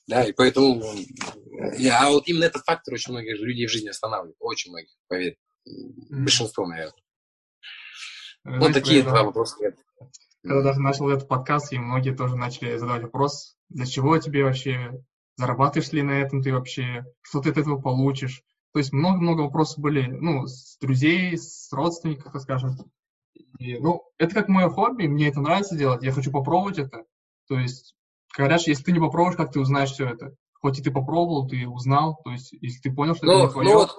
Да, 0.08 0.24
и 0.24 0.34
поэтому 0.34 0.84
я, 1.78 2.06
а 2.06 2.12
вот 2.12 2.28
именно 2.28 2.44
этот 2.44 2.64
фактор 2.64 2.94
очень 2.94 3.12
многих 3.12 3.40
людей 3.40 3.66
в 3.66 3.72
жизни 3.72 3.90
останавливает, 3.90 4.38
очень 4.40 4.72
многих, 4.72 4.92
поверь. 5.08 5.38
Большинство, 6.10 6.68
наверное. 6.68 6.94
Знаете, 8.44 8.66
вот 8.66 8.74
такие 8.74 9.02
два 9.02 9.24
вопроса. 9.24 9.56
Когда 10.44 10.62
даже 10.62 10.80
начал 10.80 11.10
этот 11.10 11.28
подкаст, 11.28 11.74
и 11.74 11.80
многие 11.80 12.16
тоже 12.16 12.36
начали 12.36 12.78
задавать 12.78 13.02
вопрос, 13.02 13.58
для 13.70 13.88
чего 13.88 14.20
тебе 14.20 14.44
вообще, 14.44 14.92
зарабатываешь 15.38 15.92
ли 15.92 16.02
на 16.02 16.12
этом 16.12 16.42
ты 16.42 16.54
вообще, 16.54 17.06
что 17.22 17.42
ты 17.42 17.50
от 17.50 17.58
этого 17.58 17.80
получишь. 17.80 18.44
То 18.74 18.80
есть 18.80 18.92
много-много 18.92 19.42
вопросов 19.42 19.80
были, 19.80 20.06
ну, 20.06 20.48
с 20.48 20.78
друзей, 20.80 21.38
с 21.38 21.72
родственников, 21.72 22.34
так 22.34 22.42
скажем. 22.42 22.78
И, 23.58 23.78
ну, 23.78 24.04
это 24.18 24.36
как 24.36 24.50
мое 24.50 24.70
хобби, 24.70 25.08
мне 25.08 25.30
это 25.30 25.40
нравится 25.40 25.78
делать, 25.78 26.04
я 26.04 26.12
хочу 26.12 26.32
попробовать 26.32 26.80
это. 26.80 27.04
То 27.48 27.58
есть, 27.58 27.96
говорят, 28.36 28.62
если 28.68 28.84
ты 28.84 28.92
не 28.92 29.00
попробуешь, 29.00 29.38
как 29.38 29.52
ты 29.52 29.60
узнаешь 29.60 29.92
все 29.92 30.10
это? 30.10 30.36
Хоть 30.54 30.80
и 30.80 30.84
ты 30.84 30.92
попробовал, 30.92 31.48
ты 31.48 31.68
узнал, 31.68 32.20
то 32.24 32.32
есть, 32.32 32.52
если 32.54 32.82
ты 32.82 32.94
понял, 32.94 33.16
что 33.16 33.26
ну, 33.26 33.32
это 33.34 33.46
не 33.46 33.52
твое... 33.52 33.70
Ну, 33.70 33.78
вот 33.80 33.96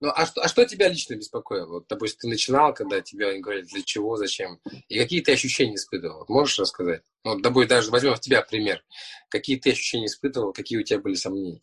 ну, 0.00 0.12
а 0.14 0.26
что, 0.26 0.42
а 0.42 0.48
что 0.48 0.64
тебя 0.66 0.88
лично 0.88 1.14
беспокоило? 1.14 1.74
Вот, 1.74 1.86
допустим, 1.88 2.18
ты 2.20 2.28
начинал, 2.28 2.74
когда 2.74 3.00
тебе 3.00 3.38
говорили, 3.40 3.64
для 3.64 3.82
чего, 3.82 4.16
зачем, 4.16 4.60
и 4.88 4.98
какие 4.98 5.22
ты 5.22 5.32
ощущения 5.32 5.76
испытывал? 5.76 6.18
Вот 6.20 6.28
можешь 6.28 6.58
рассказать? 6.58 7.02
Ну, 7.24 7.32
вот, 7.32 7.42
допустим, 7.42 7.68
даже 7.68 7.90
возьмем 7.90 8.14
в 8.14 8.20
тебя 8.20 8.42
пример. 8.42 8.84
Какие 9.30 9.58
ты 9.58 9.70
ощущения 9.72 10.06
испытывал, 10.06 10.52
какие 10.52 10.78
у 10.78 10.82
тебя 10.82 11.00
были 11.00 11.14
сомнения? 11.14 11.62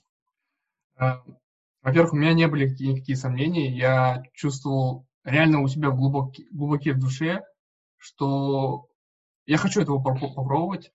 А, 0.96 1.24
во-первых, 1.84 2.14
у 2.14 2.16
меня 2.16 2.34
не 2.34 2.48
были 2.48 2.70
никакие 2.70 3.18
сомнения. 3.18 3.70
Я 3.70 4.24
чувствовал 4.34 5.06
реально 5.24 5.62
у 5.62 5.68
себя 5.68 5.92
глубоки, 5.92 6.48
глубоке 6.52 6.94
в 6.94 7.00
душе, 7.00 7.44
что 7.98 8.88
я 9.46 9.58
хочу 9.58 9.82
этого 9.82 10.02
попробовать. 10.02 10.92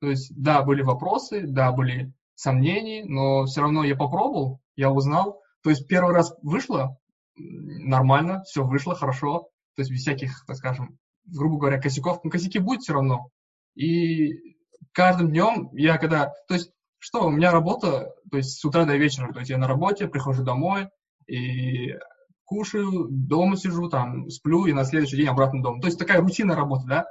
То 0.00 0.10
есть, 0.10 0.32
да, 0.36 0.62
были 0.62 0.82
вопросы, 0.82 1.46
да, 1.46 1.70
были 1.70 2.12
сомнения, 2.34 3.04
но 3.04 3.46
все 3.46 3.62
равно 3.62 3.84
я 3.84 3.94
попробовал, 3.94 4.60
я 4.74 4.90
узнал, 4.90 5.42
то 5.66 5.70
есть 5.70 5.88
первый 5.88 6.14
раз 6.14 6.32
вышло 6.42 6.96
нормально, 7.34 8.44
все 8.44 8.62
вышло 8.62 8.94
хорошо, 8.94 9.48
то 9.74 9.82
есть 9.82 9.90
без 9.90 10.02
всяких, 10.02 10.44
так 10.46 10.54
скажем, 10.54 10.96
грубо 11.24 11.58
говоря, 11.58 11.82
косяков. 11.82 12.22
Но 12.22 12.30
косяки 12.30 12.60
будут 12.60 12.82
все 12.82 12.92
равно. 12.92 13.30
И 13.74 14.54
каждым 14.92 15.30
днем 15.30 15.70
я 15.72 15.98
когда... 15.98 16.32
То 16.46 16.54
есть 16.54 16.70
что, 17.00 17.26
у 17.26 17.30
меня 17.30 17.50
работа, 17.50 18.14
то 18.30 18.36
есть 18.36 18.60
с 18.60 18.64
утра 18.64 18.84
до 18.84 18.96
вечера, 18.96 19.32
то 19.32 19.40
есть 19.40 19.50
я 19.50 19.58
на 19.58 19.66
работе, 19.66 20.06
прихожу 20.06 20.44
домой 20.44 20.88
и 21.26 21.96
кушаю, 22.44 23.08
дома 23.10 23.56
сижу, 23.56 23.88
там, 23.88 24.30
сплю, 24.30 24.66
и 24.66 24.72
на 24.72 24.84
следующий 24.84 25.16
день 25.16 25.26
обратно 25.26 25.64
дома. 25.64 25.80
То 25.80 25.88
есть 25.88 25.98
такая 25.98 26.20
рутинная 26.20 26.54
работа, 26.54 26.86
да? 26.86 27.06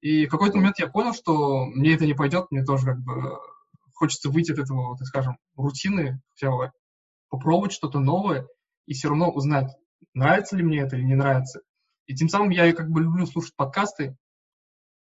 И 0.00 0.26
в 0.26 0.30
какой-то 0.30 0.56
момент 0.56 0.80
я 0.80 0.88
понял, 0.88 1.14
что 1.14 1.64
мне 1.66 1.94
это 1.94 2.06
не 2.06 2.14
пойдет, 2.14 2.46
мне 2.50 2.64
тоже 2.64 2.86
как 2.86 2.98
бы 3.04 3.38
хочется 3.92 4.30
выйти 4.30 4.50
от 4.50 4.58
этого, 4.58 4.98
так 4.98 5.06
скажем, 5.06 5.38
рутины, 5.54 6.20
всего 6.34 6.72
попробовать 7.34 7.72
что-то 7.72 7.98
новое 7.98 8.46
и 8.86 8.94
все 8.94 9.08
равно 9.08 9.30
узнать, 9.30 9.74
нравится 10.14 10.56
ли 10.56 10.62
мне 10.62 10.80
это 10.80 10.96
или 10.96 11.04
не 11.04 11.14
нравится. 11.14 11.60
И 12.06 12.14
тем 12.14 12.28
самым 12.28 12.50
я 12.50 12.72
как 12.72 12.90
бы 12.90 13.00
люблю 13.00 13.26
слушать 13.26 13.56
подкасты. 13.56 14.16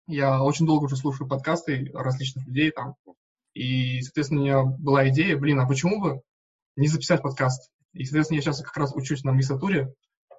Я 0.06 0.42
очень 0.42 0.66
долго 0.66 0.84
уже 0.84 0.96
слушаю 0.96 1.28
подкасты 1.28 1.90
различных 1.92 2.46
людей 2.46 2.70
там. 2.70 2.94
И, 3.54 4.00
соответственно, 4.02 4.40
у 4.40 4.44
меня 4.44 4.62
была 4.62 5.08
идея, 5.08 5.36
блин, 5.36 5.58
а 5.60 5.66
почему 5.66 6.00
бы 6.00 6.20
не 6.76 6.88
записать 6.88 7.22
подкаст? 7.22 7.70
И, 7.92 8.04
соответственно, 8.04 8.36
я 8.36 8.42
сейчас 8.42 8.62
как 8.62 8.76
раз 8.76 8.94
учусь 8.94 9.24
на 9.24 9.32
магистратуре, 9.32 9.92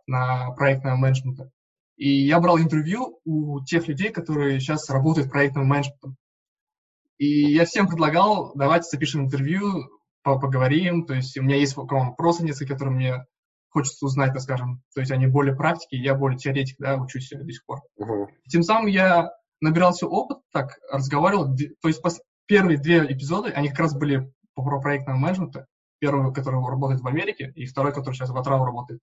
на 0.08 0.52
проектного 0.52 0.96
менеджмента. 0.96 1.50
И 1.98 2.10
я 2.10 2.40
брал 2.40 2.60
интервью 2.60 3.20
у 3.26 3.64
тех 3.64 3.88
людей, 3.88 4.12
которые 4.12 4.60
сейчас 4.60 4.90
работают 4.90 5.32
проектным 5.32 5.66
менеджментом. 5.66 6.16
И 7.18 7.54
я 7.54 7.66
всем 7.66 7.88
предлагал, 7.88 8.52
давайте 8.56 8.90
запишем 8.90 9.26
интервью, 9.26 9.90
поговорим, 10.26 11.06
то 11.06 11.14
есть 11.14 11.38
у 11.38 11.44
меня 11.44 11.56
есть 11.56 11.76
вопросы 11.78 12.44
несколько, 12.44 12.74
которые 12.74 12.96
мне 12.96 13.26
хочется 13.70 14.06
узнать, 14.06 14.34
так 14.34 14.42
скажем, 14.42 14.82
то 14.94 15.02
есть 15.02 15.12
они 15.12 15.28
более 15.28 15.56
практики, 15.56 15.96
я 15.96 16.16
более 16.16 16.38
теоретик, 16.38 16.78
да, 16.80 16.96
учусь 16.96 17.30
до 17.30 17.52
сих 17.52 17.66
пор. 17.66 17.82
Uh-huh. 18.02 18.28
Тем 18.50 18.64
самым 18.64 18.88
я 18.88 19.32
набирался 19.62 20.08
опыт, 20.08 20.40
так, 20.52 20.80
разговаривал, 20.92 21.56
то 21.82 21.88
есть 21.88 22.02
первые 22.48 22.78
две 22.78 23.06
эпизоды, 23.06 23.52
они 23.52 23.70
как 23.70 23.80
раз 23.80 23.96
были 23.96 24.32
по 24.54 24.64
проектному 24.80 25.20
менеджменту, 25.20 25.66
первый, 26.00 26.34
который 26.34 26.60
работает 26.62 27.02
в 27.02 27.08
Америке, 27.08 27.52
и 27.56 27.66
второй, 27.66 27.94
который 27.94 28.16
сейчас 28.16 28.30
в 28.30 28.38
Атрау 28.38 28.64
работает. 28.64 29.02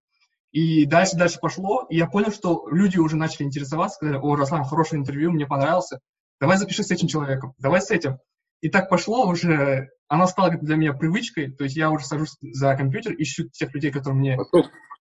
И 0.52 0.84
дальше, 0.84 1.16
дальше 1.16 1.38
пошло, 1.40 1.86
и 1.88 1.96
я 1.96 2.06
понял, 2.06 2.30
что 2.30 2.66
люди 2.68 2.98
уже 2.98 3.16
начали 3.16 3.44
интересоваться, 3.44 3.96
сказали, 3.96 4.18
о, 4.18 4.36
Руслан, 4.36 4.64
хорошее 4.64 5.00
интервью, 5.00 5.32
мне 5.32 5.46
понравился, 5.46 6.00
давай 6.40 6.58
запиши 6.58 6.82
с 6.82 6.90
этим 6.90 7.08
человеком, 7.08 7.54
давай 7.58 7.80
с 7.80 7.90
этим. 7.90 8.18
И 8.62 8.70
так 8.70 8.88
пошло 8.88 9.26
уже, 9.26 9.90
оно 10.08 10.26
стало 10.26 10.50
для 10.50 10.76
меня 10.76 10.92
привычкой, 10.92 11.52
то 11.52 11.64
есть 11.64 11.76
я 11.76 11.90
уже 11.90 12.06
сажусь 12.06 12.36
за 12.40 12.74
компьютер, 12.76 13.14
ищу 13.18 13.48
тех 13.48 13.74
людей, 13.74 13.90
которые 13.90 14.18
мне... 14.18 14.38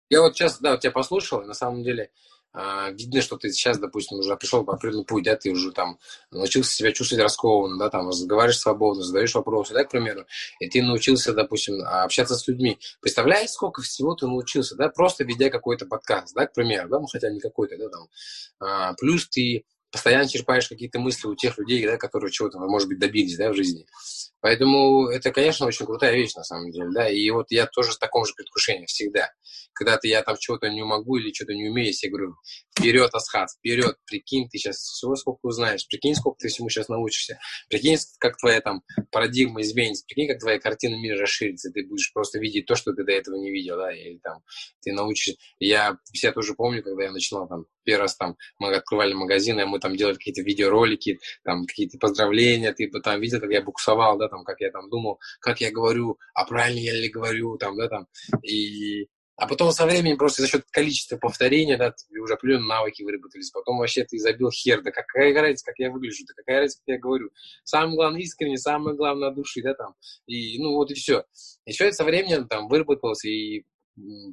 Я 0.09 0.21
вот 0.21 0.35
сейчас, 0.35 0.59
да, 0.59 0.75
тебя 0.75 0.91
послушал, 0.91 1.45
на 1.45 1.53
самом 1.53 1.83
деле, 1.83 2.09
а, 2.53 2.89
видно, 2.89 3.21
что 3.21 3.37
ты 3.37 3.49
сейчас, 3.51 3.77
допустим, 3.77 4.17
уже 4.17 4.35
пришел 4.35 4.65
по 4.65 4.73
определенному 4.73 5.05
путь, 5.05 5.23
да, 5.23 5.37
ты 5.37 5.51
уже 5.51 5.71
там 5.71 5.99
научился 6.31 6.73
себя 6.73 6.91
чувствовать 6.91 7.23
раскованно, 7.23 7.77
да, 7.77 7.89
там 7.89 8.09
разговариваешь 8.09 8.59
свободно, 8.59 9.03
задаешь 9.03 9.35
вопросы, 9.35 9.73
да, 9.73 9.85
к 9.85 9.91
примеру, 9.91 10.25
и 10.59 10.67
ты 10.67 10.81
научился, 10.81 11.33
допустим, 11.33 11.81
общаться 11.81 12.35
с 12.35 12.47
людьми. 12.47 12.77
Представляешь, 12.99 13.51
сколько 13.51 13.81
всего 13.83 14.15
ты 14.15 14.27
научился, 14.27 14.75
да, 14.75 14.89
просто 14.89 15.23
ведя 15.23 15.49
какой-то 15.49 15.85
подкаст, 15.85 16.33
да, 16.35 16.47
к 16.47 16.53
примеру, 16.53 16.89
да, 16.89 16.99
ну, 16.99 17.05
хотя 17.05 17.29
не 17.29 17.39
какой-то, 17.39 17.77
да, 17.77 17.89
там. 17.89 18.07
А, 18.59 18.93
плюс 18.95 19.29
ты 19.29 19.63
постоянно 19.91 20.27
черпаешь 20.27 20.67
какие-то 20.67 20.99
мысли 20.99 21.27
у 21.27 21.35
тех 21.35 21.57
людей, 21.57 21.85
да, 21.85 21.97
которые 21.97 22.31
чего-то, 22.31 22.59
может 22.59 22.87
быть, 22.87 22.99
добились, 22.99 23.37
да, 23.37 23.51
в 23.51 23.55
жизни. 23.55 23.85
Поэтому 24.41 25.07
это, 25.07 25.31
конечно, 25.31 25.67
очень 25.67 25.85
крутая 25.85 26.15
вещь, 26.15 26.33
на 26.35 26.43
самом 26.43 26.71
деле, 26.71 26.89
да, 26.93 27.09
и 27.09 27.29
вот 27.29 27.47
я 27.49 27.67
тоже 27.67 27.91
в 27.91 27.97
таком 27.97 28.25
же 28.25 28.33
предвкушении 28.35 28.85
всегда. 28.87 29.29
Когда-то 29.73 30.07
я 30.07 30.23
там 30.23 30.35
чего-то 30.37 30.67
не 30.69 30.83
могу 30.83 31.17
или 31.17 31.31
что-то 31.31 31.53
не 31.53 31.69
умею, 31.69 31.93
я 32.01 32.09
говорю, 32.09 32.35
вперед, 32.77 33.13
Асхат, 33.13 33.49
вперед, 33.51 33.95
прикинь, 34.05 34.49
ты 34.49 34.57
сейчас 34.57 34.77
всего 34.77 35.15
сколько 35.15 35.39
узнаешь, 35.43 35.87
прикинь, 35.87 36.15
сколько 36.15 36.37
ты 36.39 36.47
всему 36.47 36.69
сейчас 36.69 36.89
научишься, 36.89 37.39
прикинь, 37.69 37.97
как 38.19 38.37
твоя 38.37 38.61
там 38.61 38.81
парадигма 39.11 39.61
изменится, 39.61 40.03
прикинь, 40.07 40.27
как 40.27 40.39
твоя 40.39 40.59
картина 40.59 40.95
мира 40.95 41.19
расширится, 41.21 41.71
ты 41.71 41.85
будешь 41.85 42.11
просто 42.11 42.39
видеть 42.39 42.65
то, 42.65 42.75
что 42.75 42.93
ты 42.93 43.03
до 43.03 43.11
этого 43.11 43.35
не 43.35 43.51
видел, 43.51 43.77
да, 43.77 43.93
или 43.93 44.17
там 44.17 44.41
ты 44.81 44.91
научишься. 44.91 45.39
Я 45.59 45.97
себя 46.13 46.31
тоже 46.31 46.55
помню, 46.55 46.83
когда 46.83 47.03
я 47.03 47.11
начинал 47.11 47.47
там 47.47 47.65
первый 47.83 48.03
раз 48.03 48.15
там 48.15 48.37
мы 48.59 48.73
открывали 48.73 49.13
магазины, 49.13 49.65
мы 49.65 49.79
там 49.79 49.95
делали 49.95 50.15
какие-то 50.15 50.41
видеоролики, 50.41 51.19
там 51.43 51.65
какие-то 51.65 51.97
поздравления, 51.97 52.73
ты 52.73 52.89
там 53.03 53.19
видел, 53.19 53.39
как 53.39 53.51
я 53.51 53.61
буксовал, 53.61 54.17
да, 54.17 54.27
там, 54.31 54.43
как 54.43 54.59
я 54.61 54.71
там 54.71 54.89
думал, 54.89 55.19
как 55.39 55.61
я 55.61 55.71
говорю, 55.71 56.17
а 56.33 56.45
правильно 56.45 56.79
я 56.79 56.93
ли 56.93 57.09
говорю, 57.09 57.57
там, 57.57 57.77
да, 57.77 57.87
там, 57.87 58.07
и 58.41 59.07
а 59.41 59.47
потом 59.47 59.71
со 59.71 59.87
временем 59.87 60.17
просто 60.17 60.43
за 60.43 60.47
счет 60.47 60.65
количества 60.69 61.17
повторений, 61.17 61.75
да, 61.75 61.95
уже 62.21 62.35
определенные 62.35 62.67
навыки 62.67 63.01
выработались. 63.01 63.49
Потом 63.49 63.79
вообще 63.79 64.03
ты 64.03 64.19
забил 64.19 64.51
хер, 64.51 64.83
да 64.83 64.91
какая 64.91 65.33
разница, 65.33 65.65
как 65.65 65.79
я 65.79 65.89
выгляжу, 65.89 66.25
да 66.27 66.33
какая 66.35 66.59
разница, 66.59 66.77
как 66.85 66.93
я 66.93 66.99
говорю. 66.99 67.31
Самое 67.63 67.95
главное 67.95 68.21
искренне, 68.21 68.59
самое 68.59 68.95
главное 68.95 69.31
души, 69.31 69.63
да, 69.63 69.73
там. 69.73 69.95
И, 70.27 70.61
ну, 70.61 70.73
вот 70.75 70.91
и 70.91 70.93
все. 70.93 71.23
И 71.65 71.71
все 71.71 71.85
это 71.85 71.95
со 71.95 72.03
временем 72.03 72.47
там 72.47 72.67
выработалось, 72.67 73.25
и 73.25 73.65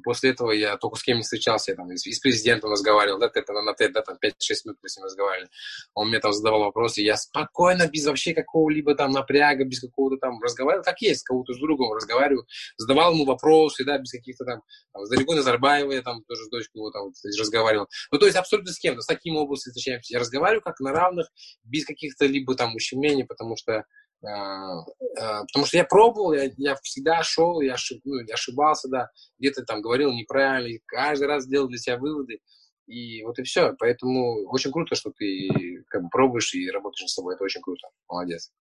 после 0.03 0.31
этого 0.31 0.51
я 0.51 0.77
только 0.77 0.97
с 0.97 1.03
кем 1.03 1.17
не 1.17 1.23
встречался, 1.23 1.71
я 1.71 1.75
там 1.75 1.91
и 1.91 1.97
с 1.97 2.19
президентом 2.19 2.71
разговаривал, 2.71 3.19
да, 3.19 3.29
это 3.33 3.53
на 3.53 3.73
да, 3.73 4.01
там 4.01 4.15
5-6 4.15 4.31
минут 4.65 4.77
мы 4.81 4.89
с 4.89 4.97
ним 4.97 5.05
разговаривали. 5.05 5.49
Он 5.93 6.09
мне 6.09 6.19
там 6.19 6.33
задавал 6.33 6.61
вопросы, 6.61 7.01
я 7.01 7.17
спокойно, 7.17 7.87
без 7.87 8.05
вообще 8.05 8.33
какого-либо 8.33 8.95
там 8.95 9.11
напряга, 9.11 9.65
без 9.65 9.81
какого-то 9.81 10.17
там 10.17 10.41
разговаривал, 10.41 10.83
как 10.83 11.01
есть, 11.01 11.23
кого-то 11.23 11.53
с 11.53 11.59
другом 11.59 11.93
разговариваю, 11.93 12.45
задавал 12.77 13.13
ему 13.13 13.25
вопросы, 13.25 13.83
да, 13.85 13.97
без 13.97 14.11
каких-то 14.11 14.45
там, 14.45 14.61
там 14.93 15.05
с 15.05 15.09
Даригой 15.09 15.35
Назарбаевой, 15.35 15.95
я 15.95 16.01
там 16.01 16.23
тоже 16.23 16.45
с 16.45 16.49
дочкой 16.49 16.79
его 16.79 16.91
там 16.91 17.11
разговаривал. 17.37 17.87
Ну, 18.11 18.19
то 18.19 18.25
есть 18.25 18.37
абсолютно 18.37 18.71
с 18.71 18.79
кем-то, 18.79 19.01
с 19.01 19.05
таким 19.05 19.35
встречаемся. 19.55 20.13
Я 20.13 20.19
разговариваю 20.19 20.61
как 20.61 20.79
на 20.79 20.91
равных, 20.91 21.27
без 21.63 21.85
каких-то 21.85 22.25
либо 22.25 22.55
там 22.55 22.75
ущемлений, 22.75 23.25
потому 23.25 23.55
что 23.55 23.83
потому 24.21 25.65
что 25.65 25.77
я 25.77 25.85
пробовал, 25.85 26.33
я, 26.33 26.51
я 26.57 26.75
всегда 26.83 27.23
шел, 27.23 27.61
я, 27.61 27.73
ошиб, 27.75 28.01
ну, 28.03 28.19
я 28.19 28.33
ошибался, 28.33 28.89
да, 28.89 29.09
где-то 29.39 29.63
там 29.63 29.81
говорил 29.81 30.11
неправильно, 30.11 30.67
и 30.67 30.81
каждый 30.85 31.27
раз 31.27 31.47
делал 31.47 31.67
для 31.67 31.77
себя 31.77 31.97
выводы, 31.97 32.39
и 32.87 33.23
вот 33.23 33.39
и 33.39 33.43
все. 33.43 33.73
Поэтому 33.79 34.45
очень 34.49 34.71
круто, 34.71 34.95
что 34.95 35.11
ты 35.11 35.83
как 35.87 36.03
бы 36.03 36.09
пробуешь 36.09 36.53
и 36.53 36.69
работаешь 36.69 37.01
над 37.01 37.09
собой, 37.09 37.35
это 37.35 37.43
очень 37.43 37.61
круто, 37.61 37.87
молодец. 38.07 38.51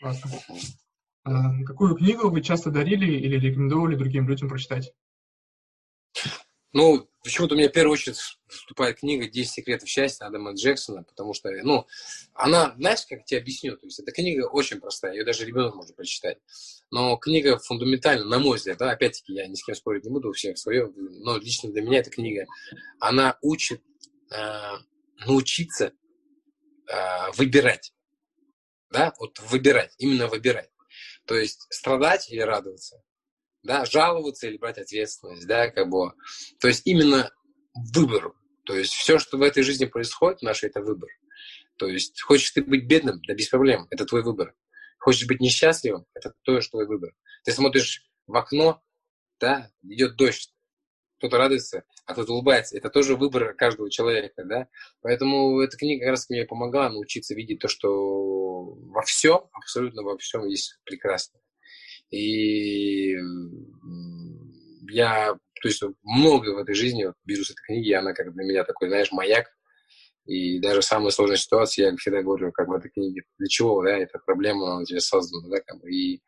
Классно. 0.00 0.30
А, 1.24 1.62
какую 1.64 1.94
книгу 1.94 2.30
вы 2.30 2.40
часто 2.40 2.70
дарили 2.70 3.12
или 3.12 3.38
рекомендовали 3.38 3.96
другим 3.96 4.28
людям 4.28 4.48
прочитать? 4.48 4.92
Ну, 6.72 7.08
почему-то 7.24 7.54
у 7.54 7.58
меня 7.58 7.70
в 7.70 7.72
первую 7.72 7.94
очередь 7.94 8.18
вступает 8.46 8.98
книга 8.98 9.26
«10 9.26 9.44
секретов 9.44 9.88
счастья» 9.88 10.26
Адама 10.26 10.52
Джексона, 10.52 11.02
потому 11.02 11.32
что, 11.32 11.50
ну, 11.62 11.86
она, 12.34 12.74
знаешь, 12.76 13.06
как 13.08 13.24
тебе 13.24 13.40
объясню, 13.40 13.76
то 13.78 13.86
есть 13.86 13.98
эта 13.98 14.12
книга 14.12 14.46
очень 14.46 14.78
простая, 14.78 15.14
ее 15.14 15.24
даже 15.24 15.46
ребенок 15.46 15.74
может 15.74 15.96
прочитать, 15.96 16.38
но 16.90 17.16
книга 17.16 17.58
фундаментальна, 17.58 18.26
на 18.26 18.38
мой 18.38 18.58
взгляд, 18.58 18.78
да, 18.78 18.90
опять-таки 18.90 19.32
я 19.32 19.46
ни 19.46 19.54
с 19.54 19.64
кем 19.64 19.74
спорить 19.74 20.04
не 20.04 20.10
буду, 20.10 20.28
у 20.28 20.32
всех 20.32 20.58
свое, 20.58 20.92
но 20.94 21.38
лично 21.38 21.70
для 21.70 21.80
меня 21.80 22.00
эта 22.00 22.10
книга, 22.10 22.44
она 23.00 23.38
учит 23.40 23.82
э, 24.30 24.72
научиться 25.24 25.92
э, 26.86 27.30
выбирать, 27.34 27.94
да, 28.90 29.14
вот 29.18 29.38
выбирать, 29.40 29.94
именно 29.96 30.26
выбирать, 30.26 30.70
то 31.24 31.34
есть 31.34 31.66
страдать 31.70 32.30
или 32.30 32.40
радоваться, 32.40 33.02
да, 33.68 33.84
жаловаться 33.84 34.48
или 34.48 34.56
брать 34.56 34.78
ответственность, 34.78 35.46
да, 35.46 35.70
как 35.70 35.90
бы. 35.90 36.12
То 36.58 36.68
есть 36.68 36.86
именно 36.86 37.30
выбор. 37.92 38.32
То 38.64 38.74
есть 38.74 38.94
все, 38.94 39.18
что 39.18 39.36
в 39.36 39.42
этой 39.42 39.62
жизни 39.62 39.84
происходит, 39.84 40.40
наше 40.40 40.66
это 40.66 40.80
выбор. 40.80 41.10
То 41.76 41.86
есть 41.86 42.20
хочешь 42.22 42.50
ты 42.50 42.62
быть 42.62 42.86
бедным, 42.86 43.20
да 43.28 43.34
без 43.34 43.48
проблем, 43.48 43.86
это 43.90 44.06
твой 44.06 44.22
выбор. 44.22 44.54
Хочешь 44.98 45.28
быть 45.28 45.40
несчастливым, 45.40 46.06
это 46.14 46.32
тоже 46.42 46.70
твой 46.70 46.86
выбор. 46.86 47.12
Ты 47.44 47.52
смотришь 47.52 48.08
в 48.26 48.34
окно, 48.36 48.82
да, 49.38 49.70
идет 49.82 50.16
дождь, 50.16 50.50
кто-то 51.18 51.36
радуется, 51.36 51.84
а 52.06 52.14
кто-то 52.14 52.32
улыбается. 52.32 52.76
Это 52.76 52.88
тоже 52.88 53.16
выбор 53.16 53.52
каждого 53.52 53.90
человека, 53.90 54.44
да. 54.44 54.68
Поэтому 55.02 55.60
эта 55.60 55.76
книга 55.76 56.06
как 56.06 56.12
раз 56.12 56.30
мне 56.30 56.46
помогла 56.46 56.88
научиться 56.88 57.34
видеть 57.34 57.58
то, 57.58 57.68
что 57.68 58.64
во 58.64 59.02
всем, 59.02 59.42
абсолютно 59.52 60.02
во 60.02 60.16
всем 60.16 60.46
есть 60.46 60.78
прекрасное. 60.84 61.42
И 62.10 63.14
я, 64.90 65.34
то 65.34 65.68
есть 65.68 65.82
много 66.02 66.54
в 66.54 66.58
этой 66.58 66.74
жизни 66.74 67.04
вот, 67.04 67.14
с 67.26 67.50
этой 67.50 67.62
книги, 67.66 67.92
она 67.92 68.12
как 68.14 68.32
для 68.32 68.44
меня 68.44 68.64
такой, 68.64 68.88
знаешь, 68.88 69.12
маяк. 69.12 69.46
И 70.26 70.58
даже 70.60 70.80
в 70.80 70.84
самой 70.84 71.10
сложной 71.10 71.38
ситуации 71.38 71.82
я 71.82 71.96
всегда 71.96 72.22
говорю, 72.22 72.52
как 72.52 72.68
в 72.68 72.72
этой 72.72 72.90
книге, 72.90 73.22
для 73.38 73.48
чего, 73.48 73.82
да, 73.82 73.96
эта 73.96 74.18
проблема, 74.18 74.80
у 74.80 74.84
тебя 74.84 75.00
создана, 75.00 75.48
да, 75.48 75.62
как 75.66 75.80
бы, 75.80 75.90
и 75.90 76.20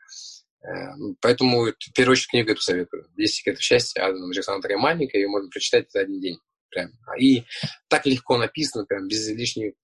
э, 0.63 0.95
ну, 0.97 1.17
поэтому 1.21 1.67
в 1.67 1.93
первую 1.95 2.13
очередь 2.13 2.31
книгу 2.31 2.51
эту 2.51 2.63
советую. 2.63 3.07
«10 3.19 3.27
секретов 3.27 3.63
счастья» 3.63 4.03
Адама 4.07 4.33
она 4.47 4.61
такая 4.61 4.79
маленькая, 4.79 5.19
ее 5.19 5.29
можно 5.29 5.51
прочитать 5.51 5.91
за 5.93 6.01
один 6.01 6.19
день. 6.19 6.39
Прям. 6.71 6.91
И 7.19 7.43
так 7.89 8.07
легко 8.07 8.39
написано, 8.39 8.87
прям 8.87 9.07
без 9.07 9.29
лишней, 9.29 9.75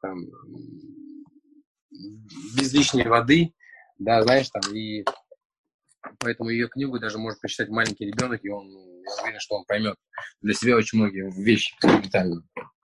там, 0.00 0.26
без 2.56 2.72
лишней 2.72 3.06
воды, 3.06 3.52
да, 3.98 4.22
знаешь, 4.22 4.48
там, 4.48 4.74
и 4.74 5.04
Поэтому 6.20 6.50
ее 6.50 6.68
книгу 6.68 6.98
даже 6.98 7.18
может 7.18 7.40
прочитать 7.40 7.70
маленький 7.70 8.04
ребенок, 8.04 8.44
и 8.44 8.50
он, 8.50 8.68
я 8.68 9.22
уверен, 9.22 9.40
что 9.40 9.56
он 9.56 9.64
поймет 9.64 9.96
для 10.42 10.52
себя 10.52 10.76
очень 10.76 10.98
многие 10.98 11.30
вещи 11.30 11.74
детально. 12.02 12.46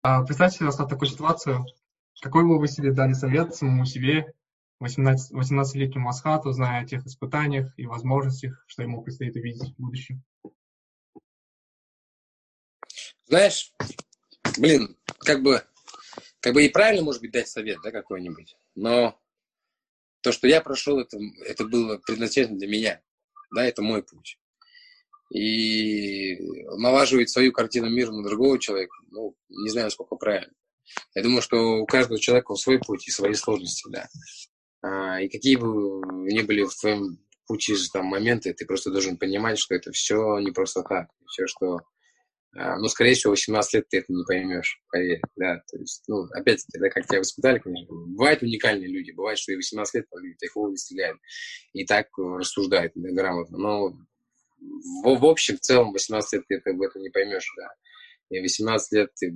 А 0.02 0.24
представьте 0.24 0.58
себе 0.58 0.72
такую 0.72 1.10
ситуацию. 1.10 1.66
Какой 2.22 2.44
бы 2.44 2.60
вы 2.60 2.68
себе 2.68 2.92
дали 2.92 3.14
совет 3.14 3.56
самому 3.56 3.86
себе, 3.86 4.34
18, 4.80 5.32
18-летнему 5.32 6.10
Асхату, 6.10 6.52
зная 6.52 6.84
о 6.84 6.86
тех 6.86 7.06
испытаниях 7.06 7.74
и 7.78 7.86
возможностях, 7.86 8.62
что 8.68 8.84
ему 8.84 9.02
предстоит 9.02 9.36
увидеть 9.38 9.74
в 9.74 9.82
будущем? 9.82 10.22
Знаешь, 13.28 13.74
блин, 14.58 14.98
как 15.20 15.42
бы, 15.42 15.64
как 16.42 16.54
бы 16.54 16.66
и 16.66 16.70
правильно, 16.70 17.04
может 17.04 17.22
быть, 17.22 17.32
дать 17.32 17.48
совет, 17.48 17.80
да, 17.84 17.92
какой-нибудь, 17.92 18.58
но 18.76 19.18
то, 20.20 20.34
что 20.34 20.48
я 20.48 20.60
прошел, 20.60 21.00
это, 21.00 21.18
это 21.46 21.66
было 21.66 21.98
предназначено 21.98 22.58
для 22.58 22.68
меня. 22.68 23.02
Да, 23.54 23.66
это 23.66 23.82
мой 23.82 24.04
путь. 24.04 24.38
И 25.32 26.38
налаживать 26.78 27.30
свою 27.30 27.52
картину 27.52 27.90
мира 27.90 28.12
на 28.12 28.24
другого 28.24 28.60
человека, 28.60 28.96
ну, 29.12 29.36
не 29.50 29.70
знаю, 29.70 29.88
насколько 29.88 30.16
правильно. 30.16 30.54
Я 31.16 31.24
думаю, 31.24 31.42
что 31.42 31.78
у 31.78 31.86
каждого 31.86 32.20
человека 32.20 32.56
свой 32.56 32.80
путь 32.80 33.08
и 33.08 33.12
свои 33.12 33.34
сложности, 33.34 33.90
да. 33.90 34.10
А, 34.82 35.22
и 35.22 35.30
какие 35.30 35.56
бы 35.56 36.02
ни 36.32 36.42
были 36.42 36.64
в 36.64 36.76
твоем 36.76 37.18
пути 37.48 37.76
там 37.92 38.06
моменты, 38.06 38.54
ты 38.54 38.66
просто 38.66 38.92
должен 38.92 39.18
понимать, 39.18 39.58
что 39.58 39.76
это 39.76 39.92
все 39.92 40.40
не 40.40 40.52
просто 40.52 40.84
так. 40.84 41.08
Все, 41.28 41.48
что 41.48 41.80
а, 42.56 42.78
ну, 42.78 42.88
скорее 42.88 43.16
всего, 43.16 43.32
18 43.32 43.74
лет 43.74 43.90
ты 43.90 43.98
это 43.98 44.14
не 44.14 44.24
поймешь, 44.26 44.80
поверь, 44.92 45.22
да, 45.36 45.62
то 45.72 45.78
есть, 45.78 46.04
ну, 46.08 46.24
опять-таки, 46.34 46.90
как 46.90 47.08
тебя 47.08 47.20
воспитали, 47.20 47.60
конечно, 47.60 47.88
бывают 47.90 48.44
уникальные 48.44 48.90
люди, 48.90 49.12
бывает, 49.12 49.40
что 49.40 49.54
и 49.54 49.56
18 49.56 49.96
лет 49.96 50.06
люди 50.16 50.38
такого 50.40 50.70
достигают, 50.70 51.20
и 51.74 51.86
так 51.86 52.08
рассуждают, 52.18 52.94
да, 52.96 53.10
грамотно, 53.12 53.58
но 53.58 53.90
в, 55.04 55.20
в 55.20 55.26
общем, 55.26 55.58
в 55.58 55.62
целом, 55.62 55.94
18 55.94 56.34
лет 56.34 56.44
ты 56.48 56.56
это, 56.56 56.70
это 56.70 57.00
не 57.00 57.10
поймешь, 57.10 57.52
да, 57.58 57.70
и 58.30 58.40
18 58.40 58.92
лет 58.94 59.10
ты 59.16 59.34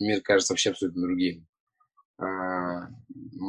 мир 0.00 0.20
кажется 0.22 0.52
вообще 0.52 0.70
абсолютно 0.70 1.02
другим. 1.02 1.46
А, 2.18 2.88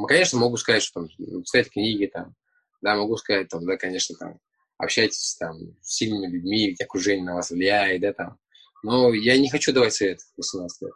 конечно, 0.07 0.39
могу 0.39 0.57
сказать, 0.57 0.83
что 0.83 1.01
там, 1.01 1.43
читать 1.43 1.71
книги, 1.71 2.05
там, 2.05 2.35
да, 2.81 2.95
могу 2.95 3.17
сказать, 3.17 3.47
там, 3.49 3.65
да, 3.65 3.77
конечно, 3.77 4.15
там, 4.17 4.39
общайтесь 4.77 5.35
там 5.39 5.57
с 5.81 5.95
сильными 5.95 6.31
людьми, 6.31 6.69
ведь 6.69 6.81
окружение 6.81 7.25
на 7.25 7.35
вас 7.35 7.51
влияет, 7.51 8.01
да, 8.01 8.13
там. 8.13 8.39
Но 8.83 9.13
я 9.13 9.37
не 9.37 9.49
хочу 9.49 9.73
давать 9.73 9.93
совет 9.93 10.19
18 10.37 10.81
лет. 10.83 10.93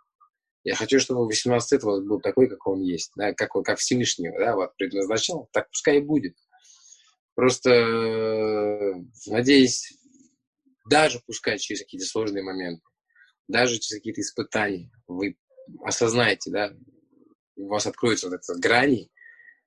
Я 0.63 0.75
хочу, 0.75 0.99
чтобы 0.99 1.25
18 1.25 1.71
лет 1.71 1.83
вас 1.83 2.01
был 2.03 2.21
такой, 2.21 2.47
как 2.47 2.65
он 2.67 2.81
есть, 2.81 3.11
да, 3.15 3.33
как, 3.33 3.51
как 3.51 3.79
Всевышний, 3.79 4.29
да, 4.37 4.55
вот 4.55 4.75
предназначал, 4.77 5.49
так 5.51 5.69
пускай 5.69 5.97
и 5.97 6.01
будет. 6.01 6.35
Просто 7.33 7.71
э, 7.71 8.93
надеюсь, 9.27 9.97
даже 10.89 11.19
пускай 11.25 11.57
через 11.57 11.81
какие-то 11.81 12.05
сложные 12.05 12.43
моменты, 12.43 12.83
даже 13.47 13.79
через 13.79 13.99
какие-то 13.99 14.21
испытания, 14.21 14.91
вы 15.07 15.35
осознаете, 15.83 16.51
да, 16.51 16.73
у 17.55 17.67
вас 17.67 17.87
откроются 17.87 18.29
вот 18.29 18.39
эти 18.39 18.59
грани, 18.59 19.10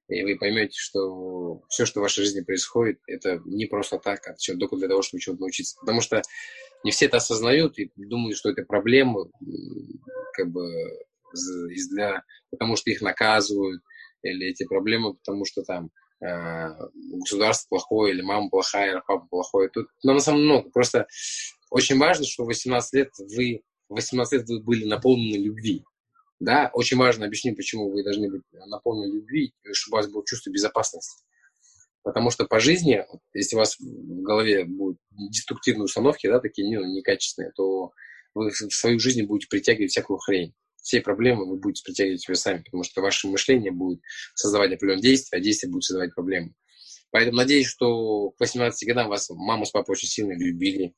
и 0.09 0.22
вы 0.22 0.36
поймете, 0.36 0.76
что 0.78 1.62
все, 1.68 1.86
что 1.86 2.00
в 2.00 2.02
вашей 2.02 2.24
жизни 2.24 2.42
происходит, 2.42 3.00
это 3.07 3.40
не 3.46 3.66
просто 3.66 3.98
так, 3.98 4.26
а 4.26 4.34
только 4.59 4.76
для 4.76 4.88
того, 4.88 5.02
чтобы 5.02 5.20
чего-то 5.20 5.40
научиться. 5.40 5.76
Потому 5.80 6.00
что 6.00 6.22
не 6.82 6.90
все 6.90 7.07
это 7.07 7.16
осознают 7.16 7.78
и 7.78 7.90
думают, 7.96 8.36
что 8.36 8.50
это 8.50 8.62
проблемы, 8.64 9.30
как 10.34 10.50
бы 10.50 10.70
из-за, 11.32 12.22
потому 12.50 12.76
что 12.76 12.90
их 12.90 13.00
наказывают, 13.00 13.82
или 14.22 14.48
эти 14.48 14.64
проблемы, 14.64 15.14
потому 15.14 15.44
что 15.44 15.62
там 15.62 15.90
э, 16.20 16.68
государство 17.20 17.68
плохое, 17.70 18.14
или 18.14 18.22
мама 18.22 18.50
плохая, 18.50 18.92
или 18.92 19.02
папа 19.07 19.26
плохой. 19.28 19.70
Тут 19.70 19.88
но 20.02 20.14
на 20.14 20.20
самом 20.20 20.40
деле 20.40 20.52
много. 20.52 20.70
Просто 20.70 21.07
очень 21.70 21.98
важно, 21.98 22.24
что 22.26 22.44
в 22.44 22.48
18 22.48 22.92
лет 22.94 23.11
вы, 23.18 23.62
18 23.88 24.32
лет 24.32 24.48
вы 24.48 24.62
были 24.62 24.84
наполнены 24.84 25.42
любви. 25.42 25.84
Да, 26.45 26.70
очень 26.74 26.99
важно 26.99 27.24
объяснить, 27.24 27.57
почему 27.57 27.90
вы 27.90 28.05
должны 28.05 28.30
быть 28.30 28.42
наполнены 28.53 29.14
любви, 29.14 29.55
чтобы 29.72 29.97
у 29.97 29.99
вас 29.99 30.11
было 30.11 30.22
чувство 30.26 30.51
безопасности. 30.51 31.24
Потому 32.03 32.30
что 32.30 32.45
по 32.45 32.61
жизни, 32.61 33.03
если 33.32 33.57
у 33.57 33.61
вас 33.61 33.78
в 33.78 34.22
голове 34.22 34.66
будут 34.66 34.99
деструктивные 35.11 35.84
установки, 35.84 36.26
да, 36.26 36.40
такие 36.40 36.78
ну, 36.78 36.84
некачественные, 36.84 37.51
то 37.57 37.92
вы 38.34 38.51
в 38.51 38.74
свою 38.74 38.99
жизнь 39.01 39.22
будете 39.22 39.49
притягивать 39.49 39.92
всякую 39.92 40.18
хрень. 40.18 40.53
Все 40.82 41.01
проблемы 41.01 41.49
вы 41.49 41.57
будете 41.57 41.82
притягивать 41.82 42.20
себе 42.20 42.34
сами, 42.34 42.62
потому 42.62 42.84
что 42.84 43.01
ваше 43.01 43.26
мышление 43.26 43.72
будет 43.72 44.01
создавать 44.34 44.74
определенные 44.74 45.01
действия, 45.03 45.38
а 45.38 45.40
действия 45.40 45.70
будут 45.70 45.84
создавать 45.84 46.14
проблемы. 46.14 46.53
Поэтому 47.11 47.38
надеюсь, 47.38 47.68
что 47.68 48.32
к 48.32 48.40
18 48.40 48.86
годам 48.86 49.09
вас 49.09 49.30
мама 49.30 49.64
с 49.64 49.70
папой 49.70 49.92
очень 49.92 50.09
сильно 50.09 50.36
любили, 50.36 50.92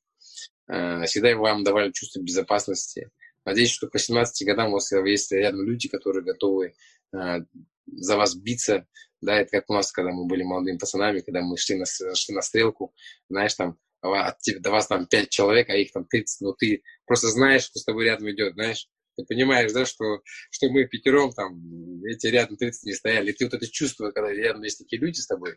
э, 0.68 1.05
всегда 1.05 1.36
вам 1.36 1.62
давали 1.62 1.92
чувство 1.92 2.20
безопасности, 2.20 3.11
Надеюсь, 3.47 3.70
что 3.70 3.86
к 3.86 3.94
18 3.94 4.44
годам 4.44 4.70
у 4.70 4.72
вас 4.72 4.90
есть 4.90 5.30
рядом 5.30 5.62
люди, 5.62 5.88
которые 5.88 6.24
готовы 6.24 6.74
э, 7.14 7.38
за 7.86 8.16
вас 8.16 8.34
биться. 8.34 8.86
Да, 9.20 9.40
это 9.40 9.51
как 9.53 9.70
у 9.70 9.74
нас, 9.74 9.92
когда 9.92 10.11
мы 10.11 10.26
были 10.26 10.42
молодыми 10.42 10.78
пацанами, 10.78 11.20
когда 11.20 11.42
мы 11.42 11.57
шли 11.57 11.76
на, 11.76 11.86
шли 11.86 12.34
на 12.34 12.42
стрелку, 12.42 12.92
знаешь, 13.30 13.55
там 13.55 13.78
от 14.03 14.38
тебя, 14.40 14.61
до 14.61 14.70
вас 14.70 14.88
там 14.88 15.07
5 15.07 15.30
человек, 15.30 15.70
а 15.70 15.76
их 15.76 15.92
там 15.92 16.05
30, 16.05 16.40
но 16.40 16.53
ты 16.53 16.82
просто 17.07 17.28
знаешь, 17.28 17.62
что 17.62 17.78
с 17.78 17.84
тобой 17.84 18.05
рядом 18.05 18.28
идет, 18.30 18.55
знаешь. 18.55 18.88
Ты 19.16 19.24
понимаешь, 19.24 19.72
да, 19.72 19.86
что, 19.86 20.20
что 20.51 20.68
мы 20.68 20.84
пятером 20.84 21.32
там, 21.32 22.05
эти 22.05 22.26
рядом 22.26 22.57
30 22.57 22.82
не 22.82 22.92
стояли. 22.92 23.30
И 23.30 23.32
ты 23.32 23.47
вот 23.47 23.55
это 23.55 23.66
чувство, 23.66 24.11
когда 24.11 24.30
рядом 24.30 24.62
есть 24.62 24.78
такие 24.78 25.01
люди 25.01 25.20
с 25.20 25.26
тобой, 25.26 25.53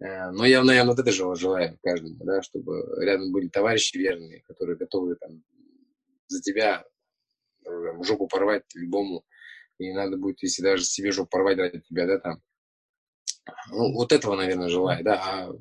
э, 0.00 0.30
но 0.32 0.44
я, 0.44 0.62
наверное, 0.62 0.92
вот 0.92 0.98
это 0.98 1.12
желаю 1.12 1.78
каждому, 1.82 2.16
да, 2.24 2.42
чтобы 2.42 2.84
рядом 2.98 3.32
были 3.32 3.48
товарищи 3.48 3.96
верные, 3.96 4.42
которые 4.42 4.76
готовы 4.76 5.14
там 5.14 5.42
за 6.26 6.42
тебя 6.42 6.84
там, 7.66 8.04
жопу 8.04 8.26
порвать 8.26 8.64
любому, 8.74 9.24
и 9.78 9.92
надо 9.92 10.16
будет, 10.16 10.42
если 10.42 10.62
даже 10.62 10.84
себе 10.84 11.12
жопу 11.12 11.30
порвать 11.30 11.58
ради 11.58 11.80
тебя, 11.80 12.06
да, 12.06 12.18
там. 12.18 12.42
Ну, 13.70 13.92
вот 13.92 14.12
этого, 14.12 14.36
наверное, 14.36 14.68
желаю, 14.68 15.04
да. 15.04 15.20
А 15.22 15.52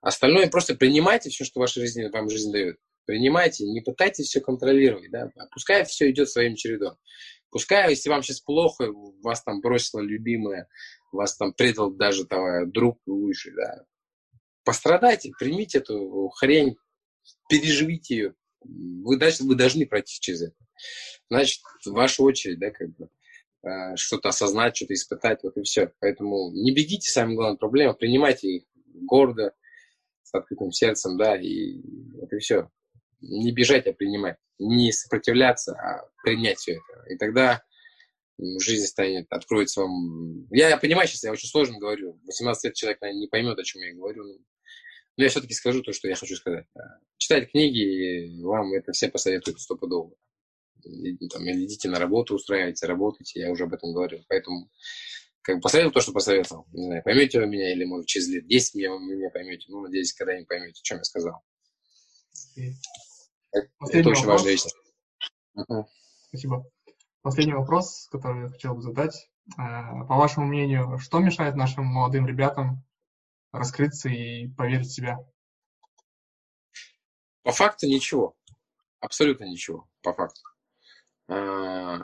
остальное 0.00 0.48
просто 0.48 0.74
принимайте 0.74 1.30
все, 1.30 1.44
что 1.44 1.60
ваша 1.60 1.80
жизнь 1.80 2.02
вам 2.08 2.28
жизнь 2.28 2.52
дает. 2.52 2.78
Принимайте, 3.06 3.64
не 3.64 3.80
пытайтесь 3.80 4.26
все 4.26 4.40
контролировать, 4.40 5.10
да. 5.10 5.30
А 5.36 5.46
пускай 5.52 5.84
все 5.84 6.10
идет 6.10 6.30
своим 6.30 6.54
чередом. 6.54 6.96
Пускай, 7.50 7.90
если 7.90 8.08
вам 8.08 8.22
сейчас 8.22 8.40
плохо, 8.40 8.92
вас 9.22 9.42
там 9.42 9.60
бросила 9.60 10.00
любимая, 10.00 10.68
вас 11.10 11.36
там 11.36 11.52
предал 11.52 11.90
даже 11.90 12.24
там, 12.24 12.70
друг 12.70 13.00
выше, 13.06 13.52
да. 13.52 13.84
Пострадайте, 14.64 15.32
примите 15.36 15.78
эту 15.78 16.28
хрень, 16.28 16.76
переживите 17.48 18.14
ее. 18.14 18.34
Вы, 18.60 19.16
дальше, 19.16 19.42
вы 19.42 19.56
должны 19.56 19.86
пройти 19.86 20.20
через 20.20 20.42
это 20.42 20.54
значит, 21.28 21.60
ваша 21.86 22.22
очередь, 22.22 22.58
да, 22.58 22.70
как 22.70 22.88
бы 22.96 23.08
э, 23.62 23.96
что-то 23.96 24.30
осознать, 24.30 24.76
что-то 24.76 24.94
испытать, 24.94 25.42
вот 25.42 25.56
и 25.56 25.62
все. 25.62 25.92
Поэтому 26.00 26.50
не 26.52 26.72
бегите, 26.72 27.10
самое 27.10 27.36
главное, 27.36 27.58
проблема, 27.58 27.94
принимайте 27.94 28.48
их 28.48 28.62
гордо, 28.86 29.54
с 30.30 30.34
открытым 30.34 30.72
сердцем, 30.72 31.16
да, 31.18 31.36
и 31.36 31.80
вот 32.14 32.32
и 32.32 32.38
все. 32.38 32.70
Не 33.20 33.52
бежать, 33.52 33.86
а 33.86 33.92
принимать. 33.92 34.36
Не 34.58 34.92
сопротивляться, 34.92 35.72
а 35.74 36.08
принять 36.22 36.58
все 36.58 36.72
это. 36.72 37.12
И 37.12 37.16
тогда 37.16 37.62
жизнь 38.38 38.86
станет, 38.86 39.26
откроется 39.30 39.82
вам... 39.82 40.46
Я, 40.50 40.70
я 40.70 40.78
понимаю, 40.78 41.06
сейчас 41.08 41.24
я 41.24 41.32
очень 41.32 41.48
сложно 41.48 41.78
говорю. 41.78 42.18
18 42.26 42.64
лет 42.64 42.74
человек, 42.74 43.00
наверное, 43.00 43.20
не 43.20 43.28
поймет, 43.28 43.58
о 43.58 43.64
чем 43.64 43.82
я 43.82 43.94
говорю. 43.94 44.24
Но 45.16 45.24
я 45.24 45.28
все-таки 45.28 45.52
скажу 45.52 45.82
то, 45.82 45.92
что 45.92 46.08
я 46.08 46.14
хочу 46.14 46.36
сказать. 46.36 46.66
Читайте 47.18 47.46
книги, 47.46 48.42
вам 48.42 48.72
это 48.72 48.92
все 48.92 49.08
посоветуют 49.08 49.60
стопудово 49.60 50.14
там, 50.80 51.42
или 51.46 51.64
идите 51.64 51.88
на 51.88 51.98
работу, 51.98 52.34
устраивайте, 52.34 52.86
работайте, 52.86 53.40
я 53.40 53.50
уже 53.50 53.64
об 53.64 53.74
этом 53.74 53.92
говорил. 53.92 54.24
Поэтому 54.28 54.70
как 55.42 55.56
бы 55.56 55.60
посоветовал 55.62 55.92
то, 55.92 56.00
что 56.00 56.12
посоветовал. 56.12 56.66
Не 56.72 56.84
знаю, 56.84 57.02
поймете 57.02 57.40
вы 57.40 57.46
меня 57.46 57.72
или, 57.72 57.84
может, 57.84 58.06
через 58.06 58.28
лет 58.28 58.46
10 58.46 58.74
меня, 58.74 58.92
вы 58.92 59.00
меня 59.00 59.30
поймете. 59.30 59.66
Ну, 59.68 59.80
надеюсь, 59.80 60.12
когда-нибудь 60.12 60.48
поймете, 60.48 60.80
о 60.80 60.84
чем 60.84 60.98
я 60.98 61.04
сказал. 61.04 61.42
Последний 63.78 64.00
Это 64.00 64.10
очень 64.10 64.26
вопрос. 64.26 64.26
важная 64.26 64.52
вещь. 64.52 64.64
Uh-huh. 65.56 65.84
Спасибо. 66.28 66.64
Последний 67.22 67.54
вопрос, 67.54 68.08
который 68.10 68.42
я 68.44 68.48
хотел 68.48 68.74
бы 68.74 68.82
задать. 68.82 69.28
Э, 69.58 70.06
по 70.08 70.16
вашему 70.16 70.46
мнению, 70.46 70.98
что 70.98 71.18
мешает 71.18 71.56
нашим 71.56 71.84
молодым 71.84 72.26
ребятам 72.26 72.84
раскрыться 73.52 74.08
и 74.08 74.48
поверить 74.48 74.86
в 74.86 74.94
себя? 74.94 75.18
По 77.42 77.52
факту 77.52 77.86
ничего. 77.86 78.36
Абсолютно 79.00 79.44
ничего, 79.44 79.88
по 80.02 80.12
факту. 80.12 80.40
А, 81.30 81.98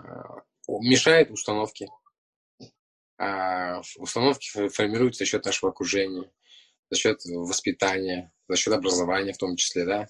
мешает 0.69 1.31
установки. 1.31 1.89
А 3.19 3.81
установки 3.97 4.69
формируются 4.69 5.21
за 5.21 5.27
счет 5.27 5.45
нашего 5.45 5.73
окружения, 5.73 6.31
за 6.91 6.99
счет 6.99 7.21
воспитания, 7.25 8.33
за 8.49 8.57
счет 8.57 8.73
образования 8.75 9.33
в 9.33 9.39
том 9.39 9.57
числе, 9.57 9.85
да, 9.85 10.07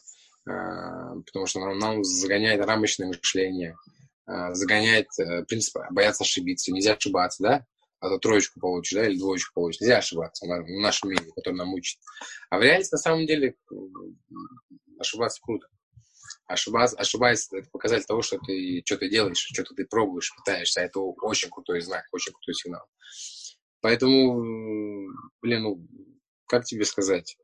а, 0.46 1.14
потому 1.24 1.46
что 1.46 1.60
нам, 1.60 1.78
нам 1.78 2.04
загоняет 2.04 2.64
рамочное 2.64 3.08
мышление, 3.08 3.76
а, 4.26 4.52
загоняет 4.54 5.06
э, 5.18 5.44
принцип 5.44 5.76
бояться 5.90 6.24
ошибиться, 6.24 6.72
нельзя 6.72 6.94
ошибаться, 6.94 7.42
да, 7.42 7.66
а 8.00 8.08
то 8.08 8.18
троечку 8.18 8.60
получишь, 8.60 8.98
да, 8.98 9.06
или 9.06 9.18
двоечку 9.18 9.52
получишь, 9.54 9.80
нельзя 9.80 9.98
ошибаться 9.98 10.44
в 10.46 10.80
нашем 10.80 11.10
мире, 11.10 11.24
который 11.34 11.54
нам 11.54 11.72
учит. 11.72 11.98
А 12.50 12.58
в 12.58 12.62
реальности, 12.62 12.94
на 12.94 12.98
самом 12.98 13.26
деле, 13.26 13.54
ошибаться 14.98 15.40
круто. 15.42 15.68
Ошибаться, 16.46 16.96
ошибается 16.96 17.56
это 17.58 17.68
показатель 17.70 18.06
того, 18.06 18.22
что 18.22 18.38
ты 18.38 18.82
что-то 18.84 19.08
делаешь, 19.08 19.36
что-то 19.36 19.74
ты 19.74 19.84
пробуешь, 19.84 20.32
пытаешься. 20.36 20.80
Это 20.80 21.00
очень 21.00 21.50
крутой 21.50 21.80
знак, 21.80 22.04
очень 22.12 22.32
крутой 22.32 22.54
сигнал. 22.54 22.86
Поэтому, 23.80 25.10
блин, 25.42 25.62
ну, 25.62 25.88
как 26.46 26.64
тебе 26.64 26.84
сказать? 26.84 27.36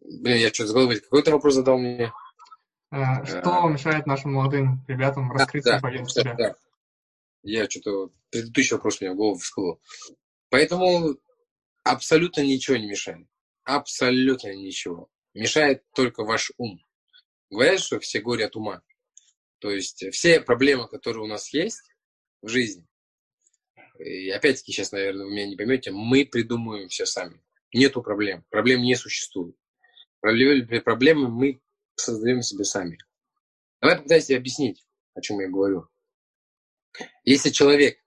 Блин, 0.00 0.38
я 0.38 0.48
что-то 0.48 0.68
с 0.68 0.72
головы... 0.72 1.00
Какой 1.00 1.22
то 1.22 1.30
вопрос 1.30 1.54
задал 1.54 1.78
мне? 1.78 2.12
А, 2.90 3.24
что 3.24 3.64
а, 3.64 3.68
мешает 3.68 4.06
нашим 4.06 4.32
молодым 4.34 4.84
ребятам 4.86 5.30
раскрыться 5.32 5.72
да, 5.72 5.78
и 5.78 5.80
поверить 5.80 6.06
в 6.06 6.12
себя? 6.12 6.34
Да. 6.34 6.54
Я 7.42 7.68
что-то... 7.68 8.10
Предыдущий 8.30 8.76
вопрос 8.76 9.00
у 9.00 9.04
меня 9.04 9.14
в 9.14 9.16
голову 9.16 9.38
всплыл. 9.38 9.80
Поэтому 10.48 11.16
абсолютно 11.82 12.40
ничего 12.42 12.76
не 12.76 12.86
мешает. 12.86 13.26
Абсолютно 13.64 14.54
ничего. 14.54 15.08
Мешает 15.34 15.84
только 15.94 16.24
ваш 16.24 16.52
ум. 16.56 16.80
Говорят, 17.50 17.80
что 17.80 18.00
все 18.00 18.20
горе 18.20 18.46
от 18.46 18.56
ума. 18.56 18.82
То 19.58 19.70
есть 19.70 20.04
все 20.12 20.40
проблемы, 20.40 20.88
которые 20.88 21.24
у 21.24 21.28
нас 21.28 21.52
есть 21.52 21.82
в 22.42 22.48
жизни, 22.48 22.86
и 23.98 24.28
опять-таки 24.30 24.72
сейчас, 24.72 24.92
наверное, 24.92 25.26
вы 25.26 25.32
меня 25.32 25.46
не 25.46 25.56
поймете, 25.56 25.92
мы 25.92 26.26
придумываем 26.26 26.88
все 26.88 27.06
сами. 27.06 27.40
Нету 27.72 28.02
проблем. 28.02 28.44
Проблем 28.50 28.82
не 28.82 28.96
существует. 28.96 29.56
Проблемы 30.20 31.28
мы 31.28 31.60
создаем 31.94 32.42
себе 32.42 32.64
сами. 32.64 32.98
Давай 33.80 33.96
попытайся 33.96 34.36
объяснить, 34.36 34.84
о 35.14 35.20
чем 35.20 35.40
я 35.40 35.48
говорю. 35.48 35.88
Если 37.24 37.50
человек 37.50 37.98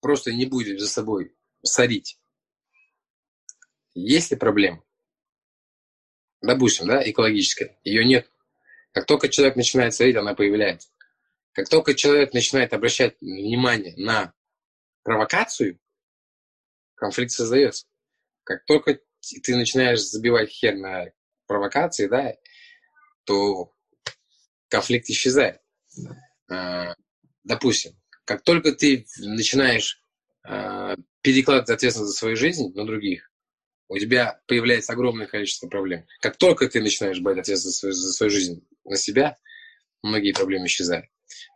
просто 0.00 0.32
не 0.32 0.46
будет 0.46 0.80
за 0.80 0.88
собой 0.88 1.36
сорить, 1.62 2.20
есть 3.94 4.30
ли 4.30 4.36
проблема? 4.36 4.82
Допустим, 6.42 6.88
да, 6.88 7.08
экологическая, 7.08 7.78
ее 7.84 8.04
нет. 8.04 8.30
Как 8.92 9.06
только 9.06 9.28
человек 9.28 9.56
начинает 9.56 9.94
смотреть, 9.94 10.16
она 10.16 10.34
появляется. 10.34 10.88
Как 11.52 11.68
только 11.68 11.94
человек 11.94 12.32
начинает 12.32 12.72
обращать 12.72 13.20
внимание 13.20 13.94
на 13.96 14.32
провокацию, 15.02 15.78
конфликт 16.94 17.32
создается. 17.32 17.86
Как 18.44 18.64
только 18.64 19.00
ты 19.42 19.56
начинаешь 19.56 20.00
забивать 20.00 20.50
хер 20.50 20.76
на 20.76 21.06
провокации, 21.46 22.06
да, 22.06 22.34
то 23.24 23.74
конфликт 24.68 25.08
исчезает. 25.08 25.60
А, 26.48 26.94
допустим, 27.44 28.00
как 28.24 28.42
только 28.42 28.72
ты 28.72 29.06
начинаешь 29.18 30.02
а, 30.44 30.96
перекладывать 31.20 31.70
ответственность 31.70 32.12
за 32.12 32.18
свою 32.18 32.36
жизнь 32.36 32.72
на 32.74 32.86
других, 32.86 33.31
у 33.92 33.98
тебя 33.98 34.40
появляется 34.46 34.94
огромное 34.94 35.26
количество 35.26 35.68
проблем. 35.68 36.06
Как 36.22 36.38
только 36.38 36.66
ты 36.66 36.80
начинаешь 36.80 37.20
брать 37.20 37.40
ответственность 37.40 37.78
за 37.78 37.80
свою, 37.80 37.92
за 37.92 38.12
свою 38.14 38.30
жизнь 38.30 38.66
на 38.84 38.96
себя, 38.96 39.36
многие 40.02 40.32
проблемы 40.32 40.66
исчезают. 40.66 41.06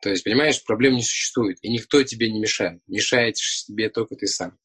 То 0.03 0.11
есть, 0.11 0.23
понимаешь, 0.23 0.63
проблем 0.63 0.97
не 0.97 1.03
существует, 1.03 1.57
и 1.63 1.71
никто 1.71 2.03
тебе 2.03 2.31
не 2.31 2.39
мешает. 2.39 2.83
Мешает 2.87 3.39
себе 3.39 3.89
только 3.89 4.17
ты 4.17 4.27
сам. 4.27 4.59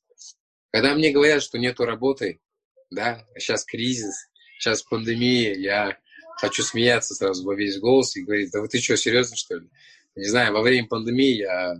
Когда 0.71 0.93
мне 0.95 1.11
говорят, 1.11 1.41
что 1.43 1.59
нету 1.59 1.85
работы, 1.85 2.41
да, 2.89 3.25
сейчас 3.37 3.63
кризис, 3.63 4.27
сейчас 4.59 4.83
пандемия, 4.83 5.55
я 5.55 5.97
хочу 6.41 6.63
смеяться 6.63 7.15
сразу 7.15 7.45
во 7.45 7.55
весь 7.55 7.79
голос 7.79 8.17
и 8.17 8.23
говорить, 8.23 8.51
да 8.51 8.59
вы 8.59 8.67
ты 8.67 8.81
что, 8.81 8.97
серьезно, 8.97 9.37
что 9.37 9.55
ли? 9.55 9.69
Не 10.15 10.25
знаю, 10.25 10.53
во 10.53 10.61
время 10.61 10.87
пандемии 10.89 11.37
я, 11.37 11.73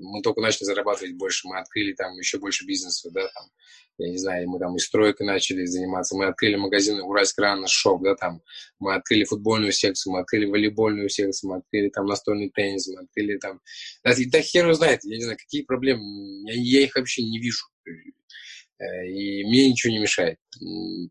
мы 0.00 0.22
только 0.22 0.40
начали 0.40 0.64
зарабатывать 0.64 1.16
больше, 1.16 1.48
мы 1.48 1.58
открыли 1.58 1.92
там 1.92 2.16
еще 2.18 2.38
больше 2.38 2.64
бизнеса, 2.66 3.10
да, 3.10 3.26
там, 3.26 3.50
я 3.98 4.10
не 4.10 4.18
знаю, 4.18 4.48
мы 4.48 4.60
там 4.60 4.76
и 4.76 4.78
стройкой 4.78 5.26
начали 5.26 5.64
заниматься, 5.64 6.16
мы 6.16 6.26
открыли 6.26 6.54
магазин 6.54 7.00
Уральск 7.00 7.36
Runner 7.36 7.68
Shop, 7.68 8.04
да, 8.04 8.14
там, 8.14 8.42
мы 8.78 8.94
открыли 8.94 9.24
футбольную 9.24 9.72
секцию, 9.72 10.12
мы 10.12 10.20
открыли 10.20 10.46
волейбольную 10.46 11.08
секцию, 11.08 11.50
мы 11.50 11.56
открыли 11.56 11.88
там 11.88 12.06
настольный 12.06 12.50
теннис, 12.50 12.86
мы 12.86 13.02
открыли 13.02 13.38
там, 13.38 13.60
да, 14.04 14.14
да 14.14 14.40
хер 14.40 14.72
знает, 14.74 15.00
я 15.02 15.16
не 15.16 15.22
знаю, 15.24 15.38
какие 15.38 15.62
проблемы, 15.62 16.00
я, 16.48 16.54
я 16.54 16.84
их 16.84 16.94
вообще 16.94 17.24
не 17.24 17.40
вижу, 17.40 17.66
э, 17.86 19.08
и 19.08 19.44
мне 19.46 19.68
ничего 19.68 19.92
не 19.92 19.98
мешает, 19.98 20.38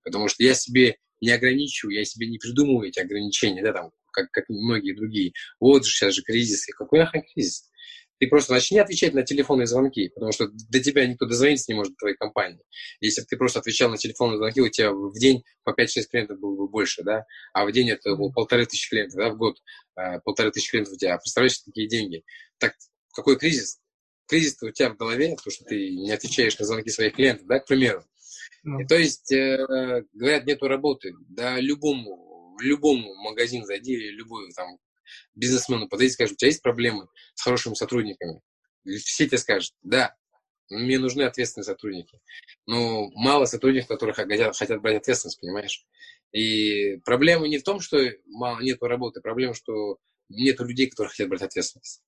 потому 0.05 0.29
что 0.29 0.41
я 0.43 0.53
себе 0.53 0.95
не 1.19 1.31
ограничиваю, 1.31 1.97
я 1.97 2.05
себе 2.05 2.27
не 2.27 2.37
придумываю 2.37 2.87
эти 2.87 2.99
ограничения, 2.99 3.61
да, 3.63 3.73
там, 3.73 3.91
как, 4.13 4.31
как 4.31 4.45
многие 4.47 4.93
другие. 4.93 5.33
Вот 5.59 5.85
же 5.85 5.91
сейчас 5.91 6.13
же 6.13 6.21
кризис. 6.21 6.67
И 6.69 6.71
какой 6.71 6.99
нахрен 6.99 7.23
кризис? 7.33 7.69
Ты 8.19 8.27
просто 8.27 8.53
начни 8.53 8.79
отвечать 8.79 9.13
на 9.13 9.23
телефонные 9.23 9.67
звонки, 9.67 10.09
потому 10.09 10.31
что 10.31 10.47
до 10.47 10.79
тебя 10.79 11.05
никто 11.05 11.25
дозвониться 11.25 11.65
не 11.71 11.75
может 11.75 11.93
в 11.93 11.97
твоей 11.97 12.15
компании. 12.15 12.61
Если 13.01 13.21
бы 13.21 13.27
ты 13.27 13.35
просто 13.35 13.59
отвечал 13.59 13.89
на 13.89 13.97
телефонные 13.97 14.37
звонки, 14.37 14.61
у 14.61 14.69
тебя 14.69 14.93
в 14.93 15.13
день 15.19 15.43
по 15.63 15.71
5-6 15.71 16.03
клиентов 16.09 16.39
было 16.39 16.55
бы 16.55 16.69
больше, 16.69 17.03
да, 17.03 17.25
а 17.53 17.65
в 17.65 17.71
день 17.73 17.89
это 17.89 18.15
было 18.15 18.29
полторы 18.29 18.65
тысячи 18.65 18.89
клиентов, 18.89 19.17
да, 19.17 19.29
в 19.29 19.37
год 19.37 19.57
э, 19.97 20.19
полторы 20.23 20.51
тысячи 20.51 20.71
клиентов 20.71 20.93
у 20.93 20.97
тебя. 20.97 21.17
Представляешь, 21.17 21.59
какие 21.65 21.87
деньги? 21.87 22.23
Так 22.59 22.75
какой 23.13 23.37
кризис? 23.37 23.79
Кризис 24.27 24.61
у 24.61 24.71
тебя 24.71 24.91
в 24.91 24.95
голове, 24.95 25.35
то, 25.43 25.51
что 25.51 25.65
ты 25.65 25.89
не 25.89 26.11
отвечаешь 26.11 26.57
на 26.57 26.65
звонки 26.65 26.89
своих 26.89 27.15
клиентов, 27.15 27.45
да, 27.47 27.59
к 27.59 27.65
примеру. 27.65 28.05
Ну. 28.63 28.79
И, 28.79 28.85
то 28.85 28.95
есть, 28.95 29.31
э, 29.33 30.03
говорят, 30.13 30.45
нету 30.45 30.67
работы. 30.67 31.13
Да 31.27 31.59
любому, 31.59 32.22
в 32.55 32.61
любому 32.61 33.15
магазин 33.15 33.65
зайди, 33.65 33.95
любой 33.95 34.51
там 34.53 34.77
бизнесмену 35.35 35.87
подойди 35.87 36.13
скажи, 36.13 36.33
у 36.33 36.35
тебя 36.35 36.47
есть 36.47 36.61
проблемы 36.61 37.07
с 37.35 37.41
хорошими 37.41 37.73
сотрудниками? 37.73 38.41
И 38.85 38.97
все 38.97 39.27
тебе 39.27 39.37
скажут, 39.37 39.73
да, 39.81 40.15
мне 40.69 40.99
нужны 40.99 41.23
ответственные 41.23 41.65
сотрудники. 41.65 42.19
Но 42.65 43.09
мало 43.11 43.45
сотрудников, 43.45 43.89
которые 43.89 44.13
хотят, 44.13 44.55
хотят 44.55 44.81
брать 44.81 44.97
ответственность, 44.97 45.39
понимаешь? 45.39 45.85
И 46.31 46.97
проблема 47.05 47.47
не 47.47 47.59
в 47.59 47.63
том, 47.63 47.79
что 47.79 47.97
мало 48.25 48.59
нету 48.59 48.87
работы, 48.87 49.21
проблема, 49.21 49.53
что 49.53 49.97
нету 50.29 50.65
людей, 50.65 50.89
которые 50.89 51.11
хотят 51.11 51.29
брать 51.29 51.43
ответственность. 51.43 52.01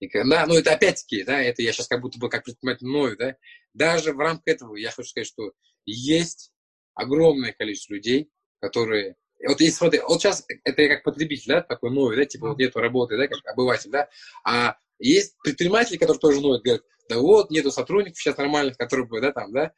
И, 0.00 0.08
да, 0.12 0.46
ну 0.46 0.54
это 0.54 0.74
опять-таки, 0.74 1.24
да, 1.24 1.40
это 1.40 1.62
я 1.62 1.72
сейчас 1.72 1.88
как 1.88 2.00
будто 2.00 2.18
бы 2.18 2.28
как 2.28 2.44
предприниматель 2.44 2.86
ною, 2.86 3.16
да, 3.16 3.36
даже 3.72 4.12
в 4.12 4.18
рамках 4.18 4.46
этого 4.46 4.76
я 4.76 4.90
хочу 4.90 5.08
сказать, 5.08 5.26
что 5.26 5.52
есть 5.86 6.52
огромное 6.94 7.52
количество 7.52 7.94
людей, 7.94 8.30
которые 8.60 9.16
вот 9.46 9.60
если 9.60 9.76
смотри, 9.76 10.00
вот 10.00 10.20
сейчас 10.20 10.44
это 10.64 10.82
я 10.82 10.88
как 10.88 11.04
потребитель, 11.04 11.48
да, 11.48 11.62
такой 11.62 11.90
новый, 11.90 12.16
да, 12.16 12.24
типа 12.24 12.48
вот 12.48 12.58
нету 12.58 12.80
работы, 12.80 13.16
да, 13.16 13.28
как 13.28 13.40
обыватель, 13.46 13.90
да, 13.90 14.08
а 14.44 14.76
есть 14.98 15.36
предприниматели, 15.42 15.96
которые 15.96 16.20
тоже 16.20 16.40
ноют, 16.40 16.62
говорят, 16.62 16.82
да 17.08 17.18
вот, 17.18 17.50
нету 17.50 17.70
сотрудников 17.70 18.18
сейчас 18.18 18.36
нормальных, 18.36 18.76
которые 18.76 19.06
бы, 19.06 19.20
да, 19.20 19.32
там, 19.32 19.52
да, 19.52 19.72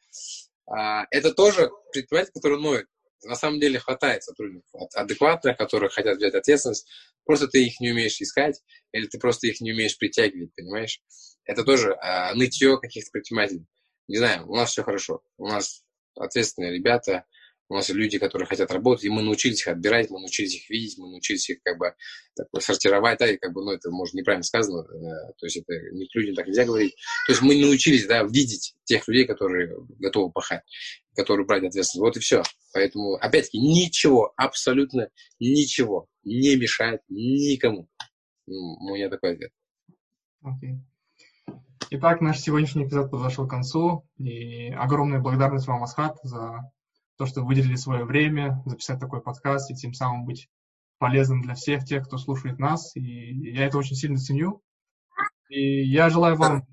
а, 0.67 1.05
это 1.11 1.33
тоже 1.33 1.69
предприниматели, 1.91 2.33
которые 2.33 2.59
ноют. 2.59 2.87
На 3.23 3.35
самом 3.35 3.59
деле 3.59 3.79
хватает 3.79 4.23
сотрудников 4.23 4.69
адекватных, 4.93 5.57
которые 5.57 5.89
хотят 5.89 6.17
взять 6.17 6.35
ответственность, 6.35 6.87
просто 7.25 7.47
ты 7.47 7.65
их 7.65 7.79
не 7.79 7.91
умеешь 7.91 8.21
искать, 8.21 8.61
или 8.91 9.07
ты 9.07 9.17
просто 9.17 9.47
их 9.47 9.59
не 9.59 9.73
умеешь 9.73 9.97
притягивать, 9.97 10.53
понимаешь? 10.55 11.01
Это 11.45 11.63
тоже 11.63 11.97
а, 11.99 12.33
нытье 12.35 12.77
каких-то 12.79 13.11
предпринимателей. 13.11 13.65
Не 14.07 14.17
знаю, 14.17 14.47
у 14.47 14.55
нас 14.55 14.71
все 14.71 14.83
хорошо, 14.83 15.21
у 15.37 15.47
нас 15.47 15.83
ответственные 16.15 16.73
ребята, 16.73 17.25
у 17.69 17.75
нас 17.75 17.89
люди, 17.89 18.17
которые 18.17 18.47
хотят 18.47 18.71
работать, 18.71 19.05
и 19.05 19.09
мы 19.09 19.21
научились 19.21 19.61
их 19.61 19.67
отбирать, 19.67 20.09
мы 20.09 20.19
научились 20.19 20.55
их 20.55 20.69
видеть, 20.69 20.97
мы 20.97 21.09
научились 21.09 21.49
их 21.49 21.61
как 21.63 21.77
бы 21.77 21.93
так, 22.35 22.47
сортировать, 22.61 23.19
да, 23.19 23.27
и 23.27 23.37
как 23.37 23.53
бы, 23.53 23.63
ну, 23.63 23.71
это, 23.71 23.91
может, 23.91 24.13
неправильно 24.13 24.43
сказано, 24.43 24.81
э, 24.81 25.33
то 25.37 25.45
есть 25.45 25.57
это 25.57 25.73
не 25.91 26.07
к 26.07 26.15
людям 26.15 26.35
так 26.35 26.47
нельзя 26.47 26.65
говорить. 26.65 26.95
То 27.25 27.33
есть 27.33 27.41
мы 27.41 27.59
научились, 27.59 28.07
да, 28.07 28.23
видеть 28.23 28.75
тех 28.85 29.07
людей, 29.07 29.25
которые 29.25 29.75
готовы 29.99 30.31
пахать, 30.31 30.63
которые 31.15 31.45
брать 31.45 31.63
ответственность. 31.63 31.99
Вот 31.99 32.17
и 32.17 32.19
все. 32.19 32.43
Поэтому, 32.73 33.15
опять-таки, 33.15 33.59
ничего, 33.59 34.33
абсолютно 34.37 35.09
ничего 35.39 36.07
не 36.23 36.55
мешает 36.55 37.01
никому. 37.09 37.89
Ну, 38.45 38.77
у 38.79 38.95
меня 38.95 39.09
такой 39.09 39.33
ответ. 39.33 39.51
Okay. 40.43 40.79
Итак, 41.89 42.21
наш 42.21 42.39
сегодняшний 42.39 42.85
эпизод 42.85 43.11
подошел 43.11 43.47
к 43.47 43.49
концу, 43.49 44.05
и 44.17 44.69
огромная 44.71 45.19
благодарность 45.19 45.67
вам, 45.67 45.83
Асхат, 45.83 46.17
за 46.21 46.69
то, 47.17 47.25
что 47.25 47.43
выделили 47.43 47.75
свое 47.75 48.05
время 48.05 48.61
записать 48.65 48.99
такой 48.99 49.21
подкаст 49.21 49.71
и 49.71 49.75
тем 49.75 49.93
самым 49.93 50.25
быть 50.25 50.49
полезным 50.99 51.41
для 51.41 51.55
всех 51.55 51.83
тех, 51.83 52.05
кто 52.05 52.17
слушает 52.17 52.59
нас. 52.59 52.95
И 52.95 53.51
я 53.51 53.65
это 53.65 53.77
очень 53.77 53.95
сильно 53.95 54.17
ценю. 54.17 54.61
И 55.49 55.83
я 55.83 56.09
желаю 56.09 56.35
вам 56.35 56.67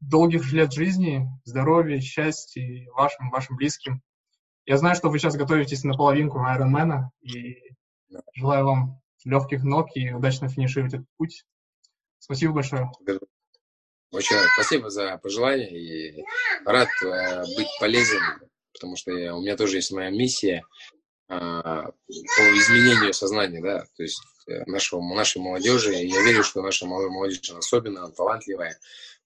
долгих 0.00 0.52
лет 0.52 0.72
жизни, 0.72 1.26
здоровья, 1.44 2.00
счастья 2.00 2.86
вашим, 2.92 3.30
вашим 3.30 3.56
близким. 3.56 4.02
Я 4.66 4.76
знаю, 4.76 4.94
что 4.94 5.08
вы 5.08 5.18
сейчас 5.18 5.36
готовитесь 5.36 5.82
на 5.82 5.94
половинку 5.94 6.38
Ironman, 6.38 7.06
и 7.20 7.56
желаю 8.34 8.66
вам 8.66 9.00
легких 9.24 9.64
ног 9.64 9.88
и 9.94 10.12
удачно 10.12 10.48
финишировать 10.48 10.94
этот 10.94 11.06
путь. 11.16 11.44
Спасибо 12.18 12.52
большое. 12.54 12.90
Очень 14.10 14.36
спасибо 14.54 14.90
за 14.90 15.18
пожелания 15.18 15.68
и 15.68 16.24
рад 16.64 16.88
э, 17.04 17.42
быть 17.56 17.68
полезен 17.78 18.20
потому 18.78 18.96
что 18.96 19.12
я, 19.12 19.34
у 19.34 19.40
меня 19.40 19.56
тоже 19.56 19.76
есть 19.76 19.90
моя 19.90 20.10
миссия 20.10 20.62
а, 21.28 21.90
по 21.90 22.42
изменению 22.56 23.12
сознания, 23.12 23.60
да, 23.60 23.80
то 23.96 24.02
есть 24.02 24.20
э, 24.46 24.64
нашего, 24.64 25.02
нашей 25.14 25.42
молодежи. 25.42 25.92
Я 25.92 26.22
верю, 26.22 26.42
что 26.42 26.62
наша 26.62 26.86
молодежь 26.86 27.50
особенно 27.50 28.08
талантливая, 28.10 28.78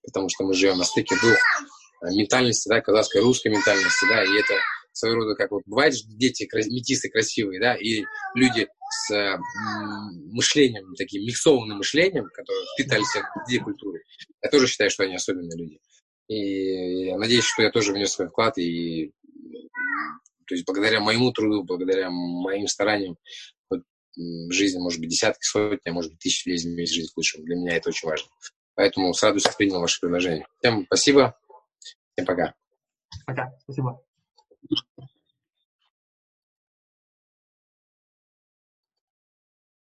потому 0.03 0.29
что 0.29 0.45
мы 0.45 0.55
живем 0.55 0.79
на 0.79 0.85
стыке 0.85 1.15
двух 1.21 1.35
э, 1.35 2.15
ментальности, 2.17 2.69
да, 2.69 2.81
казахской 2.81 3.21
русской 3.21 3.49
ментальности, 3.49 4.07
да, 4.09 4.25
и 4.25 4.37
это 4.37 4.55
своего 4.93 5.21
рода, 5.21 5.37
как 5.37 5.51
вот 5.53 5.63
бывает, 5.67 5.95
дети 6.07 6.49
метисы 6.69 7.09
красивые, 7.09 7.61
да, 7.61 7.75
и 7.77 8.03
люди 8.35 8.67
с 8.91 9.39
мышлением, 10.33 10.95
таким 10.97 11.23
миксованным 11.23 11.79
мышлением, 11.79 12.27
которые 12.35 12.67
питались 12.77 13.15
от 13.17 13.47
две 13.47 13.61
культуры. 13.61 14.03
Я 14.43 14.51
тоже 14.51 14.67
считаю, 14.67 14.91
что 14.91 15.05
они 15.05 15.15
особенные 15.15 15.57
люди. 15.57 15.79
И 16.29 17.07
я 17.07 17.19
надеюсь, 17.19 17.45
что 17.45 17.63
я 17.63 17.71
тоже 17.71 17.93
внес 17.93 18.13
свой 18.13 18.29
вклад 18.29 18.59
и 18.59 19.13
то 20.47 20.55
есть 20.55 20.67
благодаря 20.67 21.01
моему 21.01 21.33
труду, 21.33 21.65
благодаря 21.65 22.11
моим 22.11 22.67
стараниям, 22.67 23.17
жизнь, 24.51 24.79
может 24.79 25.01
быть, 25.01 25.11
десятки, 25.11 25.45
сотни, 25.45 25.89
а 25.89 25.93
может 25.93 26.13
быть, 26.13 26.21
тысячи 26.21 26.49
людей 26.49 26.59
изменить 26.59 26.93
жизнь 26.93 27.11
к 27.13 27.17
лучшему. 27.17 27.45
Для 27.45 27.57
меня 27.57 27.77
это 27.77 27.89
очень 27.89 28.09
важно. 28.09 28.29
Поэтому 28.75 29.13
с 29.13 29.23
радостью 29.23 29.53
принял 29.57 29.81
ваше 29.81 30.01
предложение. 30.01 30.47
Всем 30.59 30.85
спасибо. 30.87 31.39
Всем 32.15 32.27
пока. 32.27 32.55
Пока. 33.27 33.53
Спасибо. 33.63 34.03